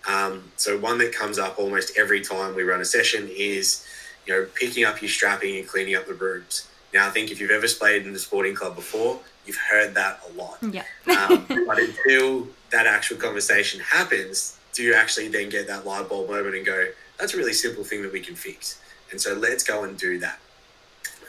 Um, 0.06 0.44
so 0.56 0.78
one 0.78 0.98
that 0.98 1.12
comes 1.12 1.38
up 1.38 1.58
almost 1.58 1.96
every 1.96 2.20
time 2.20 2.54
we 2.54 2.62
run 2.62 2.80
a 2.80 2.84
session 2.84 3.28
is 3.34 3.87
you 4.26 4.34
know, 4.34 4.46
picking 4.54 4.84
up 4.84 5.00
your 5.00 5.08
strapping 5.08 5.56
and 5.56 5.66
cleaning 5.66 5.94
up 5.94 6.06
the 6.06 6.14
rooms. 6.14 6.68
Now, 6.92 7.06
I 7.06 7.10
think 7.10 7.30
if 7.30 7.40
you've 7.40 7.50
ever 7.50 7.66
played 7.68 8.06
in 8.06 8.12
the 8.12 8.18
sporting 8.18 8.54
club 8.54 8.76
before, 8.76 9.18
you've 9.46 9.58
heard 9.70 9.94
that 9.94 10.20
a 10.28 10.32
lot. 10.32 10.58
Yeah. 10.62 10.84
um, 11.06 11.44
but 11.66 11.78
until 11.78 12.48
that 12.70 12.87
actual 12.87 13.16
conversation 13.16 13.80
happens, 13.80 14.58
do 14.72 14.82
you 14.82 14.94
actually 14.94 15.28
then 15.28 15.48
get 15.48 15.66
that 15.66 15.84
light 15.84 16.08
bulb 16.08 16.30
moment 16.30 16.54
and 16.54 16.64
go, 16.64 16.88
that's 17.18 17.34
a 17.34 17.37
really 17.37 17.52
simple 17.52 17.84
thing 17.84 18.02
that 18.02 18.12
we 18.12 18.20
can 18.20 18.34
fix? 18.34 18.80
And 19.10 19.20
so 19.20 19.34
let's 19.34 19.62
go 19.62 19.84
and 19.84 19.98
do 19.98 20.18
that. 20.20 20.38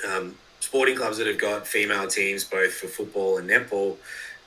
Um, 0.07 0.35
sporting 0.59 0.95
clubs 0.95 1.17
that 1.17 1.27
have 1.27 1.37
got 1.37 1.67
female 1.67 2.07
teams, 2.07 2.43
both 2.43 2.73
for 2.73 2.87
football 2.87 3.37
and 3.37 3.49
netball, 3.49 3.97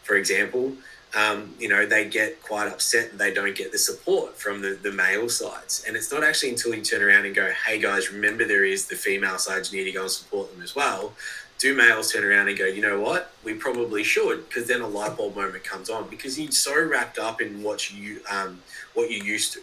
for 0.02 0.16
example, 0.16 0.72
um, 1.16 1.54
you 1.58 1.68
know, 1.68 1.86
they 1.86 2.06
get 2.06 2.42
quite 2.42 2.68
upset 2.68 3.10
and 3.10 3.18
they 3.18 3.32
don't 3.32 3.56
get 3.56 3.72
the 3.72 3.78
support 3.78 4.36
from 4.36 4.60
the, 4.60 4.78
the 4.82 4.92
male 4.92 5.28
sides. 5.28 5.84
And 5.86 5.96
it's 5.96 6.12
not 6.12 6.22
actually 6.22 6.50
until 6.50 6.74
you 6.74 6.82
turn 6.82 7.02
around 7.02 7.24
and 7.24 7.34
go, 7.34 7.50
hey 7.66 7.80
guys, 7.80 8.12
remember 8.12 8.44
there 8.44 8.64
is 8.64 8.86
the 8.86 8.96
female 8.96 9.38
sides, 9.38 9.72
you 9.72 9.78
need 9.78 9.90
to 9.90 9.96
go 9.96 10.02
and 10.02 10.10
support 10.10 10.52
them 10.52 10.62
as 10.62 10.74
well. 10.74 11.14
Do 11.58 11.74
males 11.74 12.12
turn 12.12 12.24
around 12.24 12.48
and 12.48 12.58
go, 12.58 12.66
you 12.66 12.82
know 12.82 13.00
what, 13.00 13.32
we 13.42 13.54
probably 13.54 14.04
should, 14.04 14.48
because 14.48 14.68
then 14.68 14.80
a 14.80 14.86
light 14.86 15.16
bulb 15.16 15.34
moment 15.34 15.64
comes 15.64 15.90
on 15.90 16.08
because 16.08 16.38
you're 16.38 16.52
so 16.52 16.80
wrapped 16.86 17.18
up 17.18 17.40
in 17.40 17.62
what 17.62 17.90
you 17.92 18.20
um, 18.30 18.60
what 18.94 19.10
you 19.10 19.22
used 19.22 19.54
to. 19.54 19.60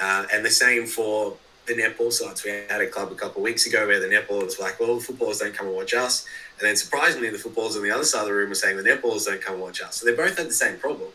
Uh, 0.00 0.26
and 0.32 0.44
the 0.44 0.50
same 0.50 0.86
for 0.86 1.36
the 1.66 1.74
netball 1.74 2.12
sides. 2.12 2.44
We 2.44 2.50
had 2.50 2.80
a 2.80 2.86
club 2.86 3.12
a 3.12 3.14
couple 3.14 3.38
of 3.38 3.44
weeks 3.44 3.66
ago 3.66 3.86
where 3.86 4.00
the 4.00 4.08
netballers 4.08 4.58
were 4.58 4.64
like, 4.64 4.80
well, 4.80 4.98
footballers 4.98 5.38
don't 5.38 5.54
come 5.54 5.68
and 5.68 5.76
watch 5.76 5.94
us. 5.94 6.26
And 6.62 6.68
then 6.68 6.76
surprisingly, 6.76 7.28
the 7.28 7.38
footballers 7.38 7.74
on 7.74 7.82
the 7.82 7.90
other 7.90 8.04
side 8.04 8.20
of 8.20 8.28
the 8.28 8.34
room 8.34 8.48
were 8.48 8.54
saying 8.54 8.76
the 8.76 8.84
netballers 8.84 9.26
don't 9.26 9.42
come 9.42 9.58
watch 9.58 9.82
us. 9.82 9.96
So 9.96 10.06
they 10.06 10.14
both 10.14 10.38
had 10.38 10.46
the 10.46 10.52
same 10.52 10.78
problem. 10.78 11.10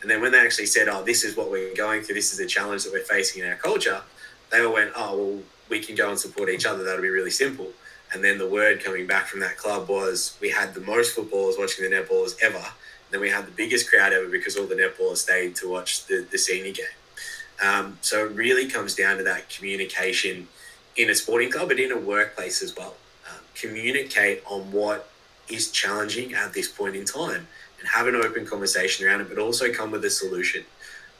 And 0.00 0.08
then 0.08 0.20
when 0.20 0.30
they 0.30 0.38
actually 0.38 0.66
said, 0.66 0.86
oh, 0.86 1.02
this 1.02 1.24
is 1.24 1.36
what 1.36 1.50
we're 1.50 1.74
going 1.74 2.02
through, 2.02 2.14
this 2.14 2.30
is 2.30 2.38
the 2.38 2.46
challenge 2.46 2.84
that 2.84 2.92
we're 2.92 3.02
facing 3.02 3.42
in 3.42 3.48
our 3.50 3.56
culture, 3.56 4.02
they 4.52 4.64
all 4.64 4.72
went, 4.72 4.92
oh, 4.94 5.16
well, 5.16 5.38
we 5.68 5.80
can 5.80 5.96
go 5.96 6.10
and 6.10 6.18
support 6.18 6.48
each 6.48 6.64
other. 6.64 6.84
That'll 6.84 7.02
be 7.02 7.08
really 7.08 7.32
simple. 7.32 7.72
And 8.12 8.22
then 8.22 8.38
the 8.38 8.48
word 8.48 8.84
coming 8.84 9.04
back 9.04 9.26
from 9.26 9.40
that 9.40 9.56
club 9.56 9.88
was 9.88 10.38
we 10.40 10.50
had 10.50 10.74
the 10.74 10.80
most 10.80 11.16
footballers 11.16 11.56
watching 11.58 11.90
the 11.90 11.96
netballers 11.96 12.40
ever. 12.40 12.58
And 12.58 13.10
then 13.10 13.20
we 13.20 13.30
had 13.30 13.48
the 13.48 13.50
biggest 13.50 13.90
crowd 13.90 14.12
ever 14.12 14.28
because 14.28 14.56
all 14.56 14.66
the 14.66 14.76
netballers 14.76 15.16
stayed 15.16 15.56
to 15.56 15.68
watch 15.68 16.06
the, 16.06 16.24
the 16.30 16.38
senior 16.38 16.70
game. 16.70 16.86
Um, 17.60 17.98
so 18.00 18.26
it 18.26 18.36
really 18.36 18.68
comes 18.68 18.94
down 18.94 19.16
to 19.16 19.24
that 19.24 19.48
communication 19.48 20.46
in 20.94 21.10
a 21.10 21.16
sporting 21.16 21.50
club, 21.50 21.66
but 21.66 21.80
in 21.80 21.90
a 21.90 21.98
workplace 21.98 22.62
as 22.62 22.76
well. 22.76 22.94
Communicate 23.54 24.42
on 24.46 24.70
what 24.72 25.08
is 25.48 25.70
challenging 25.70 26.34
at 26.34 26.52
this 26.52 26.68
point 26.68 26.96
in 26.96 27.04
time 27.04 27.46
and 27.78 27.88
have 27.88 28.06
an 28.06 28.14
open 28.14 28.46
conversation 28.46 29.06
around 29.06 29.20
it, 29.20 29.28
but 29.28 29.38
also 29.38 29.72
come 29.72 29.90
with 29.90 30.04
a 30.04 30.10
solution. 30.10 30.64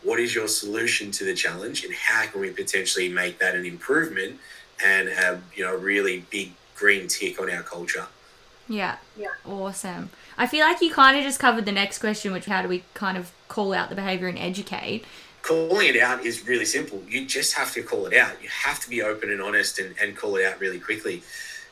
What 0.03 0.21
is 0.21 0.35
your 0.35 0.49
solution 0.49 1.11
to 1.13 1.25
the 1.25 1.35
challenge, 1.35 1.85
and 1.85 1.95
how 1.95 2.27
can 2.27 2.41
we 2.41 2.51
potentially 2.51 3.09
make 3.09 3.39
that 3.39 3.55
an 3.55 3.65
improvement 3.65 4.39
and 4.85 5.09
a 5.09 5.41
you 5.55 5.65
know 5.65 5.75
really 5.75 6.25
big 6.31 6.53
green 6.77 7.09
tick 7.09 7.41
on 7.41 7.51
our 7.51 7.63
culture? 7.63 8.07
Yeah. 8.69 8.97
Yeah. 9.17 9.29
Awesome. 9.47 10.11
I 10.37 10.47
feel 10.47 10.67
like 10.67 10.81
you 10.81 10.93
kind 10.93 11.17
of 11.17 11.23
just 11.23 11.39
covered 11.39 11.65
the 11.65 11.73
next 11.73 11.99
question, 11.99 12.33
which 12.33 12.47
how 12.47 12.63
do 12.63 12.69
we 12.69 12.83
kind 12.95 13.17
of 13.17 13.31
call 13.49 13.73
out 13.73 13.89
the 13.89 13.95
behavior 13.95 14.29
and 14.29 14.39
educate? 14.39 15.05
calling 15.45 15.89
it 15.89 16.01
out 16.01 16.25
is 16.25 16.47
really 16.49 16.65
simple. 16.65 17.03
You 17.07 17.27
just 17.27 17.53
have 17.55 17.73
to 17.75 17.83
call 17.83 18.07
it 18.07 18.15
out. 18.15 18.43
You 18.43 18.49
have 18.49 18.81
to 18.81 18.89
be 18.89 19.03
open 19.03 19.31
and 19.31 19.43
honest 19.43 19.79
and, 19.79 19.95
and 20.01 20.17
call 20.17 20.37
it 20.37 20.45
out 20.45 20.59
really 20.59 20.81
quickly. 20.81 21.23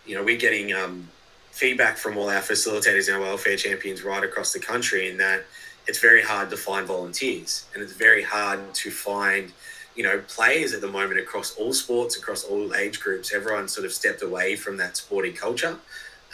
You 0.06 0.16
know, 0.16 0.24
we're 0.24 0.38
getting 0.38 0.72
um, 0.72 1.08
feedback 1.50 1.96
from 1.96 2.16
all 2.16 2.28
our 2.28 2.40
facilitators 2.40 3.08
and 3.08 3.16
our 3.16 3.22
welfare 3.22 3.56
champions 3.56 4.02
right 4.02 4.24
across 4.24 4.52
the 4.52 4.58
country 4.58 5.10
in 5.10 5.18
that 5.18 5.44
it's 5.86 5.98
very 5.98 6.22
hard 6.22 6.48
to 6.50 6.56
find 6.56 6.86
volunteers 6.86 7.66
and 7.74 7.82
it's 7.82 7.92
very 7.92 8.22
hard 8.22 8.72
to 8.72 8.90
find 8.90 9.52
you 9.96 10.02
know 10.02 10.22
players 10.28 10.72
at 10.72 10.80
the 10.80 10.88
moment 10.88 11.18
across 11.18 11.56
all 11.56 11.72
sports 11.72 12.16
across 12.16 12.44
all 12.44 12.72
age 12.76 13.00
groups 13.00 13.34
everyone 13.34 13.66
sort 13.66 13.84
of 13.84 13.92
stepped 13.92 14.22
away 14.22 14.54
from 14.54 14.76
that 14.76 14.96
sporting 14.96 15.34
culture 15.34 15.76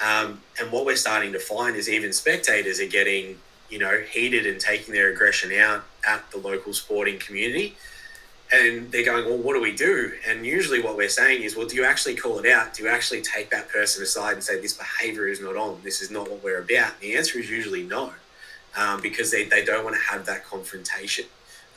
um, 0.06 0.40
and 0.60 0.70
what 0.70 0.84
we're 0.84 0.96
starting 0.96 1.32
to 1.32 1.40
find 1.40 1.74
is 1.76 1.88
even 1.88 2.12
spectators 2.12 2.78
are 2.78 2.86
getting 2.86 3.38
you 3.68 3.78
know, 3.78 4.00
heated 4.10 4.46
and 4.46 4.60
taking 4.60 4.94
their 4.94 5.10
aggression 5.10 5.52
out 5.52 5.84
at 6.06 6.30
the 6.30 6.38
local 6.38 6.72
sporting 6.72 7.18
community. 7.18 7.76
And 8.50 8.90
they're 8.90 9.04
going, 9.04 9.26
well, 9.26 9.36
what 9.36 9.54
do 9.54 9.60
we 9.60 9.76
do? 9.76 10.12
And 10.26 10.46
usually 10.46 10.80
what 10.80 10.96
we're 10.96 11.10
saying 11.10 11.42
is, 11.42 11.54
well, 11.54 11.66
do 11.66 11.76
you 11.76 11.84
actually 11.84 12.14
call 12.14 12.38
it 12.38 12.46
out? 12.46 12.72
Do 12.72 12.82
you 12.82 12.88
actually 12.88 13.20
take 13.20 13.50
that 13.50 13.68
person 13.68 14.02
aside 14.02 14.34
and 14.34 14.42
say, 14.42 14.58
this 14.60 14.72
behavior 14.72 15.28
is 15.28 15.40
not 15.40 15.56
on? 15.56 15.80
This 15.84 16.00
is 16.00 16.10
not 16.10 16.30
what 16.30 16.42
we're 16.42 16.60
about? 16.60 16.94
And 16.94 17.02
the 17.02 17.16
answer 17.16 17.38
is 17.38 17.50
usually 17.50 17.82
no, 17.82 18.12
um, 18.74 19.02
because 19.02 19.30
they, 19.30 19.44
they 19.44 19.64
don't 19.64 19.84
want 19.84 19.96
to 19.96 20.02
have 20.02 20.24
that 20.26 20.46
confrontation. 20.46 21.26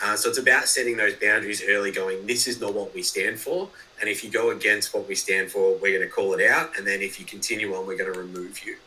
Uh, 0.01 0.15
so 0.15 0.29
it's 0.29 0.39
about 0.39 0.67
setting 0.67 0.97
those 0.97 1.13
boundaries 1.15 1.61
early, 1.67 1.91
going, 1.91 2.25
this 2.25 2.47
is 2.47 2.59
not 2.59 2.73
what 2.73 2.95
we 2.95 3.03
stand 3.03 3.37
for. 3.39 3.69
And 3.99 4.09
if 4.09 4.23
you 4.23 4.31
go 4.31 4.49
against 4.49 4.93
what 4.93 5.07
we 5.07 5.13
stand 5.13 5.51
for, 5.51 5.73
we're 5.73 5.97
going 5.97 6.07
to 6.09 6.13
call 6.13 6.33
it 6.33 6.49
out. 6.49 6.77
And 6.77 6.87
then 6.87 7.01
if 7.01 7.19
you 7.19 7.25
continue 7.25 7.75
on, 7.75 7.85
we're 7.85 7.97
going 7.97 8.11
to 8.11 8.19
remove 8.19 8.65
you. 8.65 8.77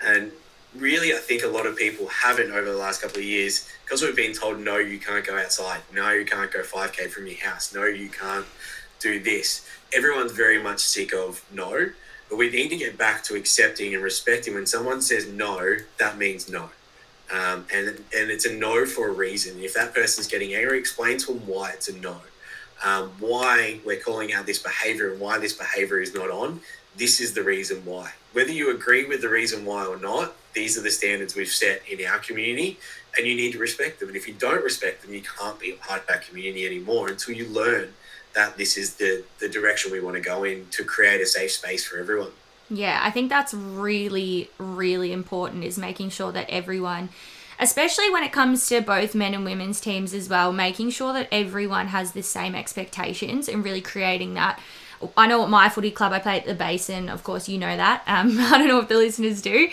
And 0.00 0.32
really, 0.76 1.12
I 1.12 1.18
think 1.18 1.42
a 1.42 1.48
lot 1.48 1.66
of 1.66 1.76
people 1.76 2.06
haven't 2.08 2.50
over 2.50 2.70
the 2.70 2.76
last 2.76 3.02
couple 3.02 3.18
of 3.18 3.24
years 3.24 3.68
because 3.84 4.02
we've 4.02 4.16
been 4.16 4.32
told, 4.32 4.58
no, 4.60 4.78
you 4.78 4.98
can't 4.98 5.24
go 5.24 5.36
outside. 5.36 5.80
No, 5.92 6.10
you 6.10 6.24
can't 6.24 6.50
go 6.50 6.62
5K 6.62 7.10
from 7.10 7.26
your 7.26 7.38
house. 7.38 7.74
No, 7.74 7.84
you 7.84 8.08
can't 8.08 8.46
do 9.00 9.20
this. 9.20 9.66
Everyone's 9.92 10.32
very 10.32 10.62
much 10.62 10.80
sick 10.80 11.12
of 11.12 11.44
no, 11.52 11.90
but 12.30 12.36
we 12.36 12.50
need 12.50 12.68
to 12.70 12.76
get 12.76 12.96
back 12.96 13.22
to 13.24 13.34
accepting 13.34 13.94
and 13.94 14.02
respecting 14.02 14.54
when 14.54 14.66
someone 14.66 15.02
says 15.02 15.28
no, 15.28 15.76
that 15.98 16.16
means 16.16 16.48
no. 16.50 16.70
Um, 17.30 17.66
and, 17.72 17.88
and 17.88 18.30
it's 18.30 18.46
a 18.46 18.54
no 18.54 18.84
for 18.86 19.08
a 19.08 19.12
reason. 19.12 19.62
If 19.62 19.74
that 19.74 19.94
person's 19.94 20.26
getting 20.26 20.54
angry, 20.54 20.78
explain 20.78 21.18
to 21.18 21.26
them 21.34 21.46
why 21.46 21.70
it's 21.70 21.88
a 21.88 21.96
no. 21.98 22.16
Um, 22.84 23.10
why 23.20 23.80
we're 23.84 24.00
calling 24.00 24.32
out 24.32 24.44
this 24.44 24.58
behavior 24.58 25.12
and 25.12 25.20
why 25.20 25.38
this 25.38 25.52
behavior 25.52 26.00
is 26.00 26.14
not 26.14 26.30
on. 26.30 26.60
This 26.96 27.20
is 27.20 27.32
the 27.32 27.42
reason 27.42 27.84
why. 27.84 28.12
Whether 28.32 28.52
you 28.52 28.74
agree 28.74 29.06
with 29.06 29.20
the 29.20 29.28
reason 29.28 29.64
why 29.64 29.86
or 29.86 29.98
not, 29.98 30.34
these 30.54 30.78
are 30.78 30.82
the 30.82 30.90
standards 30.90 31.34
we've 31.34 31.48
set 31.48 31.82
in 31.88 32.04
our 32.06 32.18
community 32.18 32.78
and 33.16 33.26
you 33.26 33.34
need 33.34 33.52
to 33.52 33.58
respect 33.58 34.00
them. 34.00 34.08
And 34.08 34.16
if 34.16 34.26
you 34.26 34.34
don't 34.34 34.62
respect 34.62 35.02
them, 35.02 35.12
you 35.12 35.22
can't 35.22 35.58
be 35.58 35.70
a 35.70 35.76
part 35.76 36.02
of 36.02 36.06
that 36.08 36.26
community 36.26 36.66
anymore 36.66 37.08
until 37.08 37.34
you 37.34 37.46
learn 37.48 37.92
that 38.34 38.56
this 38.56 38.76
is 38.76 38.94
the, 38.94 39.24
the 39.38 39.48
direction 39.48 39.92
we 39.92 40.00
want 40.00 40.16
to 40.16 40.22
go 40.22 40.44
in 40.44 40.66
to 40.70 40.84
create 40.84 41.20
a 41.20 41.26
safe 41.26 41.52
space 41.52 41.84
for 41.84 41.98
everyone. 41.98 42.32
Yeah, 42.70 43.00
I 43.02 43.10
think 43.10 43.28
that's 43.28 43.52
really, 43.52 44.48
really 44.58 45.12
important 45.12 45.64
is 45.64 45.76
making 45.76 46.08
sure 46.08 46.32
that 46.32 46.48
everyone, 46.48 47.10
especially 47.58 48.08
when 48.08 48.22
it 48.22 48.32
comes 48.32 48.66
to 48.68 48.80
both 48.80 49.14
men 49.14 49.34
and 49.34 49.44
women's 49.44 49.80
teams 49.80 50.14
as 50.14 50.30
well, 50.30 50.52
making 50.52 50.90
sure 50.90 51.12
that 51.12 51.28
everyone 51.30 51.88
has 51.88 52.12
the 52.12 52.22
same 52.22 52.54
expectations 52.54 53.48
and 53.48 53.62
really 53.62 53.82
creating 53.82 54.32
that 54.34 54.58
I 55.16 55.26
know 55.26 55.42
at 55.42 55.50
my 55.50 55.68
footy 55.68 55.90
club, 55.90 56.12
I 56.12 56.18
play 56.18 56.38
at 56.38 56.46
the 56.46 56.54
Basin. 56.54 57.08
Of 57.08 57.24
course, 57.24 57.48
you 57.48 57.58
know 57.58 57.76
that. 57.76 58.02
Um, 58.06 58.38
I 58.38 58.58
don't 58.58 58.68
know 58.68 58.80
if 58.80 58.88
the 58.88 58.96
listeners 58.96 59.42
do. 59.42 59.68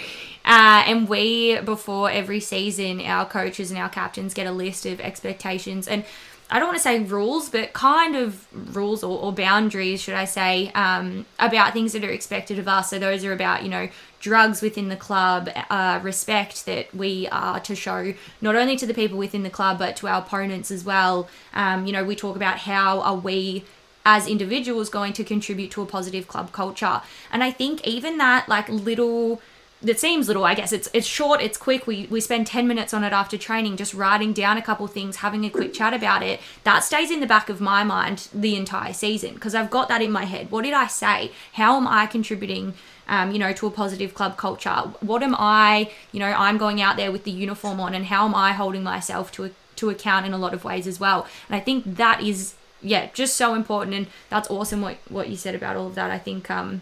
Uh, 0.45 0.83
and 0.87 1.07
we, 1.07 1.59
before 1.61 2.09
every 2.09 2.39
season, 2.39 3.01
our 3.01 3.25
coaches 3.25 3.71
and 3.71 3.79
our 3.79 3.89
captains 3.89 4.33
get 4.33 4.47
a 4.47 4.51
list 4.51 4.85
of 4.85 4.99
expectations. 4.99 5.87
And 5.87 6.05
I 6.51 6.57
don't 6.57 6.69
want 6.69 6.77
to 6.77 6.83
say 6.83 6.99
rules, 6.99 7.49
but 7.49 7.73
kind 7.73 8.15
of 8.15 8.47
rules 8.75 9.03
or, 9.03 9.19
or 9.19 9.31
boundaries, 9.31 10.01
should 10.01 10.15
I 10.15 10.25
say, 10.25 10.71
um, 10.71 11.27
about 11.37 11.73
things 11.73 11.93
that 11.93 12.03
are 12.03 12.09
expected 12.09 12.57
of 12.57 12.67
us. 12.67 12.89
So 12.89 12.97
those 12.97 13.23
are 13.23 13.33
about, 13.33 13.61
you 13.61 13.69
know, 13.69 13.89
drugs 14.19 14.61
within 14.61 14.89
the 14.89 14.95
club, 14.95 15.49
uh, 15.69 15.99
respect 16.01 16.65
that 16.65 16.93
we 16.93 17.27
are 17.31 17.59
to 17.59 17.75
show 17.75 18.13
not 18.41 18.55
only 18.55 18.75
to 18.77 18.87
the 18.87 18.93
people 18.95 19.17
within 19.17 19.43
the 19.43 19.49
club, 19.49 19.77
but 19.77 19.95
to 19.97 20.07
our 20.07 20.21
opponents 20.21 20.71
as 20.71 20.83
well. 20.83 21.29
Um, 21.53 21.85
you 21.85 21.93
know, 21.93 22.03
we 22.03 22.15
talk 22.15 22.35
about 22.35 22.59
how 22.59 23.01
are 23.01 23.15
we 23.15 23.63
as 24.05 24.27
individuals 24.27 24.89
going 24.89 25.13
to 25.13 25.23
contribute 25.23 25.71
to 25.71 25.81
a 25.81 25.85
positive 25.85 26.27
club 26.27 26.51
culture. 26.51 27.01
And 27.31 27.43
I 27.43 27.51
think 27.51 27.85
even 27.85 28.17
that 28.17 28.47
like 28.47 28.69
little 28.69 29.41
that 29.81 29.99
seems 29.99 30.27
little 30.27 30.43
i 30.43 30.53
guess. 30.55 30.71
It's 30.73 30.89
it's 30.93 31.07
short 31.07 31.41
it's 31.41 31.57
quick. 31.57 31.87
We 31.87 32.07
we 32.09 32.19
spend 32.19 32.47
10 32.47 32.67
minutes 32.67 32.93
on 32.93 33.03
it 33.03 33.13
after 33.13 33.37
training 33.37 33.77
just 33.77 33.93
writing 33.93 34.33
down 34.33 34.57
a 34.57 34.61
couple 34.61 34.85
things 34.87 35.17
having 35.17 35.45
a 35.45 35.49
quick 35.49 35.73
chat 35.73 35.93
about 35.93 36.23
it. 36.23 36.39
That 36.63 36.83
stays 36.83 37.11
in 37.11 37.19
the 37.19 37.27
back 37.27 37.49
of 37.49 37.61
my 37.61 37.83
mind 37.83 38.27
the 38.33 38.55
entire 38.55 38.93
season 38.93 39.35
because 39.35 39.55
i've 39.55 39.69
got 39.69 39.87
that 39.89 40.01
in 40.01 40.11
my 40.11 40.25
head. 40.25 40.51
What 40.51 40.63
did 40.63 40.73
i 40.73 40.87
say? 40.87 41.31
How 41.53 41.77
am 41.77 41.87
i 41.87 42.05
contributing 42.05 42.73
um, 43.07 43.31
you 43.31 43.39
know 43.39 43.53
to 43.53 43.67
a 43.67 43.71
positive 43.71 44.13
club 44.13 44.37
culture? 44.37 44.75
What 44.99 45.23
am 45.23 45.35
i 45.37 45.91
you 46.11 46.19
know 46.19 46.27
i'm 46.27 46.57
going 46.57 46.81
out 46.81 46.97
there 46.97 47.11
with 47.11 47.23
the 47.23 47.31
uniform 47.31 47.79
on 47.79 47.93
and 47.93 48.05
how 48.05 48.25
am 48.25 48.35
i 48.35 48.51
holding 48.51 48.83
myself 48.83 49.31
to 49.33 49.53
to 49.77 49.89
account 49.89 50.25
in 50.25 50.33
a 50.33 50.37
lot 50.37 50.53
of 50.53 50.65
ways 50.65 50.87
as 50.87 50.99
well? 50.99 51.25
And 51.47 51.55
i 51.55 51.61
think 51.61 51.95
that 51.95 52.21
is 52.21 52.55
yeah, 52.81 53.09
just 53.13 53.35
so 53.35 53.55
important, 53.55 53.95
and 53.95 54.07
that's 54.29 54.49
awesome 54.49 54.81
what 54.81 54.97
what 55.09 55.29
you 55.29 55.35
said 55.35 55.55
about 55.55 55.75
all 55.75 55.87
of 55.87 55.95
that. 55.95 56.11
I 56.11 56.17
think 56.17 56.49
um, 56.49 56.81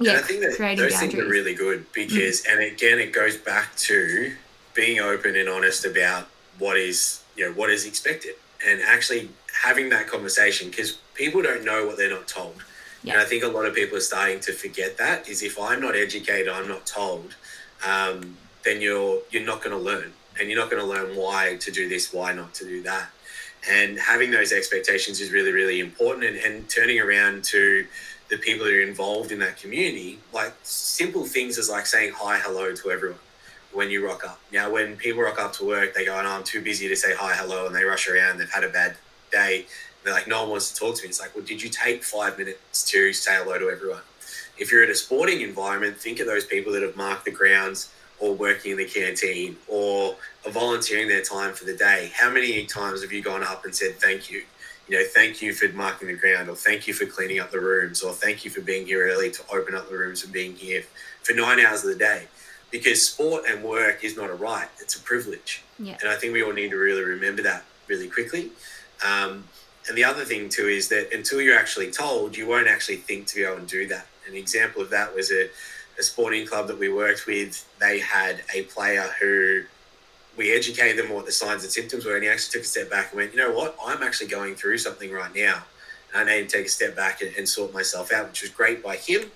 yeah, 0.00 0.12
and 0.12 0.20
I 0.20 0.22
think 0.22 0.40
that 0.40 0.48
those 0.50 0.58
boundaries. 0.58 0.98
things 0.98 1.14
are 1.14 1.28
really 1.28 1.54
good 1.54 1.86
because, 1.92 2.42
mm. 2.42 2.52
and 2.52 2.62
again, 2.62 2.98
it 2.98 3.12
goes 3.12 3.36
back 3.36 3.76
to 3.76 4.32
being 4.74 5.00
open 5.00 5.36
and 5.36 5.48
honest 5.48 5.84
about 5.84 6.28
what 6.58 6.76
is 6.76 7.22
you 7.36 7.46
know 7.46 7.52
what 7.52 7.70
is 7.70 7.86
expected, 7.86 8.34
and 8.66 8.80
actually 8.82 9.28
having 9.62 9.90
that 9.90 10.06
conversation 10.06 10.70
because 10.70 10.92
people 11.14 11.42
don't 11.42 11.64
know 11.64 11.86
what 11.86 11.96
they're 11.96 12.10
not 12.10 12.28
told. 12.28 12.56
Yeah. 13.02 13.14
And 13.14 13.22
I 13.22 13.24
think 13.24 13.44
a 13.44 13.48
lot 13.48 13.66
of 13.66 13.74
people 13.74 13.96
are 13.96 14.00
starting 14.00 14.40
to 14.40 14.52
forget 14.52 14.98
that 14.98 15.28
is 15.28 15.42
if 15.42 15.60
I'm 15.60 15.80
not 15.80 15.94
educated, 15.94 16.48
I'm 16.48 16.66
not 16.66 16.86
told, 16.86 17.36
um, 17.86 18.36
then 18.64 18.80
you're 18.80 19.20
you're 19.30 19.44
not 19.44 19.62
going 19.62 19.76
to 19.76 19.82
learn, 19.82 20.12
and 20.40 20.48
you're 20.48 20.58
not 20.58 20.70
going 20.70 20.82
to 20.82 20.88
learn 20.88 21.14
why 21.14 21.56
to 21.60 21.70
do 21.70 21.90
this, 21.90 22.12
why 22.12 22.32
not 22.32 22.54
to 22.54 22.64
do 22.64 22.82
that 22.84 23.10
and 23.68 23.98
having 23.98 24.30
those 24.30 24.52
expectations 24.52 25.20
is 25.20 25.32
really 25.32 25.52
really 25.52 25.80
important. 25.80 26.24
And, 26.24 26.36
and 26.38 26.68
turning 26.68 27.00
around 27.00 27.44
to 27.44 27.86
the 28.28 28.38
people 28.38 28.64
that 28.64 28.74
are 28.74 28.80
involved 28.80 29.30
in 29.30 29.38
that 29.38 29.56
community 29.56 30.18
like 30.32 30.52
simple 30.62 31.24
things 31.24 31.58
as 31.58 31.70
like 31.70 31.86
saying 31.86 32.12
hi 32.14 32.38
hello 32.38 32.74
to 32.74 32.90
everyone 32.90 33.18
when 33.72 33.90
you 33.90 34.04
rock 34.04 34.24
up. 34.24 34.40
Now 34.52 34.70
when 34.70 34.96
people 34.96 35.22
rock 35.22 35.38
up 35.38 35.52
to 35.54 35.66
work 35.66 35.94
they 35.94 36.04
go 36.04 36.14
oh, 36.14 36.18
i'm 36.18 36.44
too 36.44 36.62
busy 36.62 36.88
to 36.88 36.96
say 36.96 37.14
hi 37.14 37.34
hello 37.34 37.66
and 37.66 37.74
they 37.74 37.84
rush 37.84 38.08
around 38.08 38.38
they've 38.38 38.50
had 38.50 38.64
a 38.64 38.68
bad 38.68 38.96
day. 39.30 39.66
They're 40.02 40.12
like 40.12 40.28
no 40.28 40.42
one 40.42 40.50
wants 40.50 40.72
to 40.72 40.80
talk 40.80 40.96
to 40.96 41.02
me. 41.02 41.08
It's 41.08 41.20
like 41.20 41.34
well 41.34 41.44
did 41.44 41.62
you 41.62 41.68
take 41.68 42.02
five 42.02 42.38
minutes 42.38 42.84
to 42.90 43.12
say 43.12 43.36
hello 43.36 43.58
to 43.58 43.70
everyone? 43.70 44.02
If 44.58 44.72
you're 44.72 44.82
in 44.82 44.90
a 44.90 44.94
sporting 44.94 45.42
environment 45.42 45.96
think 45.96 46.20
of 46.20 46.26
those 46.26 46.46
people 46.46 46.72
that 46.72 46.82
have 46.82 46.96
marked 46.96 47.26
the 47.26 47.30
grounds 47.30 47.92
or 48.18 48.34
working 48.34 48.72
in 48.72 48.78
the 48.78 48.84
canteen 48.84 49.56
or 49.68 50.16
volunteering 50.48 51.08
their 51.08 51.22
time 51.22 51.52
for 51.52 51.64
the 51.64 51.76
day. 51.76 52.10
How 52.14 52.30
many 52.30 52.64
times 52.66 53.02
have 53.02 53.12
you 53.12 53.22
gone 53.22 53.42
up 53.42 53.64
and 53.64 53.74
said 53.74 53.96
thank 53.96 54.30
you? 54.30 54.42
You 54.88 54.98
know, 54.98 55.04
thank 55.04 55.42
you 55.42 55.52
for 55.52 55.68
marking 55.74 56.08
the 56.08 56.14
ground, 56.14 56.48
or 56.48 56.54
thank 56.54 56.86
you 56.86 56.94
for 56.94 57.06
cleaning 57.06 57.40
up 57.40 57.50
the 57.50 57.60
rooms, 57.60 58.02
or 58.02 58.12
thank 58.12 58.44
you 58.44 58.50
for 58.52 58.60
being 58.60 58.86
here 58.86 59.08
early 59.08 59.30
to 59.32 59.42
open 59.52 59.74
up 59.74 59.88
the 59.90 59.98
rooms 59.98 60.22
and 60.22 60.32
being 60.32 60.54
here 60.54 60.84
for 61.22 61.34
nine 61.34 61.58
hours 61.58 61.82
of 61.82 61.90
the 61.90 61.98
day. 61.98 62.28
Because 62.70 63.04
sport 63.04 63.44
and 63.48 63.64
work 63.64 64.04
is 64.04 64.16
not 64.16 64.30
a 64.30 64.34
right, 64.34 64.68
it's 64.80 64.94
a 64.94 65.00
privilege. 65.00 65.64
Yeah. 65.78 65.96
And 66.00 66.08
I 66.08 66.14
think 66.14 66.32
we 66.32 66.42
all 66.42 66.52
need 66.52 66.70
to 66.70 66.76
really 66.76 67.02
remember 67.02 67.42
that 67.42 67.64
really 67.88 68.08
quickly. 68.08 68.50
Um, 69.04 69.44
and 69.88 69.96
the 69.96 70.04
other 70.04 70.24
thing, 70.24 70.48
too, 70.48 70.66
is 70.66 70.88
that 70.88 71.12
until 71.12 71.40
you're 71.40 71.58
actually 71.58 71.90
told, 71.90 72.36
you 72.36 72.46
won't 72.46 72.68
actually 72.68 72.96
think 72.96 73.26
to 73.28 73.36
be 73.36 73.44
able 73.44 73.58
to 73.58 73.66
do 73.66 73.86
that. 73.88 74.06
An 74.28 74.34
example 74.34 74.82
of 74.82 74.90
that 74.90 75.14
was 75.14 75.30
a 75.30 75.48
a 75.98 76.02
sporting 76.02 76.46
club 76.46 76.66
that 76.68 76.78
we 76.78 76.88
worked 76.88 77.26
with, 77.26 77.66
they 77.80 77.98
had 77.98 78.42
a 78.54 78.62
player 78.62 79.10
who 79.20 79.62
we 80.36 80.52
educated 80.54 80.98
them 80.98 81.10
on 81.10 81.16
what 81.16 81.26
the 81.26 81.32
signs 81.32 81.62
and 81.62 81.72
symptoms 81.72 82.04
were, 82.04 82.14
and 82.14 82.22
he 82.22 82.28
actually 82.28 82.52
took 82.52 82.62
a 82.62 82.68
step 82.68 82.90
back 82.90 83.10
and 83.10 83.18
went, 83.18 83.32
you 83.32 83.38
know 83.38 83.52
what, 83.52 83.76
I'm 83.84 84.02
actually 84.02 84.28
going 84.28 84.54
through 84.54 84.78
something 84.78 85.10
right 85.10 85.34
now. 85.34 85.62
And 86.14 86.28
I 86.28 86.36
need 86.36 86.48
to 86.48 86.56
take 86.56 86.66
a 86.66 86.70
step 86.70 86.94
back 86.94 87.22
and, 87.22 87.34
and 87.36 87.48
sort 87.48 87.72
myself 87.72 88.12
out, 88.12 88.28
which 88.28 88.42
was 88.42 88.50
great 88.50 88.82
by 88.82 88.96
him. 88.96 89.30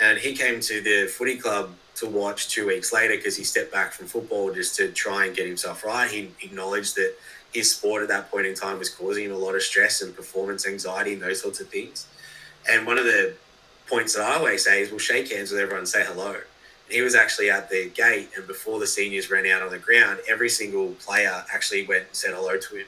And 0.00 0.18
he 0.18 0.34
came 0.34 0.60
to 0.60 0.80
the 0.80 1.06
footy 1.06 1.36
club 1.36 1.70
to 1.96 2.06
watch 2.06 2.48
two 2.48 2.66
weeks 2.66 2.92
later 2.92 3.16
because 3.16 3.36
he 3.36 3.44
stepped 3.44 3.72
back 3.72 3.92
from 3.92 4.06
football 4.06 4.52
just 4.52 4.76
to 4.76 4.92
try 4.92 5.26
and 5.26 5.34
get 5.34 5.46
himself 5.46 5.84
right. 5.84 6.10
He 6.10 6.30
acknowledged 6.42 6.94
that 6.96 7.14
his 7.52 7.74
sport 7.74 8.02
at 8.02 8.08
that 8.08 8.30
point 8.30 8.46
in 8.46 8.54
time 8.54 8.78
was 8.78 8.90
causing 8.90 9.24
him 9.24 9.32
a 9.32 9.38
lot 9.38 9.54
of 9.54 9.62
stress 9.62 10.02
and 10.02 10.14
performance 10.14 10.66
anxiety 10.66 11.14
and 11.14 11.22
those 11.22 11.40
sorts 11.40 11.60
of 11.60 11.68
things. 11.68 12.06
And 12.68 12.86
one 12.86 12.98
of 12.98 13.04
the 13.04 13.34
points 13.86 14.14
that 14.14 14.24
I 14.24 14.36
always 14.36 14.64
say 14.64 14.82
is 14.82 14.90
we'll 14.90 14.98
shake 14.98 15.32
hands 15.32 15.50
with 15.50 15.60
everyone 15.60 15.80
and 15.80 15.88
say 15.88 16.04
hello. 16.04 16.32
And 16.32 16.94
he 16.94 17.00
was 17.00 17.14
actually 17.14 17.50
at 17.50 17.68
the 17.68 17.90
gate, 17.90 18.30
and 18.36 18.46
before 18.46 18.78
the 18.78 18.86
seniors 18.86 19.30
ran 19.30 19.46
out 19.46 19.62
on 19.62 19.70
the 19.70 19.78
ground, 19.78 20.20
every 20.28 20.48
single 20.48 20.88
player 21.04 21.44
actually 21.52 21.86
went 21.86 22.06
and 22.06 22.14
said 22.14 22.34
hello 22.34 22.58
to 22.58 22.76
him 22.76 22.86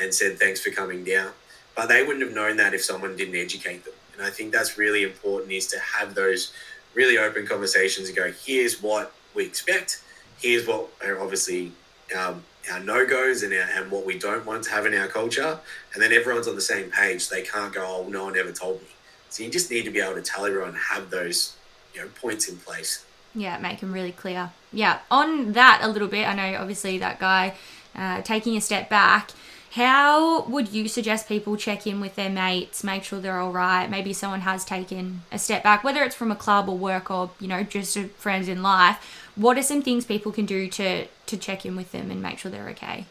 and 0.00 0.12
said 0.12 0.38
thanks 0.38 0.60
for 0.60 0.70
coming 0.70 1.04
down. 1.04 1.30
But 1.76 1.88
they 1.88 2.02
wouldn't 2.02 2.24
have 2.24 2.34
known 2.34 2.56
that 2.58 2.74
if 2.74 2.84
someone 2.84 3.16
didn't 3.16 3.36
educate 3.36 3.84
them. 3.84 3.94
And 4.16 4.22
I 4.22 4.30
think 4.30 4.52
that's 4.52 4.78
really 4.78 5.02
important 5.02 5.52
is 5.52 5.66
to 5.68 5.78
have 5.78 6.14
those 6.14 6.52
really 6.94 7.18
open 7.18 7.46
conversations 7.46 8.08
and 8.08 8.16
go, 8.16 8.32
here's 8.44 8.80
what 8.80 9.12
we 9.34 9.44
expect, 9.44 10.02
here's 10.38 10.66
what 10.66 10.88
are 11.04 11.20
obviously 11.20 11.72
um, 12.16 12.44
our 12.70 12.80
no 12.80 13.04
goes 13.06 13.42
and, 13.42 13.52
and 13.52 13.90
what 13.90 14.06
we 14.06 14.18
don't 14.18 14.46
want 14.46 14.62
to 14.64 14.70
have 14.70 14.86
in 14.86 14.94
our 14.94 15.08
culture. 15.08 15.58
And 15.92 16.02
then 16.02 16.12
everyone's 16.12 16.48
on 16.48 16.54
the 16.54 16.60
same 16.60 16.90
page. 16.90 17.28
They 17.28 17.42
can't 17.42 17.74
go, 17.74 17.84
oh, 17.84 18.08
no 18.08 18.24
one 18.24 18.38
ever 18.38 18.52
told 18.52 18.80
me. 18.82 18.88
So 19.34 19.42
you 19.42 19.50
just 19.50 19.68
need 19.68 19.84
to 19.84 19.90
be 19.90 19.98
able 19.98 20.14
to 20.14 20.22
tell 20.22 20.46
everyone 20.46 20.74
have 20.74 21.10
those 21.10 21.56
you 21.92 22.02
know, 22.02 22.06
points 22.22 22.48
in 22.48 22.56
place. 22.56 23.04
Yeah, 23.34 23.58
make 23.58 23.80
them 23.80 23.92
really 23.92 24.12
clear. 24.12 24.52
Yeah, 24.72 25.00
on 25.10 25.54
that 25.54 25.80
a 25.82 25.88
little 25.88 26.06
bit, 26.06 26.28
I 26.28 26.36
know 26.36 26.56
obviously 26.60 26.98
that 26.98 27.18
guy 27.18 27.54
uh, 27.96 28.22
taking 28.22 28.56
a 28.56 28.60
step 28.60 28.88
back. 28.88 29.32
How 29.72 30.44
would 30.44 30.68
you 30.68 30.86
suggest 30.86 31.26
people 31.26 31.56
check 31.56 31.84
in 31.84 32.00
with 32.00 32.14
their 32.14 32.30
mates, 32.30 32.84
make 32.84 33.02
sure 33.02 33.18
they're 33.18 33.40
all 33.40 33.50
right? 33.50 33.90
Maybe 33.90 34.12
someone 34.12 34.42
has 34.42 34.64
taken 34.64 35.22
a 35.32 35.38
step 35.40 35.64
back, 35.64 35.82
whether 35.82 36.04
it's 36.04 36.14
from 36.14 36.30
a 36.30 36.36
club 36.36 36.68
or 36.68 36.78
work 36.78 37.10
or 37.10 37.32
you 37.40 37.48
know 37.48 37.64
just 37.64 37.98
friends 38.16 38.46
in 38.46 38.62
life. 38.62 38.98
What 39.34 39.58
are 39.58 39.64
some 39.64 39.82
things 39.82 40.04
people 40.04 40.30
can 40.30 40.46
do 40.46 40.68
to 40.68 41.08
to 41.08 41.36
check 41.36 41.66
in 41.66 41.74
with 41.74 41.90
them 41.90 42.12
and 42.12 42.22
make 42.22 42.38
sure 42.38 42.52
they're 42.52 42.68
okay? 42.68 43.06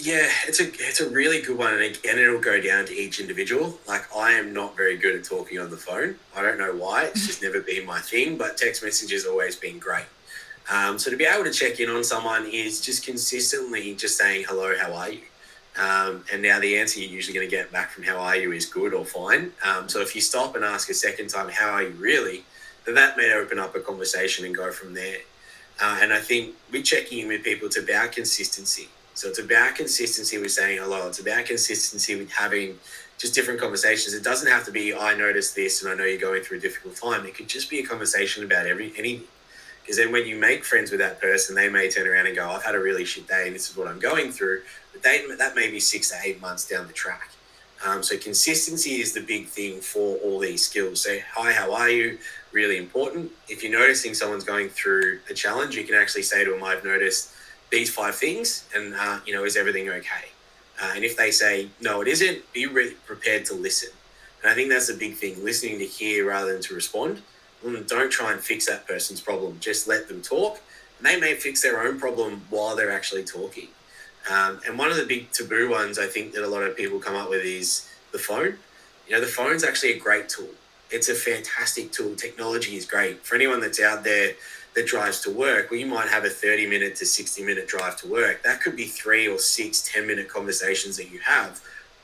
Yeah, 0.00 0.28
it's 0.46 0.60
a 0.60 0.68
it's 0.68 1.00
a 1.00 1.10
really 1.10 1.42
good 1.42 1.58
one, 1.58 1.72
and 1.72 1.82
again, 1.82 2.18
it'll 2.18 2.40
go 2.40 2.60
down 2.60 2.84
to 2.86 2.94
each 2.94 3.18
individual. 3.18 3.78
Like 3.88 4.04
I 4.14 4.32
am 4.32 4.52
not 4.52 4.76
very 4.76 4.96
good 4.96 5.16
at 5.16 5.24
talking 5.24 5.58
on 5.58 5.70
the 5.70 5.76
phone. 5.76 6.16
I 6.36 6.42
don't 6.42 6.56
know 6.56 6.72
why. 6.72 7.04
It's 7.06 7.26
just 7.26 7.42
never 7.42 7.60
been 7.60 7.84
my 7.84 7.98
thing. 7.98 8.38
But 8.38 8.56
text 8.56 8.84
messages 8.84 9.26
always 9.26 9.56
been 9.56 9.80
great. 9.80 10.06
Um, 10.70 10.98
so 10.98 11.10
to 11.10 11.16
be 11.16 11.24
able 11.24 11.44
to 11.44 11.50
check 11.50 11.80
in 11.80 11.90
on 11.90 12.04
someone 12.04 12.46
is 12.46 12.80
just 12.80 13.04
consistently 13.04 13.94
just 13.94 14.18
saying 14.18 14.44
hello, 14.46 14.72
how 14.78 14.92
are 14.92 15.10
you? 15.10 15.22
Um, 15.78 16.24
and 16.32 16.42
now 16.42 16.60
the 16.60 16.76
answer 16.78 17.00
you're 17.00 17.10
usually 17.10 17.34
going 17.34 17.48
to 17.48 17.56
get 17.56 17.72
back 17.72 17.90
from 17.90 18.04
how 18.04 18.18
are 18.18 18.36
you 18.36 18.52
is 18.52 18.66
good 18.66 18.92
or 18.92 19.04
fine. 19.04 19.52
Um, 19.64 19.88
so 19.88 20.00
if 20.00 20.14
you 20.14 20.20
stop 20.20 20.56
and 20.56 20.64
ask 20.64 20.90
a 20.90 20.94
second 20.94 21.28
time, 21.28 21.48
how 21.48 21.70
are 21.70 21.84
you 21.84 21.90
really, 21.90 22.44
then 22.84 22.94
that 22.96 23.16
may 23.16 23.32
open 23.32 23.58
up 23.58 23.74
a 23.74 23.80
conversation 23.80 24.44
and 24.44 24.54
go 24.54 24.70
from 24.70 24.94
there. 24.94 25.18
Uh, 25.80 26.00
and 26.02 26.12
I 26.12 26.18
think 26.18 26.54
we 26.70 26.82
checking 26.82 27.20
in 27.20 27.28
with 27.28 27.44
people, 27.44 27.66
it's 27.66 27.78
about 27.78 28.12
consistency. 28.12 28.88
So 29.18 29.26
it's 29.26 29.40
about 29.40 29.74
consistency 29.74 30.38
with 30.38 30.52
saying 30.52 30.78
hello. 30.78 31.08
It's 31.08 31.18
about 31.18 31.44
consistency 31.44 32.14
with 32.14 32.30
having 32.30 32.78
just 33.18 33.34
different 33.34 33.58
conversations. 33.58 34.14
It 34.14 34.22
doesn't 34.22 34.48
have 34.48 34.64
to 34.66 34.70
be, 34.70 34.94
I 34.94 35.16
noticed 35.16 35.56
this 35.56 35.82
and 35.82 35.90
I 35.90 35.96
know 35.96 36.04
you're 36.04 36.20
going 36.20 36.44
through 36.44 36.58
a 36.58 36.60
difficult 36.60 36.94
time. 36.94 37.26
It 37.26 37.34
could 37.34 37.48
just 37.48 37.68
be 37.68 37.80
a 37.80 37.84
conversation 37.84 38.44
about 38.44 38.66
every 38.66 38.92
anything. 38.96 39.26
Because 39.82 39.96
then 39.96 40.12
when 40.12 40.24
you 40.24 40.38
make 40.38 40.64
friends 40.64 40.92
with 40.92 41.00
that 41.00 41.20
person, 41.20 41.56
they 41.56 41.68
may 41.68 41.90
turn 41.90 42.06
around 42.06 42.28
and 42.28 42.36
go, 42.36 42.48
I've 42.48 42.62
had 42.62 42.76
a 42.76 42.78
really 42.78 43.04
shit 43.04 43.26
day 43.26 43.48
and 43.48 43.56
this 43.56 43.68
is 43.68 43.76
what 43.76 43.88
I'm 43.88 43.98
going 43.98 44.30
through. 44.30 44.62
But 44.92 45.02
they, 45.02 45.24
that 45.36 45.56
may 45.56 45.68
be 45.68 45.80
six 45.80 46.10
to 46.10 46.16
eight 46.22 46.40
months 46.40 46.68
down 46.68 46.86
the 46.86 46.92
track. 46.92 47.30
Um, 47.84 48.04
so 48.04 48.16
consistency 48.18 49.00
is 49.00 49.14
the 49.14 49.22
big 49.22 49.48
thing 49.48 49.80
for 49.80 50.16
all 50.18 50.38
these 50.38 50.64
skills. 50.64 51.02
So, 51.02 51.18
hi, 51.34 51.52
how 51.52 51.74
are 51.74 51.90
you? 51.90 52.18
Really 52.52 52.76
important. 52.76 53.32
If 53.48 53.64
you're 53.64 53.76
noticing 53.76 54.14
someone's 54.14 54.44
going 54.44 54.68
through 54.68 55.18
a 55.28 55.34
challenge, 55.34 55.74
you 55.74 55.82
can 55.82 55.96
actually 55.96 56.22
say 56.22 56.44
to 56.44 56.52
them, 56.52 56.62
I've 56.62 56.84
noticed 56.84 57.32
these 57.70 57.90
five 57.90 58.14
things 58.14 58.68
and, 58.74 58.94
uh, 58.94 59.20
you 59.26 59.34
know, 59.34 59.44
is 59.44 59.56
everything 59.56 59.88
okay? 59.88 60.28
Uh, 60.80 60.92
and 60.94 61.04
if 61.04 61.16
they 61.16 61.30
say, 61.30 61.68
no, 61.80 62.00
it 62.00 62.08
isn't, 62.08 62.52
be 62.52 62.66
re- 62.66 62.94
prepared 63.06 63.44
to 63.46 63.54
listen. 63.54 63.90
And 64.42 64.50
I 64.50 64.54
think 64.54 64.70
that's 64.70 64.88
a 64.88 64.94
big 64.94 65.14
thing, 65.14 65.42
listening 65.44 65.78
to 65.78 65.84
hear 65.84 66.28
rather 66.28 66.52
than 66.52 66.62
to 66.62 66.74
respond. 66.74 67.22
Mm, 67.64 67.88
don't 67.88 68.10
try 68.10 68.32
and 68.32 68.40
fix 68.40 68.66
that 68.66 68.86
person's 68.86 69.20
problem. 69.20 69.58
Just 69.60 69.88
let 69.88 70.08
them 70.08 70.22
talk. 70.22 70.60
And 70.98 71.06
they 71.06 71.18
may 71.18 71.34
fix 71.34 71.62
their 71.62 71.82
own 71.82 71.98
problem 71.98 72.42
while 72.50 72.76
they're 72.76 72.92
actually 72.92 73.24
talking. 73.24 73.68
Um, 74.30 74.60
and 74.66 74.78
one 74.78 74.90
of 74.90 74.96
the 74.96 75.06
big 75.06 75.32
taboo 75.32 75.70
ones 75.70 75.98
I 75.98 76.06
think 76.06 76.32
that 76.34 76.44
a 76.44 76.48
lot 76.48 76.62
of 76.62 76.76
people 76.76 76.98
come 76.98 77.16
up 77.16 77.30
with 77.30 77.44
is 77.44 77.88
the 78.12 78.18
phone. 78.18 78.58
You 79.06 79.14
know, 79.14 79.20
the 79.20 79.26
phone's 79.26 79.64
actually 79.64 79.94
a 79.94 79.98
great 79.98 80.28
tool. 80.28 80.50
It's 80.90 81.08
a 81.08 81.14
fantastic 81.14 81.92
tool. 81.92 82.14
Technology 82.14 82.76
is 82.76 82.84
great. 82.84 83.24
For 83.24 83.34
anyone 83.34 83.60
that's 83.60 83.80
out 83.80 84.04
there 84.04 84.34
that 84.74 84.86
drives 84.86 85.20
to 85.22 85.30
work, 85.30 85.70
well, 85.70 85.80
you 85.80 85.86
might 85.86 86.08
have 86.08 86.24
a 86.24 86.30
30 86.30 86.66
minute 86.66 86.94
to 86.96 87.06
60 87.06 87.42
minute 87.44 87.66
drive 87.66 87.96
to 87.98 88.08
work. 88.08 88.42
That 88.42 88.60
could 88.60 88.76
be 88.76 88.84
three 88.84 89.26
or 89.26 89.38
six 89.38 89.90
10 89.92 90.06
minute 90.06 90.28
conversations 90.28 90.96
that 90.96 91.10
you 91.10 91.18
have 91.20 91.60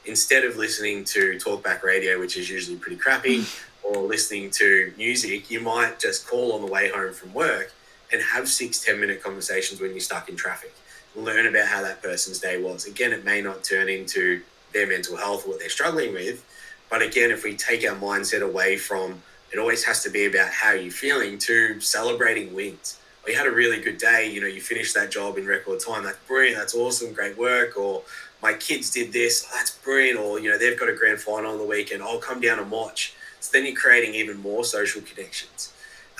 instead 0.06 0.44
of 0.44 0.56
listening 0.56 1.04
to 1.04 1.38
talkback 1.38 1.82
radio, 1.82 2.18
which 2.18 2.36
is 2.36 2.50
usually 2.50 2.76
pretty 2.76 2.96
crappy, 2.96 3.38
mm. 3.38 3.64
or 3.82 4.02
listening 4.02 4.50
to 4.50 4.92
music, 4.96 5.50
you 5.50 5.60
might 5.60 5.98
just 5.98 6.26
call 6.26 6.52
on 6.52 6.60
the 6.60 6.66
way 6.66 6.90
home 6.90 7.12
from 7.12 7.32
work 7.32 7.72
and 8.12 8.22
have 8.22 8.48
six, 8.48 8.84
10 8.84 9.00
minute 9.00 9.22
conversations 9.22 9.80
when 9.80 9.90
you're 9.90 10.00
stuck 10.00 10.28
in 10.28 10.36
traffic. 10.36 10.74
Learn 11.16 11.46
about 11.46 11.68
how 11.68 11.82
that 11.82 12.02
person's 12.02 12.38
day 12.38 12.60
was. 12.60 12.86
Again, 12.86 13.12
it 13.12 13.24
may 13.24 13.40
not 13.40 13.64
turn 13.64 13.88
into 13.88 14.42
their 14.72 14.86
mental 14.86 15.16
health 15.16 15.46
or 15.46 15.50
what 15.50 15.60
they're 15.60 15.68
struggling 15.68 16.12
with. 16.12 16.44
But 16.90 17.02
again, 17.02 17.30
if 17.30 17.44
we 17.44 17.56
take 17.56 17.88
our 17.88 17.96
mindset 17.96 18.42
away 18.42 18.76
from 18.76 19.22
it 19.54 19.60
always 19.60 19.84
has 19.84 20.02
to 20.02 20.10
be 20.10 20.26
about 20.26 20.50
how 20.50 20.72
you're 20.72 20.90
feeling 20.90 21.38
to 21.38 21.78
celebrating 21.80 22.52
wins. 22.52 22.98
Or 23.22 23.30
you 23.30 23.36
had 23.36 23.46
a 23.46 23.52
really 23.52 23.80
good 23.80 23.98
day, 23.98 24.28
you 24.28 24.40
know, 24.40 24.48
you 24.48 24.60
finished 24.60 24.96
that 24.96 25.12
job 25.12 25.38
in 25.38 25.46
record 25.46 25.78
time. 25.78 26.02
That's 26.02 26.18
brilliant. 26.26 26.56
That's 26.56 26.74
awesome. 26.74 27.12
Great 27.12 27.38
work. 27.38 27.76
Or 27.76 28.02
my 28.42 28.54
kids 28.54 28.90
did 28.90 29.12
this. 29.12 29.46
Oh, 29.46 29.54
that's 29.56 29.70
brilliant. 29.70 30.18
Or, 30.18 30.40
you 30.40 30.50
know, 30.50 30.58
they've 30.58 30.78
got 30.78 30.88
a 30.88 30.92
grand 30.92 31.20
final 31.20 31.52
on 31.52 31.58
the 31.58 31.64
weekend. 31.64 32.02
I'll 32.02 32.18
come 32.18 32.40
down 32.40 32.58
and 32.58 32.68
watch. 32.68 33.14
So 33.38 33.50
then 33.52 33.64
you're 33.64 33.76
creating 33.76 34.16
even 34.16 34.38
more 34.38 34.64
social 34.64 35.02
connections. 35.02 35.72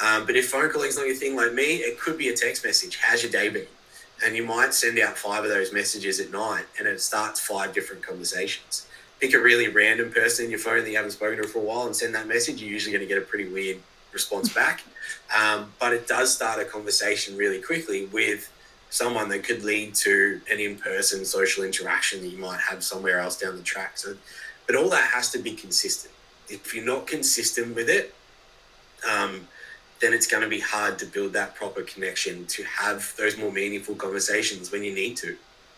Um, 0.03 0.27
but 0.27 0.37
if 0.37 0.49
phone 0.49 0.71
calling 0.71 0.89
is 0.89 0.97
not 0.97 1.09
your 1.09 1.17
thing 1.17 1.35
like 1.35 1.53
me, 1.53 1.79
it 1.79 1.99
could 1.99 2.17
be 2.17 2.29
a 2.29 2.37
text 2.37 2.65
message. 2.65 3.01
How's 3.03 3.25
your 3.25 3.33
day 3.33 3.49
been? 3.49 3.67
And 4.25 4.37
you 4.37 4.47
might 4.47 4.73
send 4.75 4.97
out 5.01 5.19
five 5.19 5.43
of 5.43 5.51
those 5.51 5.73
messages 5.73 6.21
at 6.21 6.31
night 6.31 6.67
and 6.79 6.87
it 6.87 7.01
starts 7.01 7.41
five 7.41 7.75
different 7.75 8.05
conversations. 8.05 8.87
Pick 9.25 9.35
a 9.35 9.41
really 9.41 9.69
random 9.69 10.13
person 10.13 10.45
in 10.45 10.51
your 10.51 10.61
phone 10.61 10.83
that 10.85 10.91
you 10.91 10.97
haven't 10.97 11.13
spoken 11.13 11.41
to 11.41 11.49
for 11.49 11.61
a 11.61 11.63
while 11.63 11.87
and 11.87 11.97
send 11.97 12.15
that 12.15 12.29
message. 12.29 12.61
You're 12.61 12.71
usually 12.71 12.93
going 12.93 13.09
to 13.09 13.09
get 13.09 13.17
a 13.17 13.25
pretty 13.25 13.49
weird 13.49 13.79
response 14.13 14.53
back. 14.53 14.83
Um, 15.35 15.73
but 15.81 15.95
it 15.95 16.07
does 16.07 16.35
start 16.35 16.61
a 16.61 16.65
conversation 16.67 17.37
really 17.37 17.63
quickly 17.63 18.07
with 18.07 18.53
someone 18.91 19.29
that 19.31 19.43
could 19.43 19.65
lead 19.65 19.95
to 19.95 20.41
an 20.51 20.61
in-person 20.61 21.25
social 21.25 21.65
interaction 21.65 22.21
that 22.21 22.29
you 22.29 22.39
might 22.39 22.61
have 22.61 22.85
somewhere 22.85 23.19
else 23.19 23.39
down 23.39 23.57
the 23.57 23.63
track. 23.63 23.97
So, 23.97 24.15
but 24.67 24.77
all 24.77 24.91
that 24.91 25.11
has 25.13 25.33
to 25.33 25.39
be 25.39 25.53
consistent 25.53 26.13
if 26.49 26.75
you're 26.75 26.85
not 26.85 27.07
consistent 27.07 27.75
with 27.75 27.89
it, 27.89 28.15
um, 29.11 29.49
then 30.01 30.13
it's 30.13 30.27
going 30.27 30.43
to 30.43 30.49
be 30.49 30.61
hard 30.61 30.99
to 30.99 31.07
build 31.07 31.33
that 31.33 31.55
proper 31.55 31.83
connection 31.83 32.47
to 32.47 32.63
have 32.65 33.15
those 33.17 33.39
more 33.39 33.53
meaningful 33.53 33.95
conversations 33.95 34.71
when 34.71 34.83
you 34.83 34.95
need 34.95 35.17
to. 35.17 35.37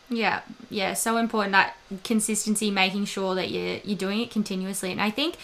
Yeah, 0.09 0.42
yeah, 0.70 0.94
so 0.94 1.16
important 1.16 1.52
that 1.52 1.76
consistency, 2.04 2.70
making 2.70 3.07
sure 3.07 3.34
that 3.34 3.50
you're 3.50 3.78
you're 3.84 3.98
doing 3.98 4.20
it 4.20 4.30
continuously. 4.30 4.92
And 4.92 5.00
I 5.00 5.11
think 5.11 5.36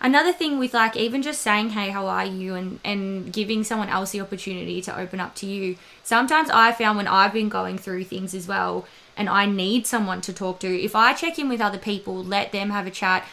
another 0.00 0.32
thing 0.32 0.58
with 0.58 0.74
like 0.74 0.96
even 0.96 1.22
just 1.22 1.42
saying 1.42 1.70
hey 1.70 1.90
how 1.90 2.06
are 2.06 2.24
you 2.24 2.54
and 2.54 2.80
and 2.84 3.32
giving 3.32 3.62
someone 3.62 3.88
else 3.88 4.12
the 4.12 4.20
opportunity 4.20 4.80
to 4.80 4.98
open 4.98 5.20
up 5.20 5.34
to 5.34 5.46
you 5.46 5.76
sometimes 6.02 6.48
i 6.50 6.72
found 6.72 6.96
when 6.96 7.06
i've 7.06 7.32
been 7.32 7.48
going 7.48 7.76
through 7.76 8.02
things 8.02 8.34
as 8.34 8.48
well 8.48 8.86
and 9.16 9.28
i 9.28 9.44
need 9.44 9.86
someone 9.86 10.20
to 10.20 10.32
talk 10.32 10.58
to 10.58 10.82
if 10.82 10.96
i 10.96 11.12
check 11.12 11.38
in 11.38 11.48
with 11.48 11.60
other 11.60 11.78
people 11.78 12.24
let 12.24 12.50
them 12.52 12.70
have 12.70 12.86
a 12.86 12.90
chat 12.90 13.26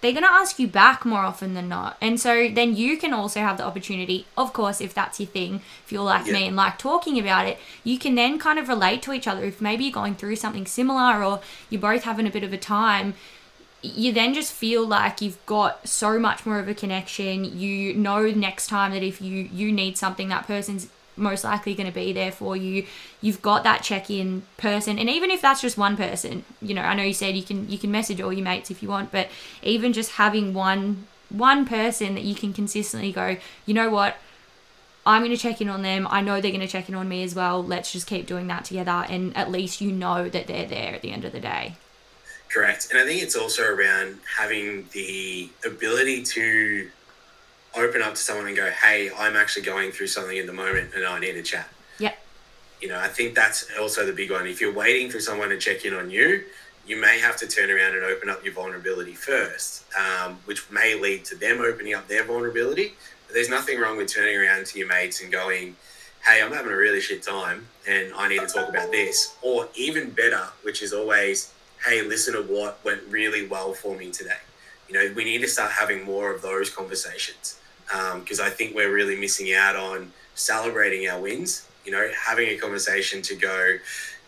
they're 0.00 0.12
going 0.12 0.24
to 0.24 0.30
ask 0.30 0.58
you 0.58 0.66
back 0.66 1.04
more 1.04 1.20
often 1.20 1.54
than 1.54 1.68
not. 1.68 1.96
And 2.00 2.18
so 2.18 2.48
then 2.48 2.74
you 2.74 2.96
can 2.96 3.12
also 3.12 3.40
have 3.40 3.58
the 3.58 3.64
opportunity, 3.64 4.26
of 4.36 4.52
course, 4.52 4.80
if 4.80 4.94
that's 4.94 5.20
your 5.20 5.28
thing, 5.28 5.56
if 5.84 5.92
you're 5.92 6.02
like 6.02 6.26
yeah. 6.26 6.32
me 6.32 6.46
and 6.46 6.56
like 6.56 6.78
talking 6.78 7.18
about 7.18 7.46
it, 7.46 7.58
you 7.84 7.98
can 7.98 8.14
then 8.14 8.38
kind 8.38 8.58
of 8.58 8.68
relate 8.68 9.02
to 9.02 9.12
each 9.12 9.28
other. 9.28 9.44
If 9.44 9.60
maybe 9.60 9.84
you're 9.84 9.92
going 9.92 10.14
through 10.14 10.36
something 10.36 10.66
similar 10.66 11.22
or 11.22 11.40
you're 11.68 11.80
both 11.80 12.04
having 12.04 12.26
a 12.26 12.30
bit 12.30 12.44
of 12.44 12.52
a 12.52 12.58
time, 12.58 13.14
you 13.82 14.12
then 14.12 14.34
just 14.34 14.52
feel 14.52 14.86
like 14.86 15.20
you've 15.20 15.44
got 15.46 15.86
so 15.88 16.18
much 16.18 16.44
more 16.44 16.58
of 16.58 16.68
a 16.68 16.74
connection. 16.74 17.44
You 17.44 17.94
know 17.94 18.30
next 18.30 18.68
time 18.68 18.92
that 18.92 19.02
if 19.02 19.20
you 19.20 19.48
you 19.52 19.72
need 19.72 19.96
something, 19.96 20.28
that 20.28 20.46
person's 20.46 20.88
most 21.20 21.44
likely 21.44 21.74
going 21.74 21.86
to 21.86 21.94
be 21.94 22.12
there 22.12 22.32
for 22.32 22.56
you. 22.56 22.86
You've 23.20 23.42
got 23.42 23.62
that 23.64 23.82
check-in 23.82 24.42
person 24.56 24.98
and 24.98 25.08
even 25.08 25.30
if 25.30 25.40
that's 25.40 25.60
just 25.60 25.76
one 25.76 25.96
person 25.96 26.44
you 26.60 26.74
know 26.74 26.82
i 26.82 26.94
know 26.94 27.02
you 27.02 27.14
said 27.14 27.36
you 27.36 27.42
can 27.42 27.68
you 27.68 27.78
can 27.78 27.90
message 27.90 28.20
all 28.20 28.32
your 28.32 28.44
mates 28.44 28.70
if 28.70 28.82
you 28.82 28.88
want 28.88 29.10
but 29.10 29.28
even 29.62 29.92
just 29.92 30.12
having 30.12 30.54
one 30.54 31.06
one 31.28 31.64
person 31.64 32.14
that 32.14 32.24
you 32.24 32.34
can 32.34 32.52
consistently 32.52 33.12
go 33.12 33.36
you 33.66 33.74
know 33.74 33.90
what? 33.90 34.16
I'm 35.06 35.22
going 35.22 35.34
to 35.34 35.36
check 35.36 35.60
in 35.60 35.68
on 35.68 35.82
them. 35.82 36.06
I 36.10 36.20
know 36.20 36.40
they're 36.40 36.50
going 36.50 36.60
to 36.60 36.68
check 36.68 36.88
in 36.88 36.94
on 36.94 37.08
me 37.08 37.22
as 37.22 37.34
well. 37.34 37.64
Let's 37.64 37.90
just 37.90 38.06
keep 38.06 38.26
doing 38.26 38.48
that 38.48 38.66
together 38.66 39.06
and 39.08 39.34
at 39.36 39.50
least 39.50 39.80
you 39.80 39.92
know 39.92 40.28
that 40.28 40.46
they're 40.46 40.66
there 40.66 40.94
at 40.94 41.02
the 41.02 41.10
end 41.10 41.24
of 41.24 41.32
the 41.32 41.40
day. 41.40 41.76
Correct. 42.52 42.88
And 42.90 43.00
i 43.00 43.04
think 43.04 43.22
it's 43.22 43.36
also 43.36 43.62
around 43.64 44.18
having 44.38 44.86
the 44.92 45.48
ability 45.64 46.22
to 46.24 46.90
open 47.76 48.02
up 48.02 48.14
to 48.14 48.20
someone 48.20 48.46
and 48.46 48.56
go, 48.56 48.70
hey, 48.70 49.10
I'm 49.16 49.36
actually 49.36 49.62
going 49.62 49.92
through 49.92 50.08
something 50.08 50.36
in 50.36 50.46
the 50.46 50.52
moment 50.52 50.94
and 50.94 51.04
I 51.04 51.18
need 51.20 51.36
a 51.36 51.42
chat. 51.42 51.68
Yeah. 51.98 52.14
You 52.80 52.88
know, 52.88 52.98
I 52.98 53.08
think 53.08 53.34
that's 53.34 53.68
also 53.78 54.04
the 54.06 54.12
big 54.12 54.30
one. 54.30 54.46
If 54.46 54.60
you're 54.60 54.72
waiting 54.72 55.10
for 55.10 55.20
someone 55.20 55.50
to 55.50 55.58
check 55.58 55.84
in 55.84 55.94
on 55.94 56.10
you, 56.10 56.44
you 56.86 57.00
may 57.00 57.20
have 57.20 57.36
to 57.36 57.46
turn 57.46 57.70
around 57.70 57.94
and 57.94 58.04
open 58.04 58.28
up 58.28 58.44
your 58.44 58.54
vulnerability 58.54 59.14
first, 59.14 59.84
um, 59.96 60.38
which 60.46 60.68
may 60.70 60.98
lead 60.98 61.24
to 61.26 61.36
them 61.36 61.60
opening 61.60 61.94
up 61.94 62.08
their 62.08 62.24
vulnerability. 62.24 62.94
But 63.26 63.34
there's 63.34 63.50
nothing 63.50 63.78
wrong 63.78 63.96
with 63.96 64.08
turning 64.08 64.36
around 64.36 64.66
to 64.66 64.78
your 64.78 64.88
mates 64.88 65.22
and 65.22 65.30
going, 65.30 65.76
hey, 66.26 66.42
I'm 66.42 66.52
having 66.52 66.72
a 66.72 66.76
really 66.76 67.00
shit 67.00 67.22
time 67.22 67.68
and 67.86 68.12
I 68.14 68.28
need 68.28 68.40
to 68.40 68.46
talk 68.46 68.68
about 68.68 68.90
this. 68.90 69.36
Or 69.42 69.68
even 69.76 70.10
better, 70.10 70.48
which 70.62 70.82
is 70.82 70.92
always, 70.92 71.52
hey, 71.86 72.02
listen 72.02 72.34
to 72.34 72.42
what 72.42 72.84
went 72.84 73.02
really 73.08 73.46
well 73.46 73.72
for 73.74 73.96
me 73.96 74.10
today. 74.10 74.40
You 74.88 74.94
know, 74.94 75.12
we 75.14 75.24
need 75.24 75.42
to 75.42 75.48
start 75.48 75.70
having 75.70 76.02
more 76.04 76.34
of 76.34 76.42
those 76.42 76.68
conversations 76.68 77.59
because 77.90 78.40
um, 78.40 78.46
I 78.46 78.50
think 78.50 78.74
we're 78.74 78.92
really 78.92 79.16
missing 79.16 79.52
out 79.52 79.76
on 79.76 80.12
celebrating 80.34 81.08
our 81.08 81.20
wins. 81.20 81.66
You 81.84 81.92
know, 81.92 82.10
having 82.16 82.48
a 82.48 82.56
conversation 82.56 83.22
to 83.22 83.34
go, 83.34 83.76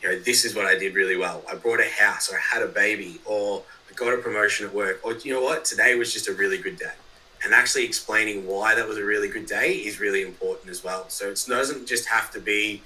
you 0.03 0.09
know, 0.09 0.19
this 0.19 0.45
is 0.45 0.55
what 0.55 0.67
I 0.67 0.77
did 0.77 0.95
really 0.95 1.17
well. 1.17 1.43
I 1.51 1.55
bought 1.55 1.81
a 1.81 1.89
house, 1.89 2.33
or 2.33 2.37
I 2.37 2.41
had 2.41 2.63
a 2.63 2.69
baby, 2.69 3.21
or 3.25 3.63
I 3.91 3.95
got 3.95 4.13
a 4.15 4.19
promotion 4.19 4.67
at 4.67 4.75
work, 4.75 5.01
or 5.05 5.15
you 5.15 5.33
know 5.33 5.43
what, 5.43 5.65
today 5.65 5.95
was 5.95 6.13
just 6.13 6.29
a 6.29 6.33
really 6.33 6.59
good 6.59 6.79
day. 6.79 6.93
And 7.45 7.53
actually 7.53 7.85
explaining 7.85 8.47
why 8.47 8.75
that 8.75 8.87
was 8.87 8.99
a 8.99 9.05
really 9.05 9.29
good 9.29 9.47
day 9.47 9.75
is 9.75 10.01
really 10.01 10.23
important 10.23 10.71
as 10.71 10.85
well. 10.85 11.09
So 11.09 11.31
it 11.31 11.45
doesn't 11.49 11.87
just 11.87 12.07
have 12.07 12.31
to 12.33 12.41
be 12.41 12.83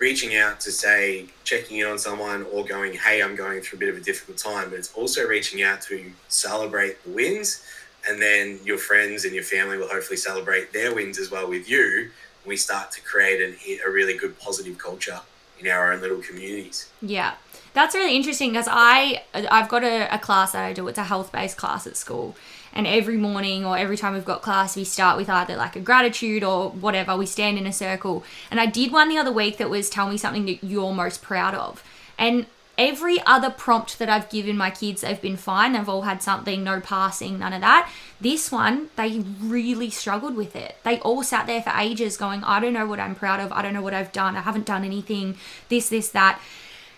reaching 0.00 0.34
out 0.34 0.58
to 0.60 0.72
say, 0.72 1.26
checking 1.44 1.76
in 1.76 1.86
on 1.86 1.98
someone 1.98 2.46
or 2.50 2.64
going, 2.64 2.94
hey, 2.94 3.22
I'm 3.22 3.36
going 3.36 3.60
through 3.60 3.76
a 3.76 3.80
bit 3.80 3.88
of 3.90 3.96
a 3.96 4.00
difficult 4.00 4.38
time, 4.38 4.70
but 4.70 4.78
it's 4.78 4.92
also 4.94 5.26
reaching 5.26 5.62
out 5.62 5.82
to 5.82 6.10
celebrate 6.28 7.02
the 7.04 7.10
wins. 7.10 7.62
And 8.08 8.20
then 8.20 8.60
your 8.64 8.78
friends 8.78 9.24
and 9.24 9.34
your 9.34 9.44
family 9.44 9.76
will 9.76 9.88
hopefully 9.88 10.16
celebrate 10.16 10.72
their 10.72 10.94
wins 10.94 11.18
as 11.18 11.30
well 11.30 11.48
with 11.48 11.68
you. 11.68 12.10
We 12.46 12.56
start 12.56 12.90
to 12.92 13.02
create 13.02 13.40
an, 13.40 13.56
a 13.86 13.90
really 13.90 14.16
good 14.16 14.38
positive 14.38 14.78
culture 14.78 15.20
in 15.58 15.66
our 15.66 15.92
own 15.92 16.00
little 16.00 16.22
communities. 16.22 16.88
Yeah. 17.02 17.34
That's 17.72 17.94
really 17.94 18.16
interesting 18.16 18.50
because 18.50 18.66
I 18.68 19.22
I've 19.34 19.68
got 19.68 19.84
a, 19.84 20.12
a 20.12 20.18
class 20.18 20.52
that 20.52 20.64
I 20.64 20.72
do. 20.72 20.88
It's 20.88 20.98
a 20.98 21.04
health 21.04 21.30
based 21.30 21.56
class 21.56 21.86
at 21.86 21.96
school, 21.96 22.34
and 22.72 22.86
every 22.86 23.16
morning 23.16 23.64
or 23.64 23.78
every 23.78 23.96
time 23.96 24.14
we've 24.14 24.24
got 24.24 24.42
class, 24.42 24.76
we 24.76 24.84
start 24.84 25.16
with 25.16 25.28
either 25.28 25.56
like 25.56 25.76
a 25.76 25.80
gratitude 25.80 26.42
or 26.42 26.70
whatever. 26.70 27.16
We 27.16 27.26
stand 27.26 27.58
in 27.58 27.66
a 27.66 27.72
circle. 27.72 28.24
And 28.50 28.58
I 28.58 28.66
did 28.66 28.92
one 28.92 29.08
the 29.08 29.18
other 29.18 29.32
week 29.32 29.58
that 29.58 29.70
was 29.70 29.88
tell 29.88 30.08
me 30.08 30.16
something 30.16 30.46
that 30.46 30.64
you're 30.64 30.92
most 30.92 31.22
proud 31.22 31.54
of. 31.54 31.84
And 32.18 32.46
every 32.80 33.20
other 33.26 33.50
prompt 33.50 33.98
that 33.98 34.08
I've 34.08 34.30
given 34.30 34.56
my 34.56 34.70
kids, 34.70 35.02
they've 35.02 35.20
been 35.20 35.36
fine. 35.36 35.74
They've 35.74 35.88
all 35.88 36.02
had 36.02 36.22
something, 36.22 36.64
no 36.64 36.80
passing, 36.80 37.38
none 37.38 37.52
of 37.52 37.60
that. 37.60 37.92
This 38.18 38.50
one, 38.50 38.88
they 38.96 39.18
really 39.38 39.90
struggled 39.90 40.34
with 40.34 40.56
it. 40.56 40.76
They 40.82 40.98
all 41.00 41.22
sat 41.22 41.46
there 41.46 41.60
for 41.60 41.72
ages 41.76 42.16
going, 42.16 42.42
I 42.42 42.58
don't 42.58 42.72
know 42.72 42.86
what 42.86 42.98
I'm 42.98 43.14
proud 43.14 43.38
of. 43.38 43.52
I 43.52 43.60
don't 43.60 43.74
know 43.74 43.82
what 43.82 43.92
I've 43.92 44.12
done. 44.12 44.34
I 44.34 44.40
haven't 44.40 44.64
done 44.64 44.82
anything, 44.82 45.36
this, 45.68 45.90
this, 45.90 46.08
that. 46.08 46.40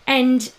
And 0.07 0.53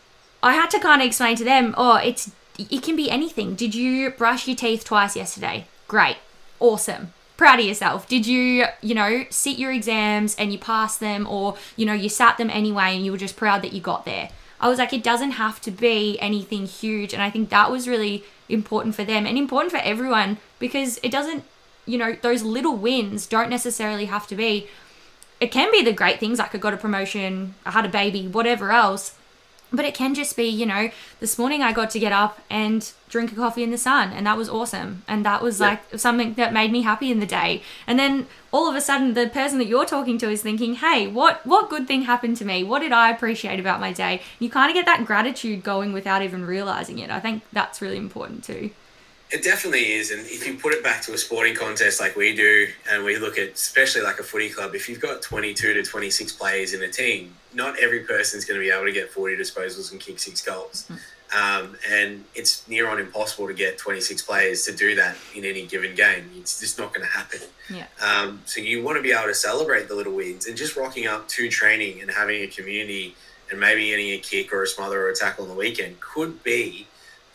I 0.43 0.53
had 0.53 0.69
to 0.71 0.79
kind 0.79 1.01
of 1.01 1.07
explain 1.07 1.37
to 1.37 1.45
them, 1.45 1.73
oh, 1.77 1.95
it's 1.95 2.29
it 2.59 2.83
can 2.83 2.95
be 2.95 3.09
anything. 3.09 3.55
Did 3.55 3.73
you 3.73 4.11
brush 4.11 4.45
your 4.47 4.57
teeth 4.57 4.83
twice 4.83 5.15
yesterday? 5.15 5.65
Great. 5.87 6.17
Awesome. 6.59 7.13
Proud 7.35 7.59
of 7.59 7.65
yourself. 7.65 8.07
Did 8.07 8.27
you, 8.27 8.65
you 8.81 8.93
know, 8.93 9.25
sit 9.31 9.57
your 9.57 9.71
exams 9.71 10.35
and 10.35 10.51
you 10.51 10.59
passed 10.59 10.99
them 10.99 11.25
or, 11.27 11.57
you 11.75 11.85
know, 11.85 11.93
you 11.93 12.09
sat 12.09 12.37
them 12.37 12.51
anyway 12.51 12.95
and 12.95 13.03
you 13.03 13.11
were 13.11 13.17
just 13.17 13.37
proud 13.37 13.63
that 13.63 13.73
you 13.73 13.81
got 13.81 14.05
there? 14.05 14.29
I 14.63 14.69
was 14.69 14.79
like, 14.79 14.93
it 14.93 15.03
doesn't 15.03 15.31
have 15.31 15.59
to 15.63 15.71
be 15.71 16.17
anything 16.21 16.65
huge. 16.65 17.13
And 17.13 17.21
I 17.21 17.29
think 17.29 17.49
that 17.49 17.69
was 17.69 17.85
really 17.85 18.23
important 18.47 18.95
for 18.95 19.03
them 19.03 19.25
and 19.27 19.37
important 19.37 19.73
for 19.73 19.79
everyone 19.79 20.37
because 20.57 21.01
it 21.03 21.11
doesn't, 21.11 21.43
you 21.85 21.97
know, 21.97 22.15
those 22.21 22.43
little 22.43 22.77
wins 22.77 23.27
don't 23.27 23.49
necessarily 23.49 24.05
have 24.05 24.25
to 24.27 24.35
be, 24.35 24.67
it 25.41 25.51
can 25.51 25.69
be 25.69 25.83
the 25.83 25.91
great 25.91 26.21
things 26.21 26.39
like 26.39 26.55
I 26.55 26.59
got 26.59 26.73
a 26.73 26.77
promotion, 26.77 27.55
I 27.65 27.71
had 27.71 27.85
a 27.85 27.89
baby, 27.89 28.25
whatever 28.25 28.71
else 28.71 29.15
but 29.73 29.85
it 29.85 29.95
can 29.95 30.13
just 30.13 30.37
be, 30.37 30.45
you 30.45 30.65
know, 30.65 30.91
this 31.19 31.37
morning 31.39 31.63
I 31.63 31.73
got 31.73 31.89
to 31.91 31.99
get 31.99 32.11
up 32.11 32.39
and 32.49 32.89
drink 33.09 33.31
a 33.31 33.35
coffee 33.35 33.63
in 33.63 33.71
the 33.71 33.77
sun, 33.77 34.13
and 34.13 34.25
that 34.27 34.37
was 34.37 34.47
awesome. 34.47 35.03
And 35.07 35.25
that 35.25 35.41
was 35.41 35.59
yeah. 35.59 35.67
like 35.69 35.99
something 35.99 36.35
that 36.35 36.53
made 36.53 36.71
me 36.71 36.83
happy 36.83 37.11
in 37.11 37.19
the 37.19 37.25
day. 37.25 37.63
And 37.87 37.97
then 37.97 38.27
all 38.51 38.69
of 38.69 38.75
a 38.75 38.81
sudden, 38.81 39.15
the 39.15 39.27
person 39.27 39.57
that 39.57 39.67
you're 39.67 39.85
talking 39.85 40.17
to 40.19 40.29
is 40.29 40.43
thinking, 40.43 40.75
hey, 40.75 41.07
what, 41.07 41.45
what 41.45 41.69
good 41.69 41.87
thing 41.87 42.03
happened 42.03 42.37
to 42.37 42.45
me? 42.45 42.63
What 42.63 42.79
did 42.79 42.91
I 42.91 43.09
appreciate 43.09 43.59
about 43.59 43.79
my 43.79 43.91
day? 43.91 44.21
You 44.39 44.49
kind 44.49 44.69
of 44.69 44.75
get 44.75 44.85
that 44.85 45.05
gratitude 45.05 45.63
going 45.63 45.91
without 45.91 46.21
even 46.21 46.45
realizing 46.45 46.99
it. 46.99 47.09
I 47.09 47.19
think 47.19 47.43
that's 47.51 47.81
really 47.81 47.97
important 47.97 48.43
too. 48.43 48.69
It 49.33 49.41
definitely 49.41 49.93
is. 49.93 50.11
And 50.11 50.21
if 50.27 50.45
you 50.45 50.53
put 50.53 50.73
it 50.73 50.83
back 50.83 51.01
to 51.03 51.13
a 51.13 51.17
sporting 51.17 51.55
contest 51.55 51.99
like 51.99 52.15
we 52.15 52.35
do, 52.35 52.67
and 52.91 53.03
we 53.03 53.17
look 53.17 53.39
at, 53.39 53.53
especially 53.53 54.03
like 54.03 54.19
a 54.19 54.23
footy 54.23 54.47
club, 54.47 54.75
if 54.75 54.87
you've 54.87 54.99
got 54.99 55.23
22 55.23 55.73
to 55.73 55.81
26 55.81 56.33
players 56.33 56.73
in 56.73 56.83
a 56.83 56.87
team, 56.87 57.33
not 57.51 57.79
every 57.79 58.01
person's 58.01 58.45
going 58.45 58.59
to 58.59 58.63
be 58.63 58.69
able 58.69 58.85
to 58.85 58.91
get 58.91 59.09
40 59.09 59.35
disposals 59.35 59.91
and 59.91 59.99
kick 59.99 60.19
six 60.19 60.39
goals. 60.43 60.87
Mm. 60.87 60.99
Um, 61.35 61.75
and 61.89 62.23
it's 62.35 62.67
near 62.67 62.87
on 62.87 62.99
impossible 62.99 63.47
to 63.47 63.55
get 63.55 63.79
26 63.79 64.21
players 64.21 64.65
to 64.65 64.71
do 64.71 64.93
that 64.97 65.17
in 65.33 65.45
any 65.45 65.65
given 65.65 65.95
game. 65.95 66.29
It's 66.37 66.59
just 66.59 66.77
not 66.77 66.93
going 66.93 67.07
to 67.07 67.11
happen. 67.11 67.39
Yeah. 67.71 67.87
Um, 68.05 68.43
so 68.45 68.61
you 68.61 68.83
want 68.83 68.97
to 68.97 69.01
be 69.01 69.13
able 69.13 69.29
to 69.29 69.33
celebrate 69.33 69.87
the 69.87 69.95
little 69.95 70.13
wins 70.13 70.45
and 70.45 70.55
just 70.55 70.75
rocking 70.75 71.07
up 71.07 71.27
to 71.29 71.49
training 71.49 72.01
and 72.01 72.11
having 72.11 72.43
a 72.43 72.47
community 72.47 73.15
and 73.49 73.59
maybe 73.59 73.87
getting 73.87 74.11
a 74.11 74.19
kick 74.19 74.53
or 74.53 74.61
a 74.61 74.67
smother 74.67 75.07
or 75.07 75.09
a 75.09 75.15
tackle 75.15 75.45
on 75.45 75.49
the 75.49 75.55
weekend 75.55 75.99
could 75.99 76.43
be 76.43 76.85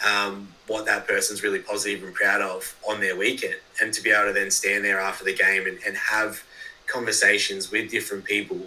um, 0.07 0.49
what 0.67 0.87
that 0.87 1.07
person's 1.07 1.43
really 1.43 1.59
positive 1.59 2.03
and 2.05 2.15
proud 2.15 2.41
of 2.41 2.77
on 2.89 3.01
their 3.01 3.17
weekend. 3.17 3.57
And 3.81 3.93
to 3.95 4.03
be 4.03 4.11
able 4.11 4.29
to 4.29 4.33
then 4.33 4.51
stand 4.51 4.85
there 4.85 5.01
after 5.01 5.25
the 5.25 5.35
game 5.35 5.67
and, 5.67 5.79
and 5.87 5.97
have 5.97 6.43
conversations 6.87 7.71
with 7.71 7.91
different 7.91 8.25
people, 8.25 8.61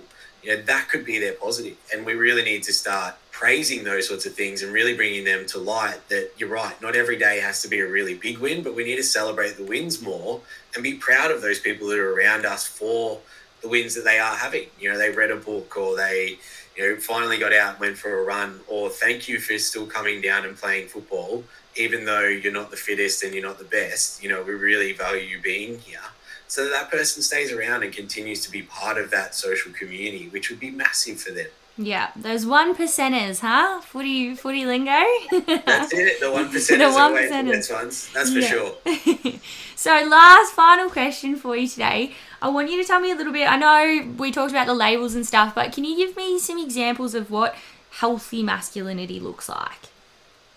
you 0.44 0.56
know, 0.56 0.62
that 0.64 0.90
could 0.90 1.06
be 1.06 1.20
their 1.20 1.34
positive. 1.34 1.78
And 1.94 2.06
we 2.06 2.14
really 2.14 2.44
need 2.44 2.64
to 2.64 2.74
start 2.74 3.16
praising 3.32 3.84
those 3.84 4.08
sorts 4.08 4.26
of 4.26 4.34
things 4.36 4.62
and 4.62 4.72
really 4.72 4.96
bringing 4.96 5.24
them 5.24 5.46
to 5.48 5.58
light 5.58 6.00
that 6.10 6.32
you're 6.38 6.50
right, 6.50 6.80
not 6.82 6.96
every 6.96 7.18
day 7.18 7.40
has 7.40 7.62
to 7.64 7.68
be 7.68 7.80
a 7.80 7.88
really 7.88 8.14
big 8.14 8.38
win, 8.38 8.62
but 8.62 8.76
we 8.76 8.84
need 8.84 8.98
to 8.98 9.04
celebrate 9.04 9.58
the 9.58 9.64
wins 9.64 10.02
more 10.02 10.42
and 10.76 10.84
be 10.84 10.94
proud 10.94 11.32
of 11.32 11.42
those 11.42 11.60
people 11.60 11.88
that 11.88 11.98
are 11.98 12.14
around 12.14 12.46
us 12.46 12.68
for 12.68 13.20
the 13.62 13.68
wins 13.68 13.96
that 13.96 14.04
they 14.04 14.20
are 14.20 14.36
having. 14.36 14.68
You 14.80 14.92
know, 14.92 14.98
they 14.98 15.12
read 15.12 15.32
a 15.32 15.38
book 15.38 15.76
or 15.78 15.96
they, 15.96 16.38
you 16.76 16.90
know, 16.90 17.00
finally 17.00 17.38
got 17.38 17.54
out, 17.54 17.80
went 17.80 17.98
for 17.98 18.20
a 18.20 18.24
run, 18.24 18.60
or 18.68 18.90
thank 18.90 19.28
you 19.28 19.40
for 19.40 19.58
still 19.58 19.86
coming 19.86 20.22
down 20.22 20.46
and 20.46 20.56
playing 20.58 20.88
football, 20.88 21.44
even 21.76 22.06
though 22.06 22.28
you're 22.28 22.54
not 22.54 22.72
the 22.72 22.78
fittest 22.78 23.24
and 23.24 23.34
you're 23.34 23.44
not 23.46 23.58
the 23.58 23.66
best. 23.66 24.24
You 24.24 24.30
know, 24.30 24.42
we 24.42 24.54
really 24.54 24.94
value 24.94 25.24
you 25.24 25.42
being 25.42 25.80
here. 25.80 26.00
So 26.48 26.66
that, 26.66 26.72
that 26.72 26.92
person 26.92 27.22
stays 27.22 27.52
around 27.52 27.84
and 27.84 27.94
continues 27.94 28.42
to 28.46 28.52
be 28.52 28.62
part 28.64 28.98
of 28.98 29.12
that 29.12 29.36
social 29.36 29.72
community, 29.72 30.28
which 30.30 30.50
would 30.50 30.60
be 30.60 30.72
massive 30.72 31.20
for 31.20 31.32
them. 31.32 31.48
Yeah, 31.84 32.12
those 32.16 32.46
one 32.46 32.76
percenters, 32.76 33.40
huh? 33.40 33.82
Footy, 33.82 34.36
footy 34.36 34.66
lingo. 34.66 34.92
That's 35.32 35.92
it. 35.94 36.20
The 36.20 36.32
one 36.32 36.50
percenters 36.54 36.78
the 36.78 36.92
one 36.92 37.14
percenters. 37.14 37.74
ones. 37.74 38.12
That's 38.14 38.32
for 38.32 38.40
yeah. 38.40 38.48
sure. 38.48 39.40
so, 39.76 39.92
last 40.08 40.54
final 40.54 40.90
question 40.90 41.36
for 41.36 41.56
you 41.56 41.68
today. 41.68 42.14
I 42.42 42.50
want 42.50 42.70
you 42.70 42.82
to 42.82 42.88
tell 42.88 43.00
me 43.00 43.12
a 43.12 43.16
little 43.16 43.34
bit. 43.34 43.52
I 43.52 43.58
know 43.58 44.14
we 44.18 44.32
talked 44.32 44.52
about 44.52 44.68
the 44.68 44.76
labels 44.76 45.16
and 45.16 45.26
stuff, 45.26 45.56
but 45.56 45.72
can 45.72 45.84
you 45.84 45.98
give 45.98 46.16
me 46.16 46.38
some 46.38 46.60
examples 46.60 47.16
of 47.16 47.32
what 47.32 47.56
healthy 47.92 48.44
masculinity 48.44 49.20
looks 49.20 49.50
like? 49.50 49.90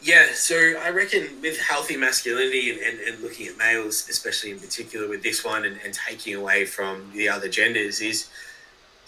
Yeah, 0.02 0.26
so 0.34 0.56
I 0.56 0.90
reckon 0.90 1.40
with 1.40 1.58
healthy 1.58 1.96
masculinity 1.96 2.70
and, 2.70 2.80
and, 2.80 3.00
and 3.00 3.22
looking 3.22 3.46
at 3.46 3.56
males, 3.56 4.06
especially 4.10 4.50
in 4.50 4.60
particular 4.60 5.08
with 5.08 5.22
this 5.22 5.42
one 5.42 5.64
and, 5.64 5.78
and 5.82 5.94
taking 5.94 6.34
away 6.34 6.66
from 6.66 7.10
the 7.14 7.30
other 7.30 7.48
genders, 7.48 8.02
is 8.02 8.28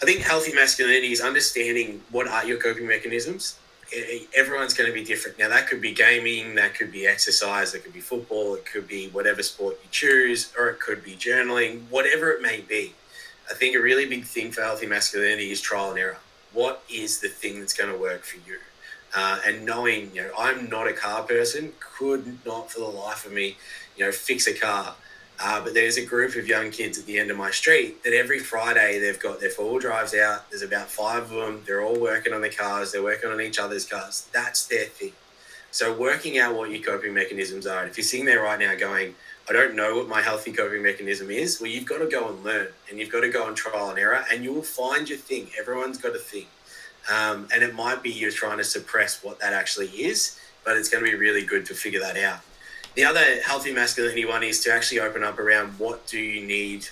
I 0.01 0.05
think 0.05 0.21
healthy 0.21 0.53
masculinity 0.53 1.11
is 1.11 1.21
understanding 1.21 2.01
what 2.11 2.27
are 2.27 2.45
your 2.45 2.57
coping 2.57 2.87
mechanisms 2.87 3.57
everyone's 4.35 4.73
going 4.73 4.89
to 4.89 4.93
be 4.93 5.03
different. 5.03 5.39
Now, 5.39 5.49
that 5.49 5.67
could 5.67 5.81
be 5.81 5.93
gaming, 5.93 6.55
that 6.55 6.75
could 6.75 6.91
be 6.91 7.07
exercise, 7.07 7.71
that 7.71 7.83
could 7.83 7.93
be 7.93 7.99
football, 7.99 8.55
it 8.55 8.65
could 8.65 8.87
be 8.87 9.07
whatever 9.09 9.41
sport 9.43 9.77
you 9.83 9.89
choose, 9.91 10.53
or 10.57 10.69
it 10.69 10.79
could 10.79 11.03
be 11.03 11.13
journaling, 11.15 11.81
whatever 11.89 12.31
it 12.31 12.41
may 12.41 12.61
be. 12.61 12.93
I 13.49 13.53
think 13.53 13.75
a 13.75 13.81
really 13.81 14.07
big 14.07 14.25
thing 14.25 14.51
for 14.51 14.61
healthy 14.61 14.87
masculinity 14.87 15.51
is 15.51 15.61
trial 15.61 15.91
and 15.91 15.99
error. 15.99 16.17
What 16.53 16.83
is 16.89 17.19
the 17.19 17.29
thing 17.29 17.59
that's 17.59 17.73
going 17.73 17.91
to 17.91 17.97
work 17.97 18.23
for 18.23 18.37
you? 18.37 18.57
Uh, 19.15 19.39
and 19.45 19.65
knowing, 19.65 20.11
you 20.13 20.23
know, 20.23 20.31
I'm 20.37 20.69
not 20.69 20.87
a 20.87 20.93
car 20.93 21.23
person, 21.23 21.71
could 21.79 22.45
not 22.45 22.69
for 22.71 22.79
the 22.79 22.85
life 22.85 23.25
of 23.25 23.31
me, 23.31 23.55
you 23.95 24.05
know, 24.05 24.11
fix 24.11 24.47
a 24.47 24.53
car. 24.53 24.95
Uh, 25.39 25.63
but 25.63 25.73
there's 25.73 25.97
a 25.97 26.05
group 26.05 26.35
of 26.35 26.47
young 26.47 26.71
kids 26.71 26.97
at 26.97 27.05
the 27.05 27.19
end 27.19 27.29
of 27.29 27.37
my 27.37 27.51
street 27.51 28.03
that 28.03 28.13
every 28.13 28.39
Friday 28.39 28.99
they've 28.99 29.19
got 29.19 29.39
their 29.39 29.51
four 29.51 29.71
wheel 29.71 29.79
drives 29.79 30.15
out. 30.15 30.49
There's 30.49 30.63
about 30.63 30.87
five 30.87 31.23
of 31.23 31.29
them. 31.29 31.63
They're 31.65 31.83
all 31.83 31.99
working 31.99 32.33
on 32.33 32.41
the 32.41 32.49
cars. 32.49 32.91
They're 32.91 33.03
working 33.03 33.29
on 33.29 33.39
each 33.39 33.59
other's 33.59 33.85
cars. 33.85 34.27
That's 34.33 34.65
their 34.65 34.85
thing. 34.85 35.11
So 35.69 35.95
working 35.95 36.39
out 36.39 36.55
what 36.55 36.71
your 36.71 36.81
coping 36.81 37.13
mechanisms 37.13 37.67
are. 37.67 37.81
And 37.81 37.89
if 37.89 37.97
you're 37.97 38.03
sitting 38.03 38.25
there 38.25 38.41
right 38.41 38.59
now 38.59 38.73
going, 38.73 39.13
I 39.47 39.53
don't 39.53 39.75
know 39.75 39.97
what 39.97 40.07
my 40.07 40.21
healthy 40.21 40.51
coping 40.51 40.81
mechanism 40.81 41.29
is, 41.29 41.61
well, 41.61 41.69
you've 41.69 41.85
got 41.85 41.99
to 41.99 42.07
go 42.07 42.29
and 42.29 42.43
learn 42.43 42.69
and 42.89 42.97
you've 42.97 43.11
got 43.11 43.21
to 43.21 43.29
go 43.29 43.47
and 43.47 43.55
trial 43.55 43.91
and 43.91 43.99
error 43.99 44.25
and 44.31 44.43
you 44.43 44.53
will 44.53 44.63
find 44.63 45.07
your 45.07 45.19
thing. 45.19 45.49
Everyone's 45.59 45.99
got 45.99 46.15
a 46.15 46.19
thing. 46.19 46.47
Um, 47.13 47.47
and 47.53 47.63
it 47.63 47.75
might 47.75 48.01
be 48.01 48.09
you're 48.09 48.31
trying 48.31 48.57
to 48.57 48.63
suppress 48.63 49.23
what 49.23 49.39
that 49.39 49.53
actually 49.53 49.87
is, 49.87 50.39
but 50.65 50.77
it's 50.77 50.89
going 50.89 51.05
to 51.05 51.09
be 51.09 51.15
really 51.15 51.45
good 51.45 51.65
to 51.67 51.73
figure 51.73 51.99
that 51.99 52.17
out. 52.17 52.39
The 52.97 53.05
other 53.05 53.39
healthy 53.43 53.71
masculinity 53.71 54.25
one 54.25 54.41
is 54.41 54.59
to 54.61 54.73
actually 54.73 55.01
open 55.01 55.23
up 55.23 55.37
around 55.37 55.77
what 55.77 56.07
do 56.07 56.17
you 56.17 56.43
need 56.43 56.87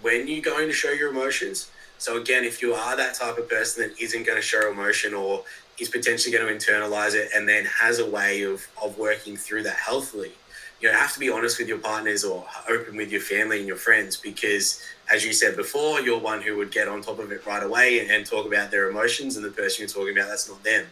when 0.00 0.26
you're 0.26 0.40
going 0.40 0.68
to 0.68 0.72
show 0.72 0.90
your 0.90 1.10
emotions. 1.10 1.70
So 1.98 2.16
again, 2.16 2.44
if 2.44 2.62
you 2.62 2.72
are 2.72 2.96
that 2.96 3.12
type 3.12 3.36
of 3.36 3.46
person 3.46 3.82
that 3.82 4.00
isn't 4.00 4.22
going 4.22 4.38
to 4.38 4.42
show 4.42 4.70
emotion 4.70 5.12
or 5.12 5.44
is 5.78 5.90
potentially 5.90 6.34
going 6.34 6.58
to 6.58 6.72
internalize 6.72 7.12
it 7.14 7.28
and 7.34 7.46
then 7.46 7.66
has 7.66 7.98
a 7.98 8.08
way 8.08 8.40
of, 8.44 8.66
of 8.82 8.96
working 8.96 9.36
through 9.36 9.64
that 9.64 9.76
healthily, 9.76 10.32
you 10.80 10.90
know, 10.90 10.96
have 10.96 11.12
to 11.12 11.20
be 11.20 11.28
honest 11.28 11.58
with 11.58 11.68
your 11.68 11.76
partners 11.76 12.24
or 12.24 12.46
open 12.66 12.96
with 12.96 13.12
your 13.12 13.20
family 13.20 13.58
and 13.58 13.68
your 13.68 13.76
friends 13.76 14.16
because 14.16 14.82
as 15.12 15.26
you 15.26 15.34
said 15.34 15.56
before, 15.56 16.00
you're 16.00 16.18
one 16.18 16.40
who 16.40 16.56
would 16.56 16.70
get 16.70 16.88
on 16.88 17.02
top 17.02 17.18
of 17.18 17.32
it 17.32 17.44
right 17.44 17.62
away 17.62 17.98
and, 17.98 18.10
and 18.10 18.24
talk 18.24 18.46
about 18.46 18.70
their 18.70 18.88
emotions 18.88 19.36
and 19.36 19.44
the 19.44 19.50
person 19.50 19.82
you're 19.82 19.88
talking 19.90 20.16
about, 20.16 20.30
that's 20.30 20.48
not 20.48 20.64
them. 20.64 20.86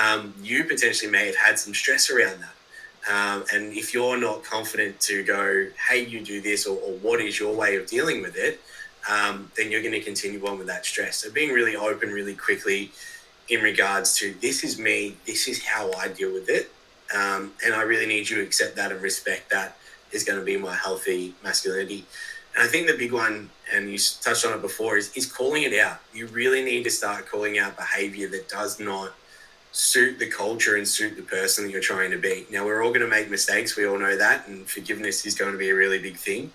Um, 0.00 0.34
you 0.40 0.62
potentially 0.62 1.10
may 1.10 1.26
have 1.26 1.36
had 1.36 1.58
some 1.58 1.74
stress 1.74 2.10
around 2.10 2.40
that 2.42 2.54
Um, 3.10 3.44
and 3.52 3.72
if 3.72 3.92
you're 3.92 4.16
not 4.16 4.44
confident 4.44 4.98
to 5.00 5.22
go, 5.24 5.66
hey, 5.88 6.04
you 6.04 6.20
do 6.22 6.40
this, 6.40 6.66
or, 6.66 6.78
or 6.78 6.92
what 6.98 7.20
is 7.20 7.38
your 7.38 7.54
way 7.54 7.76
of 7.76 7.86
dealing 7.86 8.22
with 8.22 8.36
it, 8.36 8.60
um, 9.10 9.50
then 9.56 9.70
you're 9.70 9.82
going 9.82 9.92
to 9.92 10.00
continue 10.00 10.44
on 10.46 10.58
with 10.58 10.66
that 10.68 10.86
stress. 10.86 11.18
So 11.18 11.30
being 11.30 11.52
really 11.52 11.76
open 11.76 12.10
really 12.10 12.34
quickly 12.34 12.90
in 13.48 13.60
regards 13.60 14.16
to 14.16 14.34
this 14.40 14.64
is 14.64 14.78
me, 14.78 15.16
this 15.26 15.48
is 15.48 15.62
how 15.62 15.92
I 15.92 16.08
deal 16.08 16.32
with 16.32 16.48
it. 16.48 16.70
Um, 17.14 17.52
and 17.64 17.74
I 17.74 17.82
really 17.82 18.06
need 18.06 18.28
you 18.30 18.36
to 18.36 18.42
accept 18.42 18.76
that 18.76 18.90
and 18.90 19.02
respect 19.02 19.50
that 19.50 19.76
is 20.12 20.24
going 20.24 20.38
to 20.38 20.44
be 20.44 20.56
my 20.56 20.74
healthy 20.74 21.34
masculinity. 21.42 22.06
And 22.54 22.64
I 22.64 22.68
think 22.68 22.86
the 22.86 22.96
big 22.96 23.12
one, 23.12 23.50
and 23.72 23.90
you 23.90 23.98
touched 24.22 24.46
on 24.46 24.54
it 24.54 24.62
before, 24.62 24.96
is, 24.96 25.14
is 25.14 25.30
calling 25.30 25.64
it 25.64 25.78
out. 25.78 25.98
You 26.14 26.26
really 26.28 26.64
need 26.64 26.84
to 26.84 26.90
start 26.90 27.28
calling 27.28 27.58
out 27.58 27.76
behavior 27.76 28.28
that 28.28 28.48
does 28.48 28.80
not 28.80 29.12
suit 29.74 30.20
the 30.20 30.26
culture 30.30 30.76
and 30.76 30.86
suit 30.86 31.16
the 31.16 31.22
person 31.22 31.64
that 31.64 31.72
you're 31.72 31.80
trying 31.80 32.12
to 32.12 32.16
be. 32.16 32.46
Now, 32.48 32.64
we're 32.64 32.80
all 32.80 32.90
going 32.90 33.00
to 33.00 33.08
make 33.08 33.28
mistakes. 33.28 33.76
We 33.76 33.88
all 33.88 33.98
know 33.98 34.16
that. 34.16 34.46
And 34.46 34.68
forgiveness 34.68 35.26
is 35.26 35.34
going 35.34 35.50
to 35.50 35.58
be 35.58 35.70
a 35.70 35.74
really 35.74 35.98
big 35.98 36.16
thing. 36.16 36.52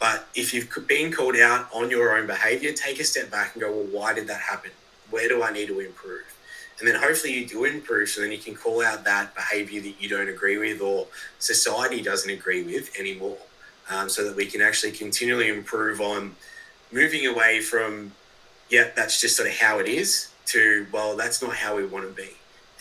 But 0.00 0.26
if 0.34 0.54
you've 0.54 0.74
been 0.88 1.12
called 1.12 1.36
out 1.36 1.68
on 1.74 1.90
your 1.90 2.16
own 2.16 2.26
behavior, 2.26 2.72
take 2.72 2.98
a 2.98 3.04
step 3.04 3.30
back 3.30 3.52
and 3.52 3.62
go, 3.62 3.70
well, 3.70 3.86
why 3.92 4.14
did 4.14 4.26
that 4.28 4.40
happen? 4.40 4.70
Where 5.10 5.28
do 5.28 5.42
I 5.42 5.52
need 5.52 5.68
to 5.68 5.80
improve? 5.80 6.24
And 6.78 6.88
then 6.88 6.98
hopefully 6.98 7.34
you 7.34 7.46
do 7.46 7.64
improve 7.64 8.08
so 8.08 8.22
then 8.22 8.32
you 8.32 8.38
can 8.38 8.54
call 8.54 8.82
out 8.82 9.04
that 9.04 9.34
behavior 9.34 9.82
that 9.82 10.00
you 10.00 10.08
don't 10.08 10.30
agree 10.30 10.56
with 10.56 10.80
or 10.80 11.06
society 11.40 12.00
doesn't 12.00 12.30
agree 12.30 12.62
with 12.62 12.98
anymore 12.98 13.36
um, 13.90 14.08
so 14.08 14.24
that 14.24 14.34
we 14.34 14.46
can 14.46 14.62
actually 14.62 14.92
continually 14.92 15.48
improve 15.48 16.00
on 16.00 16.34
moving 16.90 17.26
away 17.26 17.60
from, 17.60 18.12
yeah, 18.70 18.88
that's 18.96 19.20
just 19.20 19.36
sort 19.36 19.50
of 19.50 19.54
how 19.56 19.78
it 19.78 19.88
is 19.88 20.30
to, 20.46 20.86
well, 20.90 21.18
that's 21.18 21.42
not 21.42 21.54
how 21.54 21.76
we 21.76 21.84
want 21.84 22.08
to 22.08 22.14
be. 22.14 22.30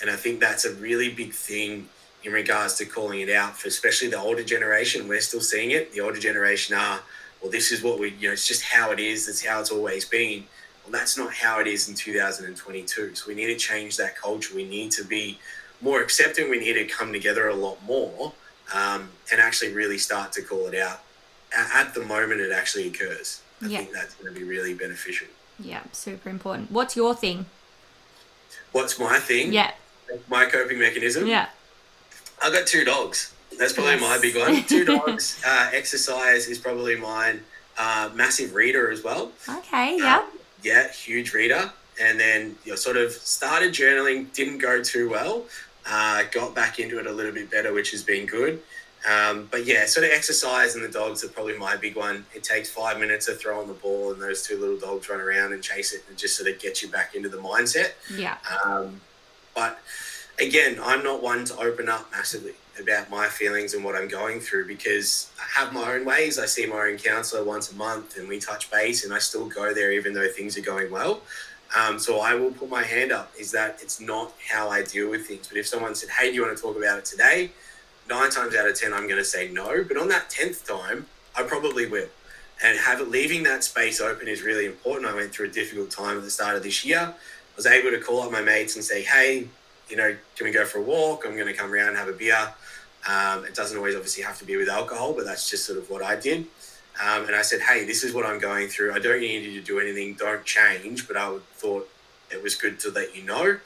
And 0.02 0.10
I 0.10 0.16
think 0.16 0.39
that's 0.39 0.66
a 0.66 0.74
really 0.76 1.14
big 1.14 1.34
thing 1.34 1.88
in 2.24 2.32
regards 2.34 2.76
to 2.76 2.86
calling 2.86 3.22
it 3.22 3.30
out 3.30 3.58
for 3.58 3.68
especially 3.68 4.10
the 4.10 4.20
older 4.20 4.43
generation. 4.43 5.08
We're 5.08 5.22
still 5.22 5.41
seeing 5.41 5.72
it. 5.72 5.91
The 5.93 6.02
older 6.02 6.20
generation 6.20 6.76
are, 6.76 6.99
well, 7.41 7.52
this 7.52 7.72
is 7.72 7.84
what 7.84 7.99
we, 7.99 8.10
you 8.20 8.28
know, 8.28 8.34
it's 8.34 8.47
just 8.47 8.64
how 8.64 8.91
it 8.91 8.99
is. 8.99 9.26
That's 9.26 9.45
how 9.45 9.60
it's 9.60 9.72
always 9.72 10.06
been. 10.06 10.45
Well, 10.84 10.91
that's 10.91 11.18
not 11.18 11.34
how 11.34 11.60
it 11.60 11.68
is 11.68 11.89
in 11.89 11.95
2022. 11.95 13.16
So 13.16 13.28
we 13.28 13.36
need 13.36 13.47
to 13.47 13.56
change 13.56 13.97
that 13.97 14.16
culture. 14.16 14.56
We 14.56 14.66
need 14.68 14.91
to 14.91 15.04
be 15.04 15.39
more 15.82 16.02
accepting. 16.02 16.49
We 16.49 16.60
need 16.60 16.74
to 16.74 16.86
come 16.86 17.12
together 17.12 17.47
a 17.47 17.56
lot 17.56 17.84
more 17.86 18.34
um, 18.74 19.10
and 19.32 19.41
actually 19.41 19.74
really 19.74 19.97
start 19.97 20.32
to 20.34 20.41
call 20.41 20.68
it 20.68 20.76
out. 20.76 21.02
At 21.56 21.93
the 21.93 22.02
moment, 22.02 22.39
it 22.39 22.52
actually 22.52 22.88
occurs. 22.88 23.41
I 23.62 23.68
yeah. 23.68 23.78
think 23.80 23.91
that's 23.91 24.16
going 24.16 24.34
to 24.34 24.39
be 24.39 24.45
really 24.45 24.74
beneficial. 24.74 25.28
Yeah, 25.60 25.82
super 25.91 26.30
important. 26.30 26.72
What's 26.72 26.95
your 26.95 27.14
thing? 27.14 27.45
What's 28.72 28.97
my 28.97 29.20
thing? 29.20 29.52
Yeah. 29.52 29.72
My 30.30 30.45
coping 30.45 30.80
mechanism? 30.80 31.28
Yeah. 31.28 31.47
I've 32.41 32.53
got 32.53 32.68
two 32.68 32.84
dogs. 32.84 33.34
That's 33.57 33.74
probably 33.74 33.93
yes. 33.93 34.01
my 34.01 34.18
big 34.20 34.38
one. 34.38 34.64
Two 34.64 34.86
dogs. 34.97 35.41
uh, 35.45 35.70
exercise 35.74 36.47
is 36.47 36.57
probably 36.57 36.95
mine. 36.95 37.41
Uh, 37.78 38.09
massive 38.16 38.53
reader 38.53 38.91
as 38.91 39.03
well. 39.03 39.32
Okay, 39.47 39.97
yeah. 39.97 40.18
Um, 40.18 40.30
yeah, 40.64 40.91
huge 40.91 41.34
reader. 41.34 41.72
And 42.01 42.20
then 42.20 42.55
you 42.66 42.72
know, 42.72 42.76
sort 42.76 42.97
of 42.97 43.12
started 43.12 43.74
journaling, 43.74 44.32
didn't 44.34 44.59
go 44.59 44.82
too 44.82 45.09
well. 45.09 45.45
Uh, 45.86 46.24
got 46.32 46.53
back 46.53 46.80
into 46.80 46.99
it 46.99 47.07
a 47.07 47.12
little 47.12 47.32
bit 47.32 47.49
better, 47.49 47.74
which 47.74 47.91
has 47.91 48.03
been 48.03 48.26
good. 48.26 48.62
Um, 49.09 49.47
but 49.49 49.66
yeah, 49.66 49.86
sort 49.86 50.05
of 50.05 50.12
exercise 50.12 50.76
and 50.76 50.84
the 50.84 50.89
dogs 50.89 51.24
are 51.24 51.30
probably 51.30 51.57
my 51.57 51.76
big 51.76 51.95
one. 51.95 52.24
It 52.36 52.43
takes 52.43 52.70
five 52.70 52.99
minutes 52.99 53.26
to 53.26 53.34
throw 53.34 53.59
on 53.59 53.68
the 53.68 53.74
ball 53.74 54.12
and 54.12 54.22
those 54.22 54.43
two 54.43 54.59
little 54.59 54.78
dogs 54.78 55.09
run 55.09 55.20
around 55.20 55.53
and 55.53 55.64
chase 55.64 55.93
it 55.93 56.03
and 56.07 56.18
just 56.18 56.38
sort 56.38 56.49
of 56.49 56.59
get 56.59 56.82
you 56.84 56.88
back 56.88 57.16
into 57.16 57.28
the 57.30 57.38
mindset. 57.38 57.93
Yeah. 58.16 58.38
Um, 58.64 59.01
but 59.54 59.80
again, 60.39 60.80
I'm 60.82 61.04
not 61.04 61.22
one 61.22 61.45
to 61.45 61.58
open 61.58 61.89
up 61.89 62.12
massively 62.12 62.54
about 62.80 63.10
my 63.10 63.28
feelings 63.28 63.74
and 63.74 63.84
what 63.84 63.95
I'm 63.95 64.08
going 64.08 64.39
through 64.39 64.68
because 64.68 65.32
I 65.39 65.60
have 65.60 65.74
my 65.74 65.93
own 65.93 66.06
ways. 66.06 66.39
I 66.39 66.45
see 66.45 66.66
my 66.66 66.88
own 66.88 66.97
counselor 66.97 67.43
once 67.43 67.72
a 67.72 67.76
month 67.76 68.18
and 68.18 68.28
we 68.28 68.39
touch 68.39 68.72
base 68.72 69.04
and 69.04 69.14
I 69.14 69.20
still 69.20 69.47
go 69.47 69.74
there 69.74 69.91
even 69.91 70.14
though 70.14 70.28
things 70.30 70.58
are 70.58 70.62
going 70.62 70.91
well. 70.91 71.22
Um, 71.78 71.99
so 71.99 72.20
I 72.20 72.36
will 72.36 72.52
put 72.52 72.70
my 72.70 72.84
hand 72.84 73.12
up 73.12 73.32
is 73.39 73.52
that 73.52 73.80
it's 73.82 74.02
not 74.02 74.34
how 74.49 74.70
I 74.70 74.84
deal 74.84 75.10
with 75.10 75.28
things. 75.28 75.47
But 75.47 75.58
if 75.58 75.68
someone 75.68 75.95
said, 75.95 76.10
hey, 76.10 76.30
do 76.30 76.36
you 76.36 76.41
want 76.41 76.56
to 76.56 76.62
talk 76.62 76.76
about 76.76 76.97
it 76.97 77.06
today? 77.06 77.52
Nine 78.10 78.30
times 78.30 78.56
out 78.56 78.68
of 78.68 78.78
10, 78.78 78.93
I'm 78.93 79.08
going 79.08 79.20
to 79.20 79.26
say 79.26 79.49
no. 79.49 79.84
But 79.84 79.97
on 79.97 80.10
that 80.10 80.30
10th 80.30 80.66
time, 80.68 81.06
I 81.36 81.43
probably 81.43 81.86
will. 81.86 82.10
And 82.64 82.78
have 82.78 83.08
leaving 83.08 83.43
that 83.43 83.64
space 83.64 84.02
open 84.02 84.28
is 84.28 84.41
really 84.43 84.66
important. 84.66 85.10
I 85.10 85.16
went 85.16 85.32
through 85.32 85.47
a 85.47 85.52
difficult 85.52 85.91
time 85.91 86.18
at 86.18 86.24
the 86.24 86.30
start 86.30 86.56
of 86.56 86.64
this 86.64 86.84
year. 86.86 87.14
I 87.54 87.56
was 87.56 87.66
able 87.66 87.91
to 87.91 87.99
call 87.99 88.22
up 88.24 88.32
my 88.32 88.41
mates 88.41 88.76
and 88.76 88.84
say, 88.84 89.04
hey, 89.04 89.47
you 89.89 89.97
know, 89.97 90.16
can 90.36 90.45
we 90.45 90.52
go 90.52 90.66
for 90.66 90.80
a 90.80 90.82
walk? 90.82 91.24
I'm 91.26 91.36
going 91.36 91.47
to 91.47 91.54
come 91.54 91.72
around 91.72 91.89
and 91.89 91.97
have 91.97 92.08
a 92.08 92.14
beer. 92.14 92.54
Um, 93.10 93.45
it 93.45 93.56
doesn't 93.56 93.78
always 93.78 93.95
obviously 93.95 94.24
have 94.24 94.38
to 94.39 94.45
be 94.45 94.56
with 94.56 94.70
alcohol, 94.70 95.14
but 95.14 95.26
that's 95.26 95.49
just 95.49 95.66
sort 95.66 95.78
of 95.78 95.89
what 95.89 96.04
I 96.04 96.16
did. 96.16 96.45
Um, 97.02 97.26
and 97.26 97.36
I 97.36 97.41
said, 97.41 97.62
hey, 97.62 97.86
this 97.86 98.04
is 98.04 98.14
what 98.14 98.26
I'm 98.26 98.39
going 98.39 98.68
through. 98.68 98.93
I 98.93 98.99
don't 98.99 99.20
need 99.20 99.43
you 99.43 99.60
to 99.60 99.66
do 99.66 99.80
anything. 99.80 100.14
Don't 100.16 100.45
change. 100.45 101.08
But 101.08 101.18
I 101.18 101.38
thought 101.56 101.89
it 102.32 102.41
was 102.41 102.56
good 102.56 102.80
to 102.82 102.91
let 102.91 103.16
you 103.16 103.24
know. 103.24 103.58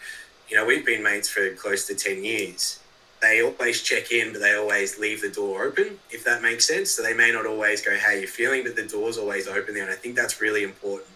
You 0.49 0.57
know, 0.57 0.65
we've 0.65 0.86
been 0.86 1.03
mates 1.03 1.29
for 1.29 1.53
close 1.55 1.88
to 1.88 1.95
10 1.95 2.23
years. 2.23 2.79
They 3.21 3.41
always 3.41 3.81
check 3.81 4.11
in, 4.11 4.31
but 4.31 4.41
they 4.41 4.55
always 4.55 4.99
leave 4.99 5.21
the 5.21 5.29
door 5.29 5.63
open, 5.63 5.97
if 6.11 6.23
that 6.25 6.41
makes 6.41 6.67
sense. 6.67 6.91
So 6.91 7.01
they 7.01 7.13
may 7.13 7.31
not 7.31 7.45
always 7.45 7.81
go, 7.81 7.97
how 7.97 8.11
you 8.11 8.27
feeling? 8.27 8.63
But 8.63 8.75
the 8.75 8.86
door's 8.86 9.17
always 9.17 9.47
open 9.47 9.73
there. 9.73 9.83
And 9.83 9.91
I 9.91 9.95
think 9.95 10.15
that's 10.15 10.41
really 10.41 10.63
important 10.63 11.09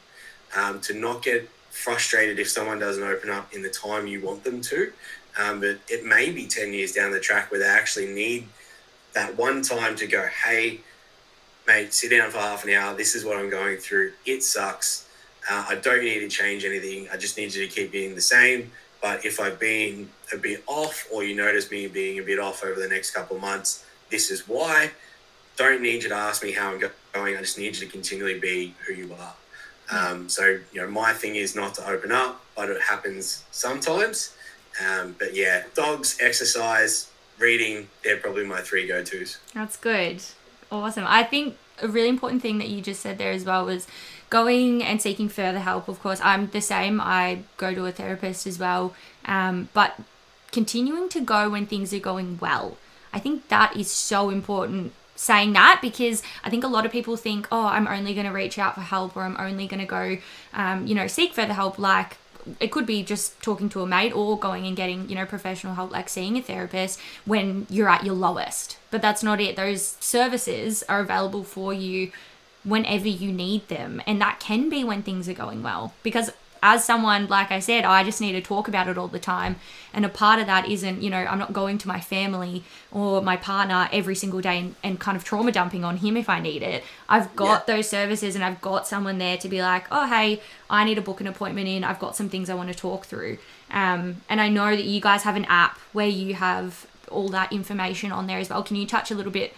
um, 0.58 0.82
to 0.82 0.94
not 0.94 1.22
get 1.24 1.50
frustrated 1.80 2.40
if 2.40 2.50
someone 2.50 2.78
doesn't 2.78 3.04
open 3.04 3.30
up 3.30 3.54
in 3.54 3.62
the 3.62 3.70
time 3.70 4.06
you 4.06 4.22
want 4.22 4.44
them 4.44 4.62
to. 4.62 4.92
Um, 5.40 5.62
but 5.62 5.80
it 5.88 6.06
may 6.06 6.32
be 6.32 6.46
10 6.46 6.74
years 6.74 6.92
down 6.92 7.12
the 7.12 7.20
track 7.20 7.52
where 7.52 7.60
they 7.60 7.68
actually 7.68 8.08
need 8.08 8.48
that 9.14 9.38
one 9.38 9.62
time 9.62 9.96
to 9.96 10.08
go, 10.08 10.28
hey, 10.28 10.82
mate, 11.66 11.94
sit 11.94 12.10
down 12.10 12.32
for 12.32 12.40
half 12.40 12.66
an 12.66 12.72
hour. 12.72 12.96
This 12.96 13.16
is 13.16 13.24
what 13.24 13.38
I'm 13.38 13.50
going 13.50 13.78
through. 13.78 14.12
It 14.26 14.44
sucks. 14.44 15.08
Uh, 15.50 15.66
I 15.70 15.76
don't 15.76 16.04
need 16.04 16.20
to 16.20 16.28
change 16.28 16.66
anything. 16.66 17.08
I 17.12 17.18
just 17.18 17.38
need 17.38 17.54
you 17.54 17.66
to 17.66 17.74
keep 17.74 17.92
being 17.92 18.14
the 18.14 18.22
same. 18.22 18.72
But 19.02 19.26
if 19.26 19.40
I've 19.40 19.60
been 19.60 20.10
a 20.34 20.38
bit 20.38 20.64
off, 20.68 21.08
or 21.12 21.24
you 21.24 21.36
notice 21.36 21.72
me 21.72 21.88
being 21.88 22.20
a 22.20 22.24
bit 22.24 22.40
off 22.40 22.64
over 22.64 22.80
the 22.80 22.90
next 22.90 23.12
couple 23.12 23.38
of 23.38 23.42
months, 23.42 23.86
this 24.10 24.30
is 24.30 24.48
why. 24.48 24.92
Don't 25.56 25.82
need 25.82 26.04
you 26.04 26.10
to 26.10 26.16
ask 26.16 26.44
me 26.44 26.52
how 26.52 26.72
I'm 26.72 26.80
going. 26.80 27.38
I 27.38 27.40
just 27.40 27.58
need 27.58 27.78
you 27.78 27.86
to 27.86 27.88
continually 27.88 28.40
be 28.40 28.76
who 28.86 28.94
you 28.94 29.14
are. 29.14 29.34
Um, 29.92 30.30
so, 30.30 30.60
you 30.72 30.82
know, 30.82 30.90
my 30.90 31.14
thing 31.14 31.36
is 31.36 31.56
not 31.56 31.74
to 31.76 31.90
open 31.90 32.12
up, 32.12 32.44
but 32.56 32.70
it 32.70 32.82
happens 32.82 33.44
sometimes. 33.52 34.36
Um, 34.86 35.16
but 35.18 35.36
yeah, 35.36 35.64
dogs, 35.74 36.18
exercise, 36.22 37.10
reading, 37.40 37.88
they're 38.04 38.18
probably 38.18 38.46
my 38.46 38.62
three 38.62 38.88
go 38.88 39.04
tos. 39.04 39.38
That's 39.54 39.78
good. 39.78 40.22
Awesome. 40.72 41.06
I 41.08 41.24
think 41.24 41.58
a 41.82 41.88
really 41.88 42.10
important 42.10 42.42
thing 42.42 42.58
that 42.60 42.70
you 42.70 42.82
just 42.82 43.02
said 43.02 43.18
there 43.18 43.32
as 43.32 43.46
well 43.46 43.66
was 43.66 43.88
going 44.30 44.84
and 44.84 45.02
seeking 45.02 45.30
further 45.30 45.60
help. 45.60 45.88
Of 45.88 46.02
course, 46.02 46.20
I'm 46.22 46.50
the 46.50 46.62
same. 46.62 47.02
I 47.02 47.44
go 47.58 47.74
to 47.74 47.86
a 47.86 47.92
therapist 47.92 48.46
as 48.46 48.60
well. 48.60 48.94
Um, 49.26 49.70
but 49.74 50.00
continuing 50.52 51.10
to 51.10 51.22
go 51.22 51.50
when 51.50 51.66
things 51.66 51.94
are 51.94 52.00
going 52.00 52.38
well. 52.40 52.78
I 53.12 53.20
think 53.20 53.48
that 53.48 53.76
is 53.76 53.90
so 53.90 54.30
important 54.30 54.94
saying 55.20 55.52
that 55.52 55.80
because 55.82 56.24
I 56.46 56.50
think 56.50 56.64
a 56.64 56.68
lot 56.68 56.86
of 56.86 56.94
people 56.94 57.18
think, 57.18 57.46
oh, 57.52 57.66
I'm 57.66 57.88
only 57.88 58.14
going 58.14 58.26
to 58.26 58.32
reach 58.32 58.58
out 58.58 58.76
for 58.76 58.82
help 58.82 59.18
or 59.18 59.24
I'm 59.24 59.36
only 59.38 59.68
going 59.68 59.82
to 59.82 59.86
go, 59.86 60.18
um, 60.54 60.88
you 60.88 60.96
know, 60.96 61.08
seek 61.08 61.34
further 61.34 61.54
help. 61.54 61.78
Like 61.78 62.16
it 62.62 62.72
could 62.72 62.86
be 62.86 63.04
just 63.04 63.40
talking 63.42 63.68
to 63.70 63.82
a 63.82 63.86
mate 63.86 64.14
or 64.16 64.40
going 64.40 64.66
and 64.66 64.78
getting, 64.78 65.10
you 65.10 65.16
know, 65.16 65.26
professional 65.26 65.76
help, 65.76 65.92
like 65.92 66.08
seeing 66.08 66.38
a 66.38 66.42
therapist 66.42 67.02
when 67.26 67.68
you're 67.70 67.90
at 67.90 68.06
your 68.06 68.16
lowest. 68.16 68.78
But 68.92 69.02
that's 69.02 69.22
not 69.22 69.42
it. 69.42 69.58
Those 69.58 69.98
services 70.00 70.84
are 70.84 71.02
available 71.02 71.44
for 71.44 71.74
you 71.74 72.14
whenever 72.64 73.10
you 73.10 73.34
need 73.34 73.68
them. 73.68 74.02
And 74.08 74.22
that 74.22 74.40
can 74.40 74.70
be 74.70 74.86
when 74.86 75.04
things 75.04 75.28
are 75.28 75.34
going 75.34 75.62
well. 75.62 75.94
Because 76.02 76.32
as 76.62 76.84
someone, 76.84 77.28
like 77.28 77.52
I 77.52 77.60
said, 77.60 77.86
I 77.86 78.04
just 78.04 78.22
need 78.22 78.34
to 78.34 78.42
talk 78.42 78.68
about 78.68 78.88
it 78.88 78.98
all 78.98 79.08
the 79.08 79.20
time. 79.20 79.58
And 79.94 80.06
a 80.06 80.10
part 80.10 80.40
of 80.40 80.48
that 80.48 80.70
isn't, 80.70 81.02
you 81.02 81.10
know, 81.10 81.18
I'm 81.18 81.40
not 81.40 81.54
going 81.54 81.78
to 81.80 81.88
my 81.88 82.00
family 82.00 82.64
or 82.92 83.22
my 83.22 83.38
partner 83.38 83.90
every 83.92 84.16
single 84.16 84.42
day 84.42 84.60
and, 84.60 84.76
and 84.84 85.00
kind 85.00 85.18
of 85.18 85.24
trauma 85.24 85.52
dumping 85.52 85.84
on 85.84 85.98
him 85.98 86.18
if 86.18 86.30
I 86.30 86.40
need 86.40 86.62
it. 86.62 86.84
I've 87.08 87.36
got 87.36 87.66
yeah. 87.68 87.76
those 87.76 87.90
services 87.90 88.36
and 88.36 88.44
I've 88.44 88.62
got 88.62 88.88
someone 88.88 89.18
there 89.18 89.38
to 89.38 89.50
be 89.50 89.62
like, 89.62 89.86
oh, 89.92 90.08
hey, 90.08 90.42
I 90.70 90.84
need 90.84 90.96
to 90.96 91.02
book 91.02 91.22
an 91.22 91.28
appointment 91.28 91.68
in. 91.68 91.84
I've 91.84 92.00
got 92.00 92.16
some 92.16 92.30
things 92.30 92.50
I 92.50 92.56
want 92.56 92.70
to 92.70 92.76
talk 92.76 93.06
through. 93.06 93.38
Um, 93.72 94.22
and 94.30 94.42
I 94.42 94.50
know 94.50 94.76
that 94.76 94.86
you 94.86 95.02
guys 95.02 95.24
have 95.24 95.36
an 95.36 95.46
app 95.46 95.78
where 95.94 96.08
you 96.08 96.36
have 96.36 96.86
all 97.10 97.30
that 97.30 97.52
information 97.52 98.12
on 98.12 98.28
there 98.28 98.38
as 98.38 98.50
well. 98.50 98.64
Can 98.64 98.76
you 98.76 98.86
touch 98.86 99.12
a 99.12 99.16
little 99.16 99.32
bit 99.32 99.54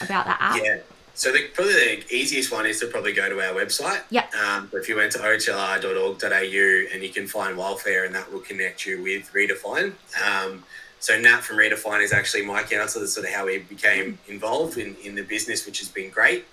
about 0.00 0.26
that 0.26 0.38
app? 0.40 0.62
Yeah. 0.62 0.78
So 1.20 1.30
the, 1.30 1.48
probably 1.52 1.74
the 1.74 2.14
easiest 2.14 2.50
one 2.50 2.64
is 2.64 2.80
to 2.80 2.86
probably 2.86 3.12
go 3.12 3.28
to 3.28 3.46
our 3.46 3.54
website. 3.54 4.00
Yeah. 4.08 4.26
Um, 4.42 4.70
if 4.72 4.88
you 4.88 4.96
went 4.96 5.12
to 5.12 5.18
otlr.org.au 5.18 6.94
and 6.94 7.02
you 7.02 7.10
can 7.10 7.26
find 7.26 7.58
welfare 7.58 8.06
and 8.06 8.14
that 8.14 8.32
will 8.32 8.40
connect 8.40 8.86
you 8.86 9.02
with 9.02 9.30
Redefine. 9.34 9.92
Um, 10.24 10.64
so 10.98 11.20
Nat 11.20 11.42
from 11.42 11.58
Redefine 11.58 12.02
is 12.02 12.14
actually 12.14 12.46
my 12.46 12.62
counselor. 12.62 13.02
That's 13.04 13.12
sort 13.12 13.26
of 13.26 13.34
how 13.34 13.44
we 13.44 13.58
became 13.58 14.18
involved 14.28 14.78
in, 14.78 14.96
in 15.04 15.14
the 15.14 15.22
business, 15.22 15.66
which 15.66 15.80
has 15.80 15.90
been 15.90 16.08
great. 16.08 16.46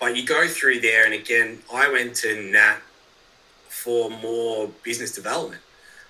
But 0.00 0.16
you 0.16 0.24
go 0.24 0.48
through 0.48 0.80
there, 0.80 1.04
and 1.04 1.12
again, 1.12 1.58
I 1.70 1.92
went 1.92 2.16
to 2.16 2.50
Nat 2.50 2.78
for 3.68 4.08
more 4.08 4.70
business 4.84 5.14
development. 5.14 5.60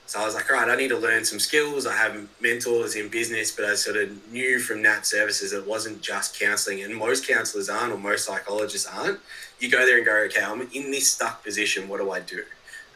So 0.08 0.18
I 0.18 0.24
was 0.24 0.34
like, 0.34 0.50
all 0.50 0.56
right, 0.56 0.70
I 0.70 0.74
need 0.74 0.88
to 0.88 0.96
learn 0.96 1.22
some 1.22 1.38
skills. 1.38 1.86
I 1.86 1.94
have 1.94 2.26
mentors 2.40 2.96
in 2.96 3.10
business, 3.10 3.54
but 3.54 3.66
I 3.66 3.74
sort 3.74 3.98
of 3.98 4.32
knew 4.32 4.58
from 4.58 4.80
Nat 4.80 5.04
Services 5.04 5.52
it 5.52 5.66
wasn't 5.66 6.00
just 6.00 6.40
counselling, 6.40 6.82
and 6.82 6.96
most 6.96 7.28
counsellors 7.28 7.68
aren't, 7.68 7.92
or 7.92 7.98
most 7.98 8.24
psychologists 8.24 8.88
aren't. 8.90 9.20
You 9.60 9.70
go 9.70 9.84
there 9.84 9.98
and 9.98 10.06
go, 10.06 10.16
okay, 10.24 10.42
I'm 10.42 10.62
in 10.72 10.90
this 10.90 11.10
stuck 11.10 11.44
position. 11.44 11.90
What 11.90 12.00
do 12.00 12.10
I 12.10 12.20
do? 12.20 12.42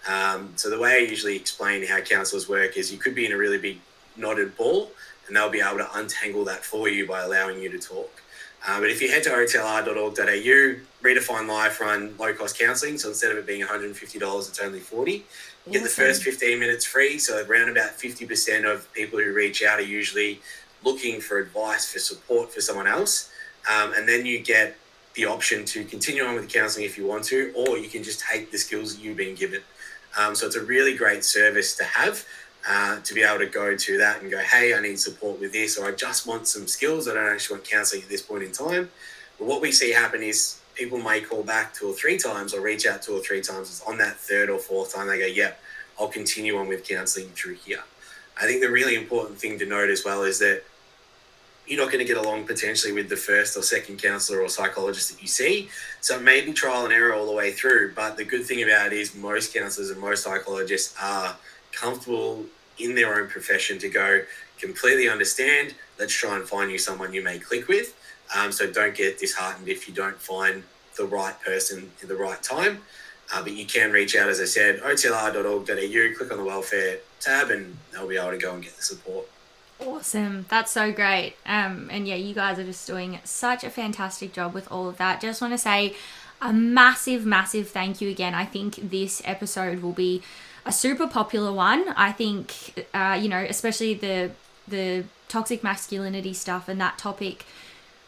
Um, 0.09 0.55
so 0.57 0.71
the 0.71 0.79
way 0.79 0.95
I 0.95 0.99
usually 1.01 1.37
explain 1.37 1.87
how 1.87 2.01
counsellors 2.01 2.49
work 2.49 2.79
is 2.79 2.91
you 2.91 2.97
could 2.97 3.15
be 3.15 3.27
in 3.27 3.33
a 3.33 3.37
really 3.37 3.59
big 3.59 3.81
knotted 4.17 4.57
ball, 4.57 4.91
and 5.27 5.37
they'll 5.37 5.51
be 5.51 5.61
able 5.61 5.85
to 5.85 5.89
untangle 5.95 6.47
that 6.47 6.65
for 6.65 6.89
you 6.89 7.07
by 7.07 7.21
allowing 7.21 7.61
you 7.61 7.69
to 7.73 7.79
talk. 7.79 8.22
Uh, 8.67 8.81
but 8.81 8.91
if 8.91 9.03
you 9.03 9.11
head 9.11 9.25
to 9.25 9.31
otlr.org.au, 9.31 10.77
redefine 11.03 11.49
life 11.49 11.81
run 11.81 12.15
low 12.19 12.33
cost 12.33 12.59
counselling. 12.59 12.97
So 12.97 13.09
instead 13.09 13.33
of 13.33 13.39
it 13.39 13.47
being 13.47 13.65
$150, 13.65 14.49
it's 14.49 14.61
only 14.61 14.79
40 14.79 15.25
you 15.67 15.73
get 15.73 15.83
the 15.83 15.89
first 15.89 16.23
15 16.23 16.59
minutes 16.59 16.85
free. 16.85 17.19
So 17.19 17.45
around 17.47 17.69
about 17.69 17.91
50% 17.93 18.65
of 18.65 18.93
people 18.93 19.21
who 19.21 19.33
reach 19.33 19.63
out 19.63 19.79
are 19.79 19.83
usually 19.83 20.41
looking 20.85 21.21
for 21.21 21.39
advice, 21.39 21.93
for 21.93 21.99
support 22.01 22.53
for 22.53 22.61
someone 22.61 22.89
else. 22.89 23.31
Um, 23.73 23.93
and 23.95 24.09
then 24.09 24.27
you 24.27 24.41
get 24.41 24.77
the 25.15 25.27
option 25.27 25.65
to 25.67 25.85
continue 25.85 26.25
on 26.25 26.35
with 26.35 26.49
the 26.49 26.59
counselling 26.59 26.87
if 26.87 26.99
you 26.99 27.07
want 27.07 27.25
to, 27.25 27.53
or 27.55 27.79
you 27.79 27.89
can 27.89 28.03
just 28.03 28.21
take 28.21 28.51
the 28.51 28.59
skills 28.59 28.97
that 28.97 29.03
you've 29.03 29.17
been 29.17 29.37
given. 29.37 29.63
Um, 30.19 30.35
so 30.35 30.47
it's 30.47 30.57
a 30.57 30.65
really 30.65 30.97
great 30.97 31.25
service 31.25 31.77
to 31.77 31.85
have. 31.85 32.27
Uh, 32.69 33.01
to 33.01 33.13
be 33.13 33.23
able 33.25 33.41
to 33.41 33.47
go 33.47 33.77
to 33.77 33.99
that 33.99 34.23
and 34.23 34.31
go, 34.31 34.39
hey, 34.39 34.73
I 34.73 34.81
need 34.81 34.97
support 35.01 35.41
with 35.41 35.53
this, 35.53 35.77
or 35.77 35.87
I 35.87 35.91
just 35.91 36.29
want 36.29 36.47
some 36.47 36.69
skills. 36.69 37.09
I 37.09 37.15
don't 37.15 37.27
actually 37.27 37.57
want 37.57 37.69
counselling 37.69 38.05
at 38.05 38.09
this 38.09 38.23
point 38.23 38.45
in 38.45 38.53
time. 38.53 38.89
But 39.37 39.49
what 39.49 39.61
we 39.61 39.73
see 39.73 39.91
happen 39.91 40.23
is 40.23 40.61
people 40.75 40.99
may 40.99 41.21
call 41.21 41.43
back 41.43 41.75
two 41.75 41.89
or 41.89 41.93
three 41.93 42.19
times 42.19 42.55
or 42.55 42.61
reach 42.61 42.87
out 42.87 43.03
two 43.03 43.17
or 43.17 43.21
three 43.21 43.41
times. 43.41 43.69
It's 43.69 43.83
on 43.83 43.99
that 43.99 44.17
third 44.17 44.49
or 44.49 44.61
fourth 44.61 44.95
time 44.95 45.09
they 45.09 45.19
go, 45.19 45.27
yep, 45.27 45.61
I'll 45.99 46.09
continue 46.09 46.57
on 46.57 46.69
with 46.69 46.87
counselling 46.87 47.31
through 47.31 47.55
here. 47.55 47.83
I 48.41 48.47
think 48.47 48.61
the 48.61 48.71
really 48.71 48.95
important 48.95 49.39
thing 49.39 49.59
to 49.59 49.67
note 49.67 49.91
as 49.91 50.05
well 50.05 50.23
is 50.23 50.39
that 50.39 50.63
you're 51.67 51.81
not 51.81 51.93
going 51.93 52.05
to 52.05 52.13
get 52.13 52.17
along 52.17 52.47
potentially 52.47 52.93
with 52.93 53.09
the 53.09 53.17
first 53.17 53.57
or 53.57 53.63
second 53.63 54.03
counsellor 54.03 54.41
or 54.41 54.49
psychologist 54.49 55.13
that 55.13 55.23
you 55.23 55.29
see. 55.29 55.69
So 56.01 56.17
it 56.17 56.23
may 56.23 56.41
be 56.45 56.53
trial 56.53 56.85
and 56.85 56.93
error 56.93 57.15
all 57.15 57.27
the 57.27 57.33
way 57.33 57.53
through. 57.53 57.93
But 57.95 58.17
the 58.17 58.25
good 58.25 58.45
thing 58.45 58.63
about 58.63 58.89
it 58.89 58.95
is 58.95 59.15
most 59.15 59.55
counsellors 59.55 59.91
and 59.91 60.01
most 60.01 60.25
psychologists 60.25 60.95
are 61.01 61.37
comfortable 61.73 62.45
in 62.79 62.95
their 62.95 63.21
own 63.21 63.29
profession 63.29 63.79
to 63.79 63.89
go 63.89 64.23
completely 64.59 65.09
understand. 65.09 65.75
Let's 65.99 66.13
try 66.13 66.37
and 66.37 66.47
find 66.47 66.71
you 66.71 66.79
someone 66.79 67.13
you 67.13 67.23
may 67.23 67.39
click 67.39 67.69
with. 67.69 67.95
Um, 68.35 68.53
so 68.53 68.71
don't 68.71 68.95
get 68.95 69.19
disheartened 69.19 69.69
if 69.69 69.89
you 69.89 69.95
don't 69.95 70.17
find 70.17 70.63
the 70.97 71.05
right 71.05 71.39
person 71.43 71.91
in 72.01 72.09
the 72.09 72.17
right 72.17 72.43
time. 72.43 72.81
Uh, 73.33 73.43
but 73.43 73.53
you 73.53 73.65
can 73.65 73.93
reach 73.93 74.15
out, 74.15 74.29
as 74.29 74.41
I 74.41 74.45
said, 74.45 74.81
otlr.org.au, 74.81 76.17
click 76.17 76.33
on 76.33 76.39
the 76.39 76.45
welfare 76.45 76.99
tab, 77.21 77.51
and 77.51 77.77
they'll 77.93 78.09
be 78.09 78.17
able 78.17 78.31
to 78.31 78.39
go 78.39 78.55
and 78.55 78.63
get 78.63 78.77
the 78.77 78.83
support. 78.83 79.27
Awesome. 79.81 80.47
That's 80.49 80.71
so 80.71 80.93
great. 80.93 81.35
Um, 81.47 81.89
and 81.91 82.07
yeah, 82.07 82.15
you 82.15 82.35
guys 82.35 82.59
are 82.59 82.65
just 82.65 82.87
doing 82.87 83.21
such 83.25 83.65
a 83.65 83.71
fantastic 83.71 84.33
job 84.33 84.55
with 84.55 84.71
all 84.71 84.89
of 84.89 84.99
that. 84.99 85.21
Just 85.21 85.41
want 85.41 85.55
to 85.55 85.59
say 85.59 85.95
a 86.41 86.53
massive, 86.53 87.25
massive 87.25 87.69
thank 87.71 88.01
you 88.01 88.11
again. 88.11 88.35
I 88.35 88.45
think 88.45 88.91
this 88.91 89.23
episode 89.25 89.83
will 89.83 89.93
be 89.93 90.23
a 90.65 90.73
super 90.73 91.07
popular 91.07 91.53
one. 91.53 91.89
I 91.97 92.13
think, 92.13 92.87
uh, 92.95 93.19
you 93.21 93.29
know, 93.29 93.45
especially 93.49 93.95
the 93.95 94.31
the 94.69 95.05
toxic 95.29 95.65
masculinity 95.65 96.35
stuff 96.35 96.69
and 96.69 96.81
that 96.81 96.99
topic 96.99 97.45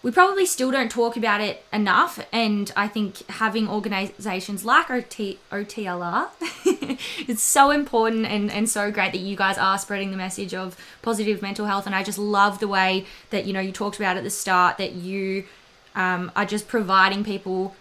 we 0.05 0.11
probably 0.11 0.45
still 0.45 0.71
don't 0.71 0.91
talk 0.91 1.17
about 1.17 1.41
it 1.41 1.65
enough. 1.73 2.21
And 2.31 2.71
I 2.77 2.89
think 2.89 3.27
having 3.31 3.67
organizations 3.67 4.63
like 4.63 4.91
OT, 4.91 5.39
OTLR 5.51 6.29
is 7.27 7.41
so 7.43 7.71
important 7.71 8.27
and, 8.27 8.51
and 8.51 8.69
so 8.69 8.91
great 8.91 9.13
that 9.13 9.23
you 9.23 9.35
guys 9.35 9.57
are 9.57 9.79
spreading 9.79 10.11
the 10.11 10.19
message 10.19 10.53
of 10.53 10.77
positive 11.01 11.41
mental 11.41 11.65
health. 11.65 11.87
And 11.87 11.95
I 11.95 12.03
just 12.03 12.19
love 12.19 12.59
the 12.61 12.69
way 12.69 13.07
that, 13.31 13.47
you 13.47 13.55
know, 13.55 13.61
you 13.61 13.73
talked 13.73 13.97
about 13.97 14.19
at 14.19 14.25
the 14.25 14.31
start 14.31 14.77
that 14.77 14.93
you 14.93 15.45
um, 15.95 16.31
are 16.37 16.45
just 16.45 16.69
providing 16.69 17.25
people 17.25 17.75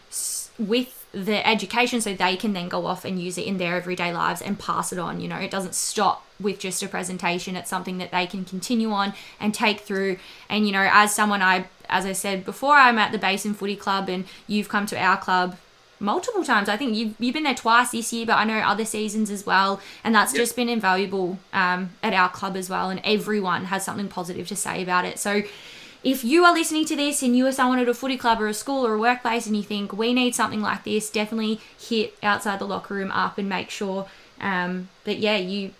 with 0.57 1.02
the 1.13 1.47
education 1.47 2.01
so 2.01 2.13
they 2.13 2.35
can 2.35 2.53
then 2.53 2.67
go 2.67 2.87
off 2.87 3.05
and 3.05 3.21
use 3.21 3.37
it 3.37 3.45
in 3.45 3.57
their 3.57 3.75
everyday 3.75 4.11
lives 4.11 4.41
and 4.41 4.57
pass 4.57 4.91
it 4.91 4.97
on. 4.97 5.21
You 5.21 5.27
know, 5.27 5.37
it 5.37 5.51
doesn't 5.51 5.75
stop 5.75 6.25
with 6.39 6.59
just 6.59 6.81
a 6.81 6.87
presentation, 6.87 7.55
it's 7.55 7.69
something 7.69 7.99
that 7.99 8.11
they 8.11 8.25
can 8.25 8.43
continue 8.43 8.91
on 8.91 9.13
and 9.39 9.53
take 9.53 9.81
through. 9.81 10.17
And, 10.49 10.65
you 10.65 10.71
know, 10.71 10.89
as 10.91 11.13
someone 11.13 11.41
I, 11.41 11.67
as 11.87 12.05
I 12.05 12.13
said 12.13 12.43
before, 12.43 12.75
I'm 12.75 12.97
at 12.97 13.11
the 13.11 13.19
Basin 13.19 13.53
Footy 13.53 13.75
Club 13.75 14.09
and 14.09 14.25
you've 14.47 14.69
come 14.69 14.87
to 14.87 14.97
our 14.99 15.17
club 15.17 15.55
multiple 15.99 16.43
times. 16.43 16.67
I 16.67 16.77
think 16.77 16.95
you've, 16.95 17.13
you've 17.19 17.33
been 17.33 17.43
there 17.43 17.53
twice 17.53 17.91
this 17.91 18.11
year, 18.11 18.25
but 18.25 18.37
I 18.37 18.43
know 18.43 18.57
other 18.57 18.83
seasons 18.83 19.29
as 19.29 19.45
well. 19.45 19.79
And 20.03 20.15
that's 20.15 20.33
yep. 20.33 20.41
just 20.41 20.55
been 20.55 20.67
invaluable 20.67 21.37
um, 21.53 21.91
at 22.01 22.13
our 22.13 22.29
club 22.29 22.57
as 22.57 22.69
well. 22.69 22.89
And 22.89 22.99
everyone 23.03 23.65
has 23.65 23.85
something 23.85 24.07
positive 24.07 24.47
to 24.47 24.55
say 24.55 24.81
about 24.81 25.05
it. 25.05 25.19
So, 25.19 25.43
if 26.03 26.23
you 26.23 26.43
are 26.43 26.53
listening 26.53 26.85
to 26.85 26.95
this 26.95 27.23
and 27.23 27.35
you 27.35 27.47
are 27.47 27.51
someone 27.51 27.79
at 27.79 27.87
a 27.87 27.93
footy 27.93 28.17
club 28.17 28.41
or 28.41 28.47
a 28.47 28.53
school 28.53 28.85
or 28.85 28.93
a 28.93 28.99
workplace 28.99 29.47
and 29.47 29.55
you 29.55 29.63
think 29.63 29.93
we 29.93 30.13
need 30.13 30.35
something 30.35 30.61
like 30.61 30.83
this, 30.83 31.09
definitely 31.09 31.61
hit 31.79 32.15
outside 32.21 32.59
the 32.59 32.67
locker 32.67 32.93
room 32.93 33.11
up 33.11 33.37
and 33.37 33.47
make 33.47 33.69
sure 33.69 34.07
um, 34.41 34.89
that 35.05 35.19
yeah 35.19 35.37
you 35.37 35.71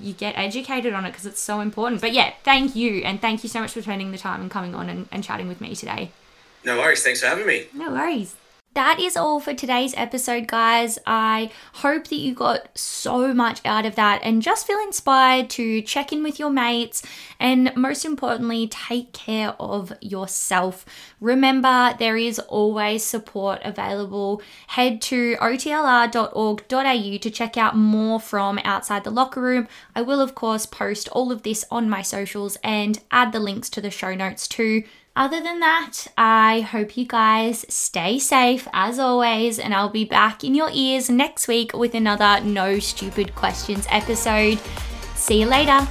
you 0.00 0.12
get 0.12 0.38
educated 0.38 0.92
on 0.92 1.04
it 1.04 1.10
because 1.10 1.26
it's 1.26 1.40
so 1.40 1.60
important. 1.60 2.00
But 2.00 2.12
yeah, 2.12 2.32
thank 2.44 2.76
you 2.76 3.02
and 3.02 3.20
thank 3.20 3.42
you 3.42 3.48
so 3.48 3.60
much 3.60 3.72
for 3.72 3.82
spending 3.82 4.12
the 4.12 4.18
time 4.18 4.40
and 4.40 4.50
coming 4.50 4.74
on 4.74 4.88
and, 4.88 5.08
and 5.10 5.24
chatting 5.24 5.48
with 5.48 5.60
me 5.60 5.74
today. 5.74 6.10
No 6.64 6.78
worries. 6.78 7.02
Thanks 7.02 7.20
for 7.20 7.26
having 7.26 7.46
me. 7.46 7.66
No 7.74 7.90
worries 7.90 8.36
that 8.74 9.00
is 9.00 9.16
all 9.16 9.40
for 9.40 9.52
today's 9.52 9.94
episode, 9.96 10.46
guys. 10.46 10.96
I 11.04 11.50
hope 11.74 12.06
that 12.06 12.16
you 12.16 12.34
got 12.34 12.78
so 12.78 13.34
much 13.34 13.60
out 13.64 13.84
of 13.84 13.96
that 13.96 14.20
and 14.22 14.42
just 14.42 14.66
feel 14.66 14.78
inspired 14.78 15.50
to 15.50 15.82
check 15.82 16.12
in 16.12 16.22
with 16.22 16.38
your 16.38 16.50
mates 16.50 17.02
and, 17.40 17.74
most 17.74 18.04
importantly, 18.04 18.68
take 18.68 19.12
care 19.12 19.56
of 19.58 19.92
yourself. 20.00 20.86
Remember, 21.20 21.94
there 21.98 22.16
is 22.16 22.38
always 22.38 23.04
support 23.04 23.60
available. 23.64 24.40
Head 24.68 25.02
to 25.02 25.36
otlr.org.au 25.36 27.18
to 27.18 27.30
check 27.30 27.56
out 27.56 27.76
more 27.76 28.20
from 28.20 28.60
outside 28.62 29.02
the 29.02 29.10
locker 29.10 29.40
room. 29.40 29.66
I 29.96 30.02
will, 30.02 30.20
of 30.20 30.36
course, 30.36 30.64
post 30.64 31.08
all 31.08 31.32
of 31.32 31.42
this 31.42 31.64
on 31.72 31.90
my 31.90 32.02
socials 32.02 32.56
and 32.62 33.00
add 33.10 33.32
the 33.32 33.40
links 33.40 33.68
to 33.70 33.80
the 33.80 33.90
show 33.90 34.14
notes 34.14 34.46
too. 34.46 34.84
Other 35.16 35.42
than 35.42 35.60
that, 35.60 36.06
I 36.16 36.60
hope 36.60 36.96
you 36.96 37.04
guys 37.04 37.66
stay 37.68 38.18
safe 38.18 38.68
as 38.72 38.98
always, 38.98 39.58
and 39.58 39.74
I'll 39.74 39.90
be 39.90 40.04
back 40.04 40.44
in 40.44 40.54
your 40.54 40.70
ears 40.72 41.10
next 41.10 41.48
week 41.48 41.72
with 41.74 41.94
another 41.94 42.40
No 42.44 42.78
Stupid 42.78 43.34
Questions 43.34 43.86
episode. 43.90 44.58
See 45.16 45.40
you 45.40 45.46
later. 45.46 45.86